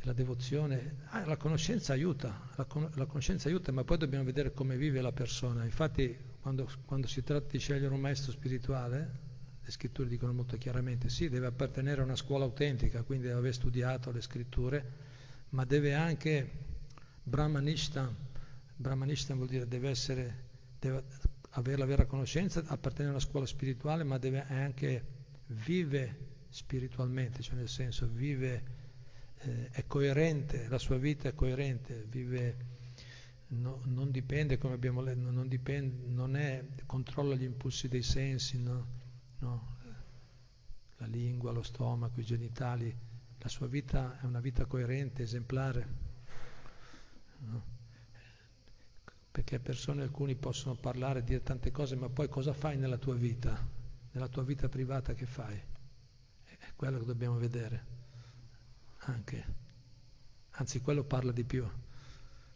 la 0.04 0.14
devozione, 0.14 0.96
ah, 1.10 1.26
la 1.26 1.38
conoscenza 1.38 1.94
aiuta, 1.94 2.50
la, 2.56 2.66
con- 2.66 2.90
la, 2.96 3.06
conoscenza 3.06 3.48
aiuta, 3.50 3.72
ma 3.72 3.84
poi 3.84 3.98
dobbiamo 3.98 4.24
vedere 4.24 4.52
come 4.54 4.76
vive 4.78 5.02
la 5.02 5.12
persona. 5.12 5.64
Infatti 5.64 6.18
quando, 6.40 6.68
quando 6.86 7.08
si 7.08 7.24
tratta 7.24 7.48
di 7.52 7.60
scegliere 7.60 7.94
un 7.94 8.00
maestro 8.00 8.32
spirituale, 8.32 9.30
le 9.62 9.72
scritture 9.72 10.10
dicono 10.10 10.34
molto 10.34 10.58
chiaramente, 10.58 11.10
sì, 11.10 11.30
deve 11.30 11.46
appartenere 11.46 12.02
a 12.02 12.04
una 12.04 12.16
scuola 12.16 12.46
autentica, 12.46 13.04
quindi 13.04 13.28
deve 13.28 13.38
aver 13.38 13.54
studiato 13.54 14.12
le 14.12 14.22
scritture, 14.22 14.92
ma 15.50 15.66
deve 15.66 15.94
anche 15.94 16.50
Brahmanishtam, 17.24 18.16
Brahmanishtam 18.76 19.38
vuol 19.38 19.50
dire 19.50 19.68
deve 19.68 19.90
essere, 19.90 20.50
deve 20.80 21.04
avere 21.52 21.78
la 21.78 21.86
vera 21.86 22.06
conoscenza, 22.06 22.64
appartenere 22.66 23.10
a 23.10 23.18
una 23.18 23.20
scuola 23.20 23.46
spirituale, 23.46 24.04
ma 24.04 24.18
deve 24.18 24.44
anche 24.48 25.06
vive 25.48 26.30
spiritualmente, 26.50 27.44
cioè 27.44 27.56
nel 27.56 27.70
senso 27.70 28.08
vive 28.08 28.80
eh, 29.44 29.70
è 29.72 29.88
coerente, 29.88 30.68
la 30.68 30.78
sua 30.78 30.98
vita 30.98 31.30
è 31.30 31.34
coerente, 31.34 32.06
vive, 32.08 32.58
no, 33.48 33.82
non 33.86 34.12
dipende, 34.12 34.58
come 34.58 34.74
abbiamo 34.74 35.02
letto, 35.02 35.32
non, 35.32 35.48
dipende, 35.48 36.08
non 36.08 36.36
è, 36.36 36.64
controlla 36.86 37.36
gli 37.36 37.44
impulsi 37.44 37.88
dei 37.88 38.04
sensi, 38.04 38.62
no, 38.62 38.88
no, 39.40 39.76
la 40.98 41.08
lingua, 41.08 41.52
lo 41.52 41.64
stomaco, 41.64 42.20
i 42.20 42.24
genitali, 42.24 42.96
la 43.40 43.50
sua 43.50 43.68
vita 43.68 44.20
è 44.20 44.26
una 44.26 44.40
vita 44.40 44.66
coerente, 44.66 45.24
esemplare. 45.24 46.10
Perché 49.32 49.60
persone, 49.60 50.04
alcuni 50.04 50.36
possono 50.36 50.76
parlare, 50.76 51.24
dire 51.24 51.42
tante 51.42 51.72
cose, 51.72 51.96
ma 51.96 52.10
poi 52.10 52.30
cosa 52.30 52.54
fai 52.54 52.78
nella 52.78 52.98
tua 52.98 53.16
vita? 53.16 53.80
Nella 54.12 54.28
tua 54.28 54.44
vita 54.44 54.70
privata 54.70 55.14
che 55.14 55.26
fai? 55.26 55.60
È 56.44 56.68
quello 56.76 57.00
che 57.00 57.06
dobbiamo 57.06 57.38
vedere 57.38 58.00
anche. 59.06 59.60
Anzi, 60.52 60.82
quello 60.82 61.04
parla 61.04 61.32
di 61.32 61.44
più. 61.44 61.68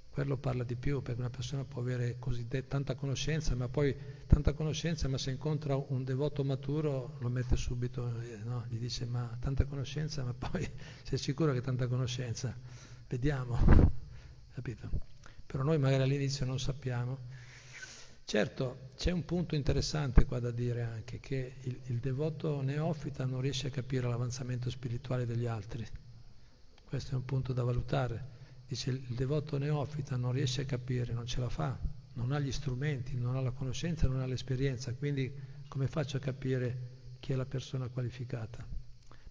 Quello 0.09 0.37
parla 0.37 0.63
di 0.63 0.77
più 0.77 1.01
perché 1.01 1.19
una 1.19 1.29
persona 1.29 1.65
può 1.65 1.81
avere 1.81 2.17
così 2.19 2.47
tanta 2.47 2.95
conoscenza, 2.95 3.53
ma 3.53 3.67
poi 3.67 3.93
tanta 4.27 4.53
conoscenza, 4.53 5.09
ma 5.09 5.17
se 5.17 5.31
incontra 5.31 5.75
un 5.75 6.05
devoto 6.05 6.43
maturo 6.45 7.17
lo 7.19 7.27
mette 7.27 7.57
subito, 7.57 8.21
eh, 8.21 8.37
no? 8.45 8.65
gli 8.69 8.77
dice 8.77 9.05
ma 9.05 9.37
tanta 9.41 9.65
conoscenza, 9.65 10.23
ma 10.23 10.31
poi 10.35 10.69
sei 11.03 11.17
sicuro 11.17 11.51
che 11.51 11.59
tanta 11.59 11.87
conoscenza? 11.87 12.55
Vediamo, 13.09 13.57
capito? 14.53 14.89
Però 15.45 15.63
noi 15.63 15.77
magari 15.79 16.03
all'inizio 16.03 16.45
non 16.45 16.59
sappiamo. 16.59 17.17
Certo, 18.23 18.91
c'è 18.95 19.11
un 19.11 19.25
punto 19.25 19.55
interessante 19.55 20.23
qua 20.23 20.39
da 20.39 20.51
dire 20.51 20.83
anche, 20.83 21.19
che 21.19 21.55
il, 21.63 21.79
il 21.87 21.99
devoto 21.99 22.61
neofita 22.61 23.25
non 23.25 23.41
riesce 23.41 23.67
a 23.67 23.69
capire 23.69 24.07
l'avanzamento 24.07 24.69
spirituale 24.69 25.25
degli 25.25 25.45
altri 25.45 25.85
questo 26.85 27.11
è 27.11 27.15
un 27.15 27.25
punto 27.25 27.53
da 27.53 27.63
valutare. 27.63 28.33
Dice 28.67 28.89
il 28.91 29.15
devoto 29.15 29.57
neofita 29.57 30.15
non 30.15 30.31
riesce 30.31 30.61
a 30.61 30.65
capire, 30.65 31.13
non 31.13 31.25
ce 31.25 31.39
la 31.39 31.49
fa, 31.49 31.77
non 32.13 32.31
ha 32.31 32.39
gli 32.39 32.51
strumenti, 32.51 33.17
non 33.17 33.35
ha 33.35 33.41
la 33.41 33.51
conoscenza, 33.51 34.07
non 34.07 34.21
ha 34.21 34.25
l'esperienza, 34.25 34.93
quindi 34.93 35.31
come 35.67 35.87
faccio 35.87 36.17
a 36.17 36.19
capire 36.19 36.93
chi 37.19 37.33
è 37.33 37.35
la 37.35 37.45
persona 37.45 37.89
qualificata? 37.89 38.65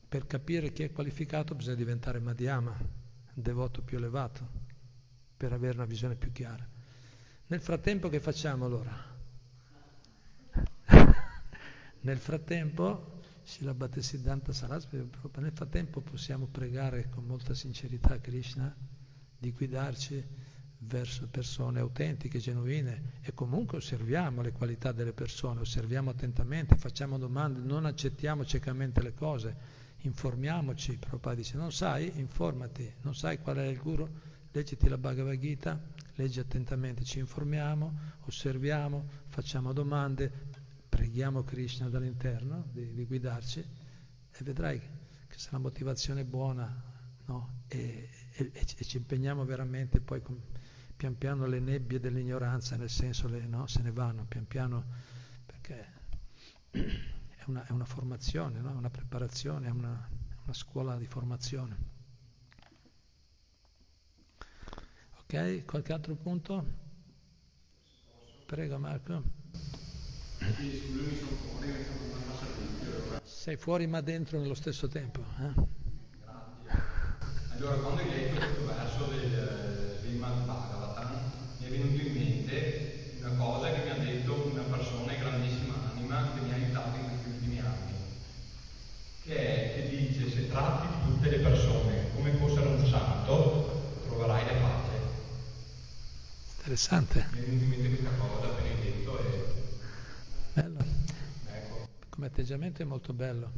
Per 0.09 0.27
capire 0.27 0.73
chi 0.73 0.83
è 0.83 0.93
qualificato 0.93 1.55
bisogna 1.55 1.77
diventare 1.77 2.21
Madhyama, 2.21 2.77
devoto 3.33 3.83
più 3.83 3.97
elevato, 3.97 4.47
per 5.37 5.53
avere 5.53 5.75
una 5.75 5.87
visione 5.87 6.15
più 6.15 6.31
chiara. 6.31 6.69
Nel 7.47 7.61
frattempo 7.61 8.09
che 8.09 8.21
facciamo 8.21 8.65
allora? 8.65 9.13
Nel 12.01 12.19
frattempo 12.19 13.14
Srila 13.45 13.74
Bhattisiddhanta 13.74 14.53
Sarasvati, 14.53 14.97
nel 15.36 15.53
frattempo 15.53 16.01
possiamo 16.01 16.47
pregare 16.47 17.09
con 17.11 17.24
molta 17.26 17.55
sincerità 17.55 18.18
Krishna 18.18 18.74
di 19.38 19.53
guidarci 19.53 20.26
verso 20.78 21.28
persone 21.28 21.80
autentiche, 21.80 22.38
genuine 22.38 23.12
e 23.22 23.34
comunque 23.34 23.78
osserviamo 23.78 24.40
le 24.42 24.53
qualità 24.53 24.92
delle 24.92 25.12
persone, 25.12 25.61
osserviamo 25.61 26.11
attentamente, 26.11 26.76
facciamo 26.76 27.18
domande, 27.18 27.61
non 27.61 27.84
accettiamo 27.84 28.45
ciecamente 28.45 29.03
le 29.03 29.14
cose, 29.14 29.57
informiamoci, 29.99 30.97
Prabhupada 30.97 31.36
dice 31.36 31.57
non 31.57 31.72
sai, 31.72 32.18
informati, 32.18 32.90
non 33.03 33.14
sai 33.14 33.38
qual 33.40 33.57
è 33.57 33.66
il 33.66 33.78
guru, 33.78 34.09
leggiti 34.53 34.88
la 34.88 34.99
Bhagavad 34.99 35.38
Gita, 35.38 35.80
leggi 36.14 36.40
attentamente, 36.40 37.05
ci 37.05 37.18
informiamo, 37.18 37.92
osserviamo, 38.20 39.07
facciamo 39.28 39.72
domande, 39.72 40.54
preghiamo 40.95 41.42
Krishna 41.42 41.88
dall'interno 41.88 42.68
di, 42.70 42.95
di 42.95 43.05
guidarci 43.05 43.59
e 43.59 44.45
vedrai 44.45 44.78
che 44.78 45.36
la 45.51 45.59
motivazione 45.59 46.24
buona 46.24 46.72
no? 47.24 47.62
e, 47.66 48.09
e, 48.30 48.51
e, 48.55 48.84
ci 48.84 48.99
impegniamo 48.99 49.45
veramente 49.45 50.01
poi 50.01 50.22
con, 50.22 50.40
pian 50.97 51.18
piano 51.18 51.47
le 51.47 51.59
nebbie 51.59 51.99
dell'ignoranza, 51.99 52.76
nel 52.76 52.90
senso 52.90 53.26
le, 53.26 53.45
no? 53.45 53.66
se 53.66 53.82
ne 53.82 53.90
vanno 53.90 54.24
pian 54.26 54.47
piano 54.47 54.84
perché 55.45 55.84
è 56.70 57.42
una, 57.47 57.66
è 57.66 57.72
una 57.72 57.86
formazione, 57.86 58.61
no? 58.61 58.70
una 58.70 58.90
preparazione, 58.90 59.66
è 59.66 59.70
una, 59.70 60.09
una 60.45 60.55
scuola 60.55 60.97
di 60.97 61.07
formazione. 61.07 61.76
Ok, 65.22 65.64
qualche 65.64 65.92
altro 65.92 66.14
punto? 66.14 66.82
Prego 68.47 68.78
Marco. 68.78 69.82
Sei 73.24 73.57
fuori 73.57 73.86
ma 73.86 74.01
dentro 74.01 74.38
nello 74.38 74.55
stesso 74.55 74.88
tempo. 74.88 75.20
Eh? 75.40 75.53
Allora, 77.57 77.76
quando 77.76 78.01
hai 78.03 78.09
letto 78.09 78.36
questo 78.36 78.66
verso 78.66 79.05
del, 79.07 79.99
del 80.03 80.16
Bhagavatam, 80.16 81.32
mi 81.59 81.66
è 81.66 81.70
venuto 81.70 82.01
in 82.07 82.12
mente 82.14 83.16
una 83.20 83.36
cosa 83.36 83.70
che 83.70 83.82
mi 83.84 83.90
ha 83.90 83.95
detto 84.05 84.51
una 84.51 84.62
persona 84.62 85.12
di 85.12 85.18
grandissima 85.18 85.74
anima 85.92 86.32
che 86.34 86.40
mi 86.40 86.53
ha 86.53 86.55
aiutato 86.55 86.97
in 86.99 87.09
questi 87.09 87.28
ultimi 87.28 87.59
anni, 87.61 87.92
che 89.24 89.36
è 89.36 89.74
che 89.74 89.88
dice 89.88 90.30
se 90.30 90.49
tratti 90.49 90.86
tutte 91.07 91.30
le 91.30 91.38
persone 91.38 92.11
come 92.14 92.32
fossero 92.32 92.70
un 92.70 92.86
santo, 92.86 93.82
troverai 94.07 94.45
la 94.45 94.61
pace. 94.61 95.01
Interessante. 96.57 97.26
Mi 97.32 97.38
è 97.38 97.42
venuta 97.45 97.64
in 97.64 97.68
mente 97.68 97.88
questa 97.88 98.11
cosa 98.16 98.49
appena 98.49 98.68
hai 98.68 98.82
detto 98.82 99.18
e 99.18 99.45
Bello. 100.55 100.78
Ecco. 101.51 101.88
Come 102.15 102.27
atteggiamento 102.29 102.81
è 102.81 102.85
molto 102.85 103.12
bello. 103.12 103.53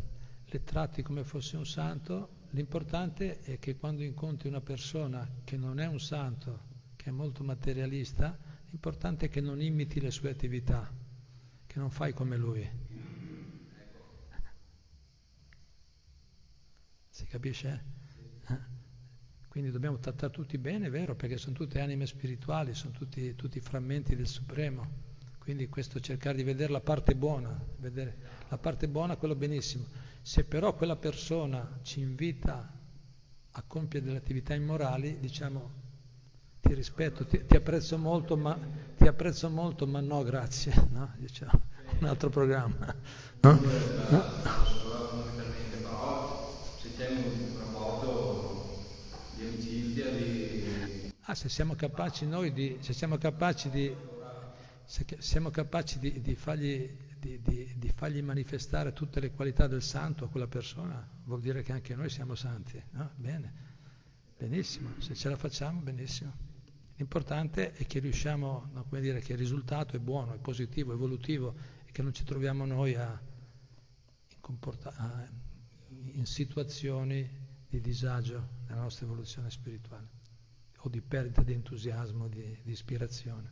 Le 0.47 0.65
tratti 0.65 1.03
come 1.03 1.25
fosse 1.25 1.59
un 1.59 1.67
santo. 1.67 2.45
L'importante 2.53 3.43
è 3.43 3.59
che 3.59 3.77
quando 3.77 4.03
incontri 4.03 4.49
una 4.49 4.63
persona 4.63 5.31
che 5.45 5.59
non 5.59 5.79
è 5.79 5.85
un 5.85 6.01
santo, 6.01 6.61
che 6.97 7.11
è 7.11 7.13
molto 7.13 7.45
materialista, 7.45 8.35
l'importante 8.71 9.27
è 9.27 9.29
che 9.29 9.43
non 9.43 9.61
imiti 9.61 10.01
le 10.01 10.11
sue 10.11 10.31
attività, 10.31 10.91
che 11.67 11.79
non 11.79 11.91
fai 11.91 12.15
come 12.15 12.39
lui. 12.39 12.67
Si 17.11 17.27
capisce? 17.27 17.85
Eh? 18.49 18.59
Quindi 19.49 19.71
dobbiamo 19.71 19.99
trattare 19.99 20.33
tutti 20.33 20.57
bene, 20.57 20.87
è 20.87 20.91
vero, 20.91 21.15
perché 21.15 21.37
sono 21.37 21.55
tutte 21.55 21.79
anime 21.79 22.07
spirituali, 22.07 22.73
sono 22.73 22.93
tutti, 22.93 23.35
tutti 23.35 23.61
frammenti 23.61 24.17
del 24.17 24.27
Supremo. 24.27 25.06
Quindi 25.47 25.69
questo 25.69 26.01
cercare 26.01 26.37
di 26.37 26.43
vedere 26.43 26.73
la 26.73 26.81
parte 26.81 27.15
buona, 27.15 27.57
vedere 27.77 28.17
la 28.49 28.59
parte 28.59 28.89
buona, 28.89 29.15
quello 29.15 29.37
benissimo. 29.37 29.85
Se 30.21 30.43
però 30.43 30.75
quella 30.75 30.97
persona 30.97 31.79
ci 31.83 32.01
invita 32.01 32.69
a 33.53 33.63
compiere 33.65 34.05
delle 34.05 34.19
attività 34.19 34.55
immorali, 34.55 35.21
diciamo 35.21 35.71
ti 36.61 36.75
rispetto, 36.75 37.25
ti, 37.27 37.47
ti, 37.47 37.55
apprezzo, 37.55 37.97
molto, 37.97 38.37
ma, 38.37 38.59
ti 38.97 39.07
apprezzo 39.07 39.49
molto, 39.49 39.87
ma 39.87 40.01
no, 40.01 40.25
grazie. 40.25 40.75
No? 40.91 41.15
Diciamo, 41.17 41.63
un 42.01 42.09
altro 42.09 42.29
programma. 42.29 42.93
No? 43.43 43.53
No? 43.53 44.25
Ah, 51.21 51.35
se 51.37 51.49
siamo 51.49 51.77
capaci 51.77 52.27
noi 52.27 52.53
di, 52.53 52.79
se 52.81 52.93
siamo 52.93 53.17
capaci 53.17 53.71
di 53.71 53.95
siamo 54.87 55.51
capaci 55.51 55.99
di, 55.99 56.21
di, 56.21 56.35
fargli, 56.37 56.89
di, 57.19 57.93
fargli, 57.95 58.23
manifestare 58.23 58.93
tutte 58.93 59.19
le 59.19 59.33
qualità 59.33 59.67
del 59.67 59.83
santo 59.83 60.25
a 60.25 60.29
quella 60.29 60.47
persona, 60.47 61.07
vuol 61.25 61.41
dire 61.41 61.63
che 61.63 61.73
anche 61.73 61.95
noi 61.97 62.09
siamo 62.09 62.37
santi. 62.37 62.81
No? 62.93 63.11
Bene, 63.17 63.53
benissimo, 64.39 64.91
se 64.99 65.15
ce 65.15 65.29
la 65.29 65.37
facciamo, 65.37 65.81
benissimo. 65.81 66.33
L'importante 66.97 67.73
è 67.73 67.85
che 67.85 67.99
riusciamo, 67.99 68.71
no, 68.73 68.85
come 68.85 69.01
dire, 69.01 69.21
che 69.21 69.33
il 69.33 69.39
risultato 69.39 69.97
è 69.97 69.99
buono, 69.99 70.35
è 70.35 70.39
positivo, 70.39 70.93
è 70.93 70.95
evolutivo 70.95 71.55
e 71.85 71.91
che 71.91 72.03
non 72.03 72.15
ci 72.15 72.25
troviamo 72.25 72.65
noi 72.65 72.95
a, 72.95 73.21
in, 75.89 76.11
in 76.15 76.27
situazioni 76.27 77.29
di 77.69 77.81
disagio 77.81 78.49
nella 78.69 78.83
nostra 78.83 79.05
evoluzione 79.05 79.51
spirituale 79.51 80.09
o 80.79 80.89
di 80.89 81.03
perdita 81.03 81.43
di 81.43 81.53
entusiasmo, 81.53 82.29
di, 82.29 82.57
di 82.63 82.71
ispirazione. 82.71 83.51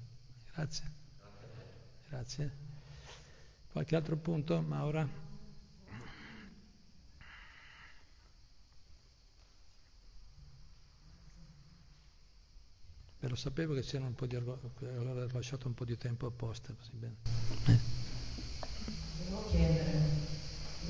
Grazie. 0.53 1.04
Grazie. 2.09 2.51
Qualche 3.73 3.97
altro 3.97 4.17
punto, 4.17 4.61
Maura? 4.63 5.07
Beh, 13.19 13.29
lo 13.29 13.37
sapevo 13.37 13.73
che 13.75 13.81
c'era 13.81 14.05
un 14.05 14.15
po' 14.15 14.27
di 14.27 14.37
allora 14.37 15.23
ho 15.25 15.29
lasciato 15.33 15.67
un 15.67 15.75
po' 15.75 15.85
di 15.87 15.97
tempo 15.97 16.27
apposta, 16.27 16.75
così 16.75 16.91
bene. 16.93 17.17
Eh. 17.67 17.79
Volevo 19.19 19.49
chiedere 19.49 20.03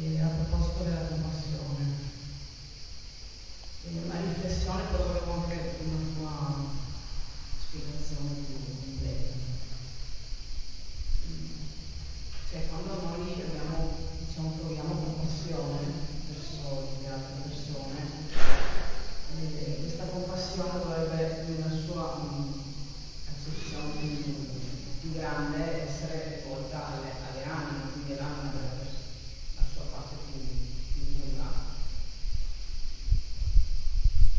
eh, 0.00 0.20
a 0.20 0.28
proposito 0.28 0.82
della 0.82 1.06
compassione, 1.06 1.84
eh, 3.84 3.98
una 4.04 4.20
riflessione, 4.20 4.82
però 4.90 5.06
volevo 5.06 5.32
anche 5.32 5.76
una 5.84 6.12
tua 6.16 6.64
spiegazione 7.68 8.30
più 8.46 8.56
breve. 8.98 9.32
Cioè, 12.54 12.68
quando 12.68 12.94
noi 13.02 13.32
abbiamo, 13.42 13.96
diciamo, 14.28 14.50
proviamo 14.50 14.94
compassione 14.94 15.90
verso 16.30 17.00
le 17.02 17.08
altre 17.08 17.50
persone, 17.50 17.98
eh, 19.58 19.78
questa 19.80 20.04
compassione 20.04 20.78
dovrebbe, 20.78 21.46
nella 21.48 21.74
sua 21.84 22.14
um, 22.14 22.54
accezione 23.26 23.98
più, 23.98 24.46
più, 25.00 25.12
grande, 25.14 25.82
essere 25.82 26.44
volta 26.46 26.94
alle, 26.94 27.10
alle 27.26 27.42
anime, 27.42 27.90
quindi 27.90 28.12
all'anima 28.12 28.52
della 28.52 28.78
persona, 28.78 29.02
la 29.56 29.66
sua 29.74 29.84
parte 29.90 30.14
più, 30.30 30.38
più 30.92 31.30
pura. 31.34 31.50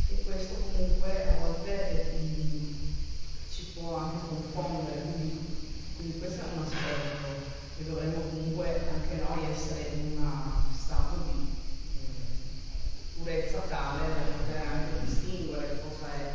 E 0.07 0.23
questo 0.23 0.53
comunque 0.53 1.35
a 1.35 1.45
volte 1.45 2.15
eh, 2.15 2.75
ci 3.51 3.73
può 3.73 3.97
anche 3.97 4.25
confondere, 4.25 5.01
quindi, 5.01 5.37
quindi 5.97 6.17
questo 6.17 6.39
è 6.39 6.55
un 6.55 6.63
aspetto 6.63 7.25
che 7.77 7.83
dovremmo 7.83 8.21
comunque 8.21 8.87
anche 8.87 9.15
noi 9.15 9.51
essere 9.51 9.89
in 9.95 10.17
uno 10.17 10.63
stato 10.73 11.23
di 11.25 11.55
eh, 11.99 13.17
purezza 13.17 13.59
tale 13.67 14.07
da 14.07 14.21
poter 14.37 14.65
anche 14.65 15.05
distinguere 15.05 15.81
cosa 15.81 16.13
è 16.13 16.31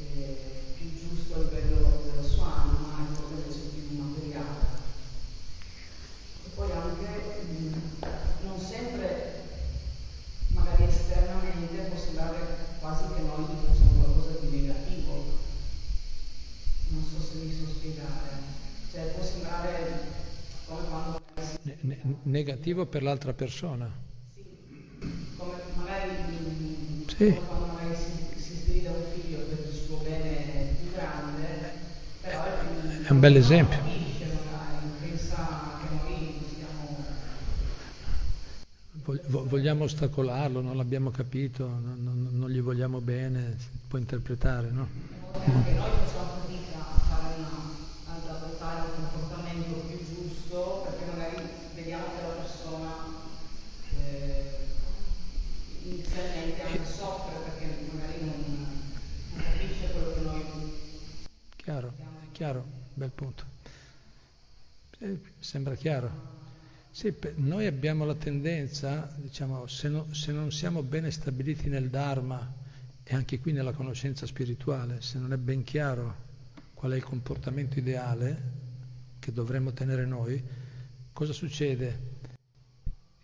eh, 0.00 0.72
più 0.74 0.90
giusto 0.96 1.34
a 1.34 1.38
livello 1.40 2.00
della 2.06 2.26
sua 2.26 2.62
anima 2.62 2.96
e 2.96 3.14
cosa 3.14 3.34
invece 3.34 3.60
più 3.76 3.98
materiale. 4.00 4.72
E 6.44 6.48
poi 6.54 6.70
anche 6.72 7.42
mh, 7.42 7.82
non 8.44 8.58
sempre, 8.58 9.44
magari 10.48 10.84
esternamente, 10.84 11.82
può 11.90 11.98
sembrare 11.98 12.56
quasi 12.80 13.04
che 13.14 13.20
noi 13.20 13.44
facciamo 13.66 14.02
qualcosa 14.02 14.38
di 14.40 14.60
negativo. 14.62 15.42
Non 16.88 17.04
so 17.04 17.20
se 17.20 17.34
mi 17.34 17.52
so 17.52 17.70
spiegare. 17.70 18.62
Cioè 18.90 19.12
può 19.12 19.22
sembrare 19.22 20.22
come 20.66 20.88
quando 20.88 21.20
ne- 21.62 21.78
ne- 21.80 22.00
negativo 22.64 22.86
per 22.86 23.02
l'altra 23.02 23.32
persona. 23.34 23.90
sì, 24.34 24.42
come 25.36 25.52
magari, 25.76 26.14
Sì. 27.06 27.16
come 27.26 27.40
quando 27.46 27.66
magari 27.66 27.94
si, 27.94 28.40
si 28.40 28.56
sgrida 28.56 28.90
un 28.90 29.04
figlio 29.12 29.38
per 29.40 29.66
il 29.68 29.74
suo 29.86 29.96
bene 29.98 30.76
più 30.80 30.92
grande, 30.92 31.72
però 32.22 32.42
È 33.06 33.10
un 33.10 33.20
bel 33.20 33.36
esempio. 33.36 33.78
Vogliamo 39.28 39.84
ostacolarlo, 39.84 40.62
non 40.62 40.76
l'abbiamo 40.78 41.10
capito, 41.10 41.66
non, 41.66 41.98
non- 42.02 42.28
non 42.32 42.48
gli 42.48 42.60
vogliamo 42.62 43.00
bene, 43.00 43.56
si 43.58 43.68
può 43.86 43.98
interpretare, 43.98 44.70
no? 44.70 44.88
anche 45.44 45.72
noi 45.74 45.90
facciamo 46.06 46.40
fatica 46.40 46.78
a 46.78 46.98
fare 47.10 47.34
una, 47.36 48.16
ad 48.16 48.26
adottare 48.26 48.80
un 48.80 48.94
comportamento 49.10 49.74
più 49.88 49.98
giusto 49.98 50.86
perché 50.88 51.04
magari 51.10 51.36
vediamo 51.74 52.04
che 52.14 52.22
la 52.22 52.32
persona 52.34 52.94
eh, 53.98 54.66
inizialmente 55.82 56.62
anche 56.62 56.84
soffre 56.86 57.34
perché 57.44 57.88
magari 57.92 58.20
non, 58.20 58.32
non 59.34 59.42
capisce 59.42 59.90
quello 59.90 60.12
che 60.14 60.20
noi 60.20 60.72
Chiaro, 61.56 61.88
è 61.88 62.26
chiaro, 62.32 62.64
bel 63.24 63.32
punto. 63.32 63.44
Eh, 64.98 65.20
sembra 65.38 65.74
chiaro. 65.74 66.42
Sì, 66.90 67.12
noi 67.36 67.66
abbiamo 67.66 68.04
la 68.04 68.14
tendenza, 68.14 69.12
diciamo, 69.16 69.66
se, 69.66 69.88
no- 69.88 70.12
se 70.12 70.32
non 70.32 70.52
siamo 70.52 70.82
bene 70.82 71.10
stabiliti 71.10 71.68
nel 71.68 71.90
Dharma 71.90 72.62
e 73.02 73.14
anche 73.14 73.40
qui 73.40 73.52
nella 73.52 73.72
conoscenza 73.72 74.26
spirituale, 74.26 75.00
se 75.00 75.18
non 75.18 75.32
è 75.32 75.36
ben 75.36 75.64
chiaro 75.64 76.22
qual 76.74 76.92
è 76.92 76.96
il 76.96 77.02
comportamento 77.02 77.78
ideale 77.78 78.62
che 79.18 79.32
dovremmo 79.32 79.72
tenere 79.72 80.06
noi, 80.06 80.42
cosa 81.12 81.32
succede? 81.32 82.12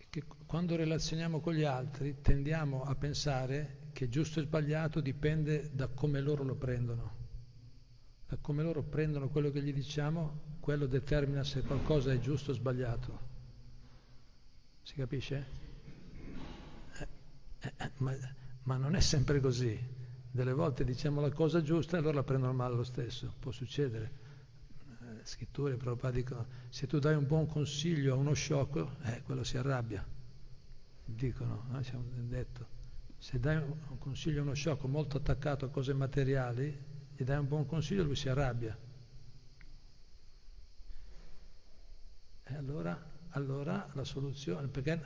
Che 0.09 0.23
quando 0.45 0.75
relazioniamo 0.75 1.39
con 1.39 1.53
gli 1.53 1.63
altri 1.63 2.17
tendiamo 2.21 2.83
a 2.83 2.93
pensare 2.95 3.77
che 3.93 4.09
giusto 4.09 4.41
e 4.41 4.43
sbagliato 4.43 4.99
dipende 4.99 5.69
da 5.71 5.87
come 5.87 6.19
loro 6.19 6.43
lo 6.43 6.55
prendono 6.55 7.20
come 8.39 8.63
loro 8.63 8.81
prendono 8.81 9.27
quello 9.27 9.51
che 9.51 9.61
gli 9.61 9.73
diciamo, 9.73 10.57
quello 10.61 10.85
determina 10.85 11.43
se 11.43 11.61
qualcosa 11.61 12.13
è 12.13 12.19
giusto 12.19 12.51
o 12.51 12.53
sbagliato. 12.53 13.19
Si 14.83 14.93
capisce? 14.95 15.45
Eh, 16.97 17.07
eh, 17.59 17.73
eh, 17.77 17.91
ma, 17.97 18.15
ma 18.63 18.77
non 18.77 18.95
è 18.95 19.01
sempre 19.01 19.39
così. 19.39 19.77
Delle 20.31 20.53
volte 20.53 20.85
diciamo 20.85 21.19
la 21.19 21.31
cosa 21.31 21.61
giusta 21.61 21.97
e 21.97 22.01
loro 22.01 22.15
la 22.15 22.23
prendono 22.23 22.53
male 22.53 22.75
lo 22.75 22.83
stesso, 22.83 23.33
può 23.37 23.51
succedere. 23.51 24.11
Eh, 25.01 25.25
scritture, 25.25 25.75
Prabhupada 25.75 26.15
dicono, 26.15 26.45
se 26.69 26.87
tu 26.87 26.99
dai 26.99 27.15
un 27.15 27.27
buon 27.27 27.47
consiglio 27.47 28.13
a 28.13 28.17
uno 28.17 28.33
sciocco, 28.33 28.95
eh, 29.03 29.21
quello 29.23 29.43
si 29.43 29.57
arrabbia. 29.57 30.07
Dicono, 31.03 31.65
no? 31.67 31.79
C'è 31.81 31.97
detto. 31.97 32.79
Se 33.17 33.39
dai 33.39 33.57
un 33.57 33.97
consiglio 33.99 34.39
a 34.39 34.43
uno 34.43 34.53
sciocco 34.53 34.87
molto 34.87 35.17
attaccato 35.17 35.65
a 35.65 35.69
cose 35.69 35.93
materiali, 35.93 36.89
gli 37.21 37.25
dai 37.25 37.37
un 37.37 37.47
buon 37.47 37.65
consiglio, 37.67 38.03
lui 38.03 38.15
si 38.15 38.29
arrabbia. 38.29 38.75
E 42.43 42.55
allora, 42.55 42.99
allora 43.29 43.87
la 43.93 44.03
soluzione, 44.03 44.67
perché 44.67 44.99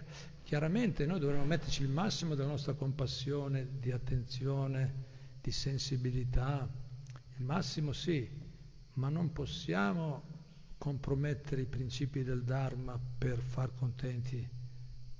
chiaramente 0.43 1.05
noi 1.05 1.20
dovremmo 1.20 1.43
metterci 1.43 1.84
il 1.84 1.89
massimo 1.89 2.34
della 2.34 2.47
nostra 2.47 2.74
compassione, 2.74 3.80
di 3.80 3.91
attenzione, 3.91 5.03
di 5.41 5.51
sensibilità, 5.51 6.68
il 7.38 7.43
massimo 7.43 7.91
sì, 7.91 8.28
ma 8.93 9.09
non 9.09 9.34
possiamo 9.34 10.34
compromettere 10.78 11.61
i 11.61 11.66
principi 11.66 12.24
del 12.24 12.43
Dharma 12.43 12.97
per 13.18 13.39
far 13.39 13.74
contenti, 13.74 14.47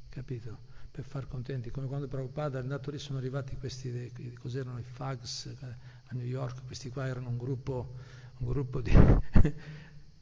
capito? 0.08 0.74
Per 0.92 1.04
far 1.04 1.28
contenti, 1.28 1.72
come 1.72 1.88
quando 1.88 2.08
Prabhupada 2.08 2.60
è 2.60 2.62
andato 2.62 2.90
lì 2.90 3.00
sono 3.00 3.18
arrivati 3.18 3.58
questi, 3.58 4.34
cos'erano 4.40 4.80
i 4.80 4.84
Fags 4.84 5.46
eh, 5.48 5.95
a 6.08 6.16
New 6.16 6.26
York, 6.26 6.66
questi 6.66 6.90
qua 6.90 7.08
erano 7.08 7.30
un 7.30 7.38
gruppo, 7.38 7.96
un 8.38 8.48
gruppo 8.48 8.82
di 8.82 8.92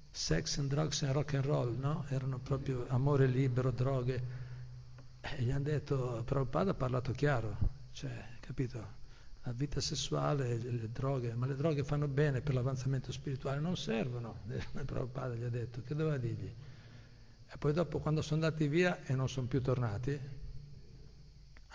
sex 0.09 0.57
and 0.59 0.69
drugs 0.69 1.01
and 1.03 1.13
rock 1.13 1.33
and 1.33 1.45
roll, 1.45 1.77
no? 1.77 2.05
Erano 2.09 2.39
proprio 2.39 2.85
amore 2.89 3.27
libero, 3.27 3.71
droghe. 3.71 4.41
E 5.19 5.41
gli 5.41 5.51
hanno 5.51 5.63
detto, 5.63 6.21
Prabhupada 6.25 6.71
ha 6.71 6.75
parlato 6.75 7.11
chiaro, 7.11 7.57
cioè, 7.91 8.25
capito? 8.39 9.01
La 9.43 9.51
vita 9.51 9.81
sessuale, 9.81 10.57
le, 10.57 10.89
droghe, 10.91 11.33
ma 11.33 11.45
le 11.45 11.55
droghe 11.55 11.83
fanno 11.83 12.07
bene 12.07 12.41
per 12.41 12.53
l'avanzamento 12.53 13.11
spirituale, 13.11 13.59
non 13.59 13.75
servono, 13.75 14.39
Prabhupada 14.85 15.35
gli 15.35 15.43
ha 15.43 15.49
detto, 15.49 15.81
che 15.81 15.95
doveva 15.95 16.17
dirgli? 16.17 16.53
E 17.53 17.57
poi 17.57 17.73
dopo 17.73 17.99
quando 17.99 18.21
sono 18.21 18.43
andati 18.43 18.67
via 18.67 19.03
e 19.03 19.15
non 19.15 19.29
sono 19.29 19.47
più 19.47 19.61
tornati, 19.61 20.19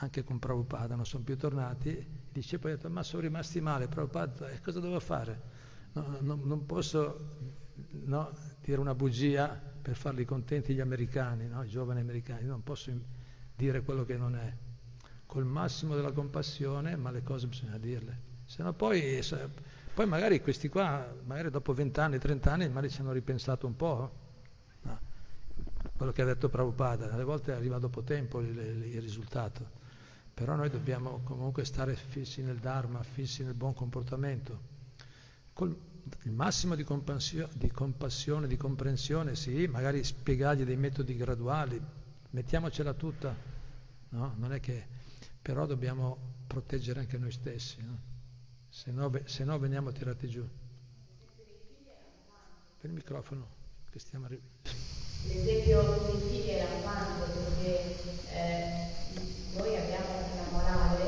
anche 0.01 0.23
con 0.23 0.39
Prabhupada 0.39 0.95
non 0.95 1.05
sono 1.05 1.25
più 1.25 1.37
tornati, 1.37 1.89
i 1.89 2.07
discepoli 2.31 2.73
hanno 2.73 2.83
detto 2.83 2.93
ma 2.93 3.03
sono 3.03 3.23
rimasti 3.23 3.61
male, 3.61 3.89
Prabhupada 3.89 4.49
e 4.51 4.61
cosa 4.61 4.81
devo 4.81 5.01
fare? 5.01 5.57
No, 5.93 6.19
no, 6.21 6.39
non 6.43 6.67
posso 6.67 7.57
no, 8.05 8.31
dire 8.63 8.81
una 8.81 8.95
bugia 8.95 9.49
per 9.49 9.97
farli 9.97 10.25
contenti 10.25 10.75
gli 10.75 10.81
americani, 10.81 11.47
i 11.47 11.69
giovani 11.69 12.01
americani, 12.01 12.45
non 12.47 12.63
posso 12.63 12.93
dire 13.57 13.83
quello 13.83 14.05
che 14.05 14.17
non 14.17 14.37
è, 14.37 14.55
col 15.27 15.45
massimo 15.45 15.97
della 15.97 16.13
compassione, 16.13 16.95
ma 16.95 17.11
le 17.11 17.23
cose 17.23 17.49
bisogna 17.49 17.79
dirle, 17.79 18.21
se 18.45 18.63
no 18.63 18.73
poi, 18.73 19.21
poi 19.95 20.07
magari 20.07 20.41
questi 20.41 20.69
qua, 20.69 21.13
magari 21.25 21.51
dopo 21.51 21.73
20 21.73 21.99
anni, 22.01 22.19
30 22.19 22.53
anni, 22.53 22.69
magari 22.69 22.91
ci 22.91 23.01
hanno 23.01 23.13
ripensato 23.13 23.67
un 23.67 23.75
po', 23.75 24.27
quello 25.97 26.13
che 26.13 26.23
ha 26.23 26.25
detto 26.25 26.49
Prabhupada, 26.49 27.11
alle 27.13 27.25
volte 27.25 27.53
arriva 27.53 27.79
dopo 27.79 28.03
tempo 28.05 28.41
il, 28.41 28.57
il 28.57 29.01
risultato. 29.01 29.78
Però 30.39 30.55
noi 30.55 30.71
dobbiamo 30.71 31.21
comunque 31.25 31.65
stare 31.65 31.97
fissi 31.97 32.43
nel 32.43 32.59
Dharma, 32.59 33.03
fissi 33.03 33.43
nel 33.43 33.55
buon 33.55 33.75
comportamento. 33.75 34.77
Col 35.53 35.77
il 36.23 36.33
massimo 36.33 36.75
di, 36.75 36.87
di 37.55 37.71
compassione, 37.71 38.47
di 38.47 38.57
comprensione, 38.57 39.35
sì, 39.35 39.67
magari 39.67 40.03
spiegargli 40.03 40.65
dei 40.65 40.77
metodi 40.77 41.17
graduali, 41.17 41.81
mettiamocela 42.31 42.95
tutta, 42.95 43.35
no? 44.11 44.35
Non 44.37 44.53
è 44.53 44.61
che... 44.61 44.97
Però 45.41 45.67
dobbiamo 45.67 46.37
proteggere 46.47 47.01
anche 47.01 47.17
noi 47.17 47.33
stessi, 47.33 47.83
no? 47.83 47.99
Se 48.69 48.91
no, 48.91 49.11
se 49.25 49.45
no 49.45 49.59
veniamo 49.59 49.93
tirati 49.93 50.29
giù. 50.29 50.47
Per 52.81 52.91
il 52.91 52.93
microfono, 52.93 53.47
che 53.91 53.99
stiamo 53.99 54.27
arrivando. 54.27 54.53
L'esempio 55.27 55.83
figli 56.29 56.49
è 56.49 56.63
lampante 56.63 57.31
perché 57.33 58.31
eh, 58.33 58.89
noi 59.57 59.77
abbiamo 59.77 60.07
una 60.33 60.51
morale 60.51 61.05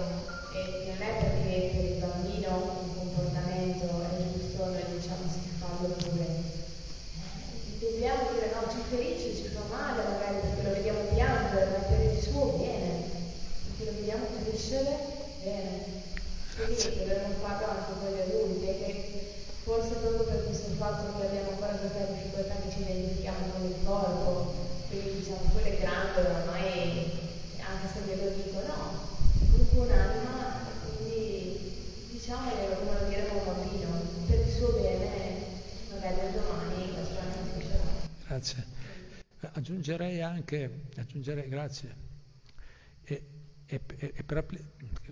e 0.55 0.93
non 0.93 1.03
è 1.03 1.20
perché 1.20 1.70
per 1.74 1.85
il 1.85 2.01
bambino 2.01 2.81
un 2.81 2.95
comportamento 2.97 4.03
è 4.03 4.11
sì, 16.81 16.91
che 16.93 17.05
dovremmo 17.05 17.35
farlo 17.43 17.66
anche 17.66 17.93
con 17.99 18.09
gli 18.09 18.20
adulti 18.20 18.68
e 18.68 18.78
che 18.78 19.33
forse 19.64 19.95
proprio 20.01 20.24
per 20.24 20.45
questo 20.45 20.70
fatto 20.78 21.18
che 21.18 21.26
abbiamo 21.26 21.51
ancora 21.51 21.76
che 22.45 22.70
ci 22.70 22.80
identifichiamo 22.80 23.53
con 23.53 23.64
il 23.66 23.76
corpo, 23.84 24.55
quindi 24.88 25.18
diciamo 25.18 25.59
è 25.62 25.78
grande 25.78 26.20
ormai, 26.20 27.11
anche 27.61 27.88
se 27.93 28.01
ve 28.07 28.16
lo 28.16 28.30
dico, 28.30 28.61
no, 28.66 29.09
comunque 29.51 29.78
un'anima, 29.78 30.61
quindi 30.97 32.07
diciamoglielo 32.11 32.74
come 32.76 33.01
lo 33.01 33.09
diremo 33.09 33.28
a 33.28 33.34
un 33.34 33.45
bambino, 33.45 33.88
per 34.26 34.38
il 34.38 34.53
suo 34.53 34.72
bene, 34.72 35.45
magari 35.93 36.32
domani 36.32 36.95
la 36.97 37.05
sua 37.05 37.20
anima. 37.20 37.78
Grazie. 38.26 38.66
Aggiungerei 39.53 40.20
anche, 40.22 40.82
aggiungerei, 40.97 41.49
grazie, 41.49 41.95
e, 43.05 43.24
e, 43.66 43.80
e 43.97 44.22
per, 44.22 44.45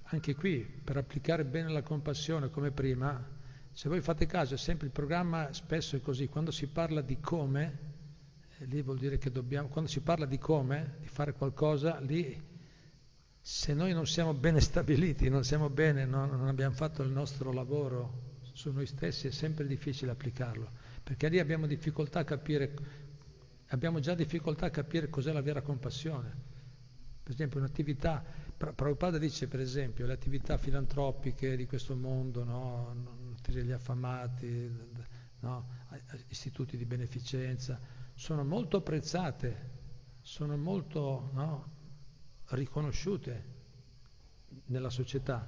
anche 0.05 0.35
qui, 0.35 0.59
per 0.59 0.97
applicare 0.97 1.45
bene 1.45 1.71
la 1.71 1.83
compassione 1.83 2.51
come 2.51 2.71
prima, 2.71 3.37
se 3.79 3.89
voi 3.89 4.01
fate 4.01 4.27
caso, 4.27 4.55
è 4.55 4.59
sempre 4.59 4.89
il 4.89 4.93
programma 4.93 5.53
spesso 5.53 5.95
è 5.95 6.01
così, 6.01 6.27
quando 6.27 6.51
si 6.51 6.67
parla 6.67 7.01
di 7.01 7.21
come, 7.21 7.79
eh, 8.59 8.65
lì 8.65 8.83
vuol 8.83 8.99
dire 8.99 9.19
che 9.19 9.31
dobbiamo, 9.31 9.69
quando 9.69 9.89
si 9.89 10.01
parla 10.01 10.27
di 10.27 10.37
come, 10.37 10.97
di 10.99 11.07
fare 11.07 11.33
qualcosa, 11.33 12.01
lì 12.01 12.43
se 13.41 13.75
noi 13.75 13.93
non 13.93 14.05
siamo 14.05 14.35
bene 14.35 14.59
stabiliti, 14.61 15.29
non 15.29 15.45
siamo 15.45 15.71
bene, 15.71 16.07
non, 16.07 16.29
non 16.29 16.49
abbiamo 16.49 16.75
fatto 16.75 17.05
il 17.05 17.11
nostro 17.11 17.53
lavoro 17.53 18.41
su 18.53 18.73
noi 18.73 18.85
stessi, 18.85 19.29
è 19.29 19.31
sempre 19.31 19.65
difficile 19.65 20.11
applicarlo, 20.11 20.69
perché 21.05 21.29
lì 21.29 21.39
abbiamo 21.39 21.69
difficoltà 21.69 22.19
a 22.19 22.25
capire, 22.25 22.75
abbiamo 23.69 24.01
già 24.01 24.17
difficoltà 24.17 24.67
a 24.67 24.71
capire 24.71 25.09
cos'è 25.09 25.31
la 25.31 25.41
vera 25.41 25.63
compassione. 25.63 26.35
Per 27.23 27.33
esempio 27.33 27.61
un'attività, 27.61 28.25
Prabhupada 28.59 29.19
dice 29.19 29.47
per 29.47 29.61
esempio 29.61 30.05
le 30.05 30.15
attività 30.15 30.59
filantropiche 30.59 31.57
di 31.57 31.65
questo 31.65 31.95
mondo, 31.95 32.43
no? 32.43 32.93
Nutri 32.93 33.63
gli 33.63 33.71
affamati, 33.71 34.69
no? 35.41 35.69
istituti 36.27 36.77
di 36.77 36.85
beneficenza, 36.85 37.81
sono 38.15 38.43
molto 38.45 38.79
apprezzate, 38.79 39.71
sono 40.21 40.57
molto 40.57 41.31
no? 41.35 41.71
riconosciute 42.47 43.57
nella 44.67 44.91
società, 44.91 45.47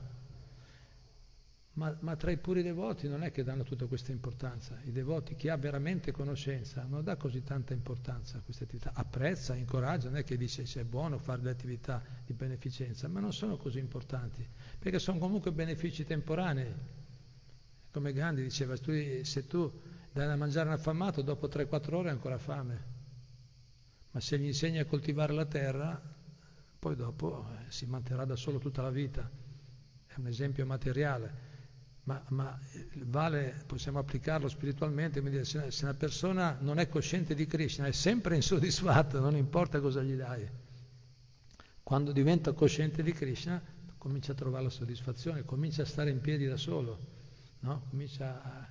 ma, 1.81 1.97
ma, 2.01 2.15
tra 2.15 2.31
i 2.31 2.37
puri 2.37 2.63
devoti 2.63 3.09
non 3.09 3.23
è 3.23 3.31
che 3.33 3.43
danno 3.43 3.63
tutta 3.63 3.87
questa 3.87 4.13
importanza. 4.13 4.79
I 4.85 4.93
devoti, 4.93 5.35
chi 5.35 5.49
ha 5.49 5.57
veramente 5.57 6.13
conoscenza, 6.13 6.85
non 6.87 7.03
dà 7.03 7.17
così 7.17 7.43
tanta 7.43 7.73
importanza 7.73 8.37
a 8.37 8.43
queste 8.43 8.65
attività. 8.65 8.93
Apprezza, 8.93 9.55
incoraggia, 9.55 10.11
non 10.11 10.19
è 10.19 10.23
che 10.23 10.37
dice 10.37 10.67
se 10.67 10.83
è 10.83 10.85
buono 10.85 11.17
fare 11.17 11.41
le 11.41 11.49
attività 11.49 12.05
di 12.27 12.35
beneficenza, 12.35 13.09
ma 13.09 13.21
non 13.21 13.33
sono 13.33 13.57
così 13.57 13.79
importanti, 13.79 14.47
perché 14.79 14.99
sono 14.99 15.19
comunque 15.19 15.53
benefici 15.53 16.05
temporanei. 16.05 16.71
Come 17.91 18.13
Gandhi 18.13 18.43
diceva, 18.43 18.77
se 18.77 19.47
tu 19.47 19.73
dai 20.13 20.27
da 20.27 20.37
mangiare 20.37 20.69
un 20.69 20.75
affamato, 20.75 21.23
dopo 21.23 21.49
3-4 21.49 21.95
ore 21.95 22.09
hai 22.09 22.15
ancora 22.15 22.37
fame. 22.37 22.85
Ma 24.11 24.21
se 24.21 24.39
gli 24.39 24.45
insegni 24.45 24.81
a 24.81 24.85
coltivare 24.85 25.33
la 25.33 25.47
terra, 25.47 25.99
poi 26.79 26.95
dopo 26.95 27.47
eh, 27.53 27.71
si 27.71 27.87
manterrà 27.87 28.27
da 28.27 28.37
solo 28.37 28.59
tutta 28.59 28.83
la 28.83 28.91
vita. 28.91 29.31
È 30.05 30.15
un 30.19 30.27
esempio 30.27 30.67
materiale 30.67 31.49
ma, 32.11 32.23
ma 32.31 32.59
vale, 33.05 33.63
possiamo 33.67 34.01
applicarlo 34.01 34.49
spiritualmente, 34.49 35.23
dire, 35.23 35.45
se, 35.45 35.71
se 35.71 35.85
una 35.85 35.95
persona 35.95 36.59
non 36.61 36.81
è 36.81 36.89
cosciente 36.89 37.37
di 37.37 37.47
Krishna 37.47 37.87
è 37.87 37.93
sempre 37.93 38.35
insoddisfatta, 38.35 39.21
non 39.21 39.37
importa 39.37 39.81
cosa 39.81 40.03
gli 40.03 40.15
dai. 40.15 40.49
Quando 41.85 42.11
diventa 42.11 42.53
cosciente 42.53 43.05
di 43.05 43.13
Krishna 43.13 43.63
comincia 43.97 44.33
a 44.33 44.35
trovare 44.35 44.65
la 44.65 44.71
soddisfazione, 44.71 45.45
comincia 45.45 45.83
a 45.83 45.87
stare 45.87 46.11
in 46.11 46.21
piedi 46.21 46.47
da 46.47 46.57
solo. 46.57 46.99
No? 47.61 47.91
A... 48.19 48.69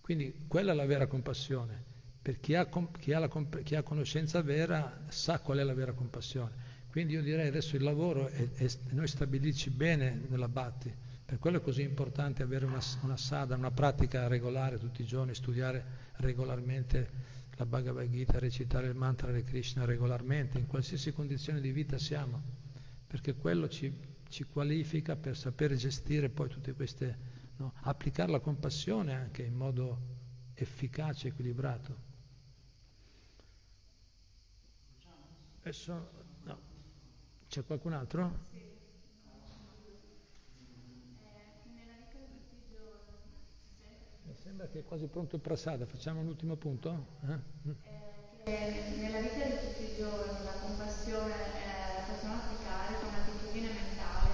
Quindi 0.00 0.46
quella 0.48 0.72
è 0.72 0.74
la 0.74 0.86
vera 0.86 1.06
compassione. 1.06 1.94
Per 2.20 2.40
chi 2.40 2.56
ha, 2.56 2.68
chi, 2.98 3.12
ha 3.12 3.20
la, 3.20 3.30
chi 3.62 3.76
ha, 3.76 3.82
conoscenza 3.82 4.42
vera 4.42 5.04
sa 5.08 5.38
qual 5.38 5.58
è 5.58 5.62
la 5.62 5.74
vera 5.74 5.92
compassione. 5.92 6.74
Quindi 6.90 7.12
io 7.12 7.22
direi 7.22 7.46
adesso 7.46 7.76
il 7.76 7.82
lavoro 7.82 8.26
è, 8.26 8.48
noi 8.90 9.06
stabilirci 9.06 9.70
bene 9.70 10.22
nella 10.28 10.48
Bhatti 10.48 11.04
per 11.26 11.40
quello 11.40 11.56
è 11.56 11.60
così 11.60 11.82
importante 11.82 12.44
avere 12.44 12.66
una, 12.66 12.80
una 13.02 13.16
sada, 13.16 13.56
una 13.56 13.72
pratica 13.72 14.28
regolare 14.28 14.78
tutti 14.78 15.02
i 15.02 15.04
giorni, 15.04 15.34
studiare 15.34 15.84
regolarmente 16.18 17.34
la 17.56 17.66
Bhagavad 17.66 18.08
Gita, 18.08 18.38
recitare 18.38 18.86
il 18.86 18.94
mantra 18.94 19.32
di 19.32 19.42
Krishna 19.42 19.84
regolarmente, 19.84 20.58
in 20.58 20.68
qualsiasi 20.68 21.12
condizione 21.12 21.60
di 21.60 21.72
vita 21.72 21.98
siamo, 21.98 22.40
perché 23.08 23.34
quello 23.34 23.68
ci, 23.68 23.92
ci 24.28 24.44
qualifica 24.44 25.16
per 25.16 25.36
sapere 25.36 25.74
gestire 25.74 26.28
poi 26.28 26.48
tutte 26.48 26.74
queste, 26.74 27.18
no? 27.56 27.72
applicare 27.80 28.30
la 28.30 28.40
compassione 28.40 29.12
anche 29.12 29.42
in 29.42 29.54
modo 29.54 29.98
efficace, 30.54 31.26
equilibrato. 31.28 32.04
Adesso, 35.62 36.10
no. 36.44 36.58
C'è 37.48 37.64
qualcun 37.64 37.94
altro? 37.94 38.44
Sembra 44.46 44.68
che 44.68 44.78
è 44.78 44.84
quasi 44.84 45.08
pronto 45.08 45.34
il 45.34 45.42
prasada, 45.42 45.86
facciamo 45.86 46.22
l'ultimo 46.22 46.54
punto? 46.54 47.18
Eh? 47.26 48.46
Eh, 48.46 48.94
nella 48.94 49.18
vita 49.18 49.42
di 49.42 49.58
tutti 49.58 49.82
i 49.82 49.96
giorni 49.98 50.38
la 50.46 50.54
compassione 50.62 51.34
eh, 51.34 51.98
la 51.98 52.06
possiamo 52.06 52.38
applicare 52.38 52.94
come 52.94 53.26
attitudine 53.26 53.74
mentale, 53.74 54.30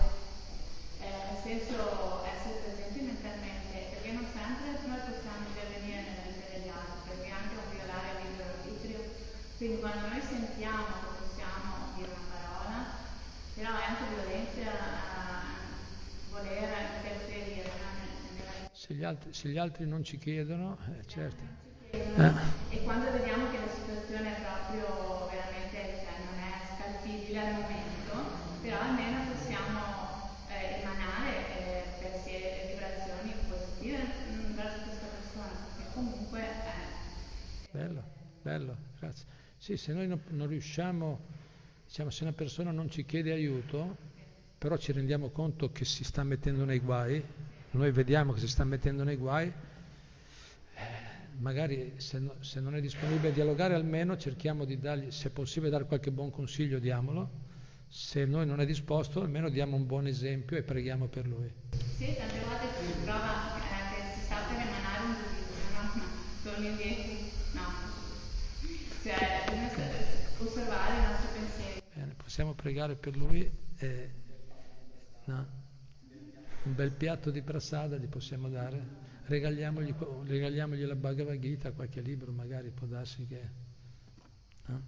eh, 1.00 1.32
nel 1.32 1.40
senso 1.40 2.20
essere 2.28 2.60
presenti 2.60 3.00
mentalmente, 3.08 3.88
perché 3.88 4.12
non 4.12 4.28
sempre 4.28 4.84
noi 4.84 5.00
possiamo 5.00 5.48
intervenire 5.48 6.04
nella 6.04 6.28
vita 6.28 6.44
degli 6.60 6.68
altri, 6.68 7.00
perché 7.08 7.28
anche 7.32 7.56
un 7.56 7.68
violare 7.72 8.08
il 8.12 8.20
libero 8.28 8.52
arbitrio, 8.52 9.00
quindi 9.56 9.80
quando 9.80 10.12
noi 10.12 10.20
sentiamo 10.20 10.92
che 10.92 11.08
possiamo 11.24 11.72
dire 11.96 12.12
una 12.12 12.28
parola, 12.36 12.78
però 13.56 13.70
è 13.80 13.84
anche 13.88 14.12
violenza 14.12 14.68
voler 16.28 16.81
interferire 16.81 16.81
se 18.82 18.94
gli 18.94 19.04
altri, 19.04 19.32
se 19.32 19.48
gli 19.48 19.58
altri 19.58 19.86
non 19.86 20.02
ci 20.02 20.18
chiedono, 20.18 20.76
eh, 20.88 21.06
certo. 21.06 21.40
Eh. 21.92 22.32
E 22.70 22.82
quando 22.82 23.12
vediamo 23.12 23.48
che 23.52 23.58
la 23.58 23.70
situazione 23.70 24.36
è 24.36 24.40
proprio 24.42 25.30
veramente, 25.30 26.02
cioè, 26.02 26.18
non 26.26 26.36
è 26.42 26.52
scalfibile 26.66 27.38
al 27.38 27.52
momento, 27.62 28.12
però 28.60 28.80
almeno 28.80 29.30
possiamo 29.30 30.34
eh, 30.48 30.80
emanare 30.80 31.30
eh, 31.30 31.82
pensieri 32.00 32.42
e 32.42 32.72
vibrazioni 32.72 33.32
positive 33.48 34.02
mm, 34.02 34.54
verso 34.56 34.82
questa 34.82 35.06
persona, 35.06 35.52
che 35.76 35.84
comunque 35.94 36.40
è... 36.40 36.74
Bello, 37.70 38.02
bello, 38.42 38.76
grazie. 38.98 39.26
Sì, 39.58 39.76
se 39.76 39.92
noi 39.92 40.08
non, 40.08 40.20
non 40.30 40.48
riusciamo, 40.48 41.20
diciamo, 41.86 42.10
se 42.10 42.24
una 42.24 42.32
persona 42.32 42.72
non 42.72 42.90
ci 42.90 43.04
chiede 43.04 43.30
aiuto, 43.30 43.96
però 44.58 44.76
ci 44.76 44.90
rendiamo 44.90 45.30
conto 45.30 45.70
che 45.70 45.84
si 45.84 46.02
sta 46.02 46.24
mettendo 46.24 46.64
nei 46.64 46.80
guai, 46.80 47.24
noi 47.72 47.90
vediamo 47.90 48.32
che 48.32 48.40
si 48.40 48.48
sta 48.48 48.64
mettendo 48.64 49.02
nei 49.02 49.16
guai, 49.16 49.46
eh, 49.46 50.82
magari 51.38 51.94
se, 51.96 52.18
no, 52.18 52.34
se, 52.40 52.60
non 52.60 52.74
è 52.74 52.80
disponibile 52.80 53.28
a 53.28 53.32
dialogare 53.32 53.74
almeno 53.74 54.16
cerchiamo 54.16 54.64
di 54.64 54.78
dargli, 54.78 55.10
se 55.10 55.28
è 55.28 55.30
possibile 55.30 55.70
dare 55.70 55.86
qualche 55.86 56.10
buon 56.10 56.30
consiglio 56.30 56.78
diamolo, 56.78 57.30
se 57.88 58.24
noi 58.26 58.46
non 58.46 58.60
è 58.60 58.66
disposto 58.66 59.22
almeno 59.22 59.48
diamo 59.48 59.76
un 59.76 59.86
buon 59.86 60.06
esempio 60.06 60.56
e 60.56 60.62
preghiamo 60.62 61.06
per 61.06 61.26
lui. 61.26 61.50
Sì, 61.96 62.14
tante 62.14 62.40
volte 62.40 62.66
si 62.84 63.04
trova 63.04 63.56
eh, 63.56 63.94
che 63.94 64.18
si 64.18 64.24
sta 64.24 64.36
per 64.48 64.56
emanare 64.56 65.04
un 65.04 65.14
giudizio, 65.14 66.02
no? 66.02 66.04
torni 66.42 66.66
indietro, 66.66 67.12
no. 67.52 67.90
Cioè, 69.02 69.44
osservare 70.38 70.92
i 70.92 71.10
nostri 71.10 71.28
pensieri. 71.38 71.82
Bene, 71.94 72.14
possiamo 72.14 72.52
pregare 72.52 72.96
per 72.96 73.16
lui. 73.16 73.50
Eh, 73.78 74.10
no 75.24 75.61
un 76.64 76.74
bel 76.74 76.92
piatto 76.92 77.30
di 77.30 77.42
prasada 77.42 77.96
gli 77.96 78.06
possiamo 78.06 78.48
dare, 78.48 78.80
regaliamogli, 79.24 79.94
regaliamogli 80.24 80.84
la 80.84 80.94
Bhagavad 80.94 81.38
Gita, 81.38 81.72
qualche 81.72 82.00
libro 82.00 82.32
magari 82.32 82.70
può 82.70 82.86
darsi 82.86 83.26
che... 83.26 83.40
No? 84.66 84.82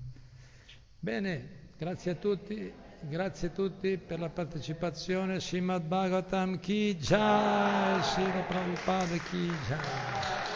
Bene, 1.01 1.49
grazie 1.77 2.13
a 2.13 2.15
tutti, 2.15 2.73
grazie 3.01 3.49
a 3.49 3.51
tutti 3.51 3.99
per 3.99 4.21
la 4.21 4.31
partecipazione, 4.31 5.41
Srimad 5.41 5.85
Bhagavatam 5.85 6.61
Ki 6.61 6.97
Jai, 6.97 8.03
Sri 8.03 8.25
Prabhupada 8.47 9.17
Ki 9.19 9.51
Jai. 9.67 10.54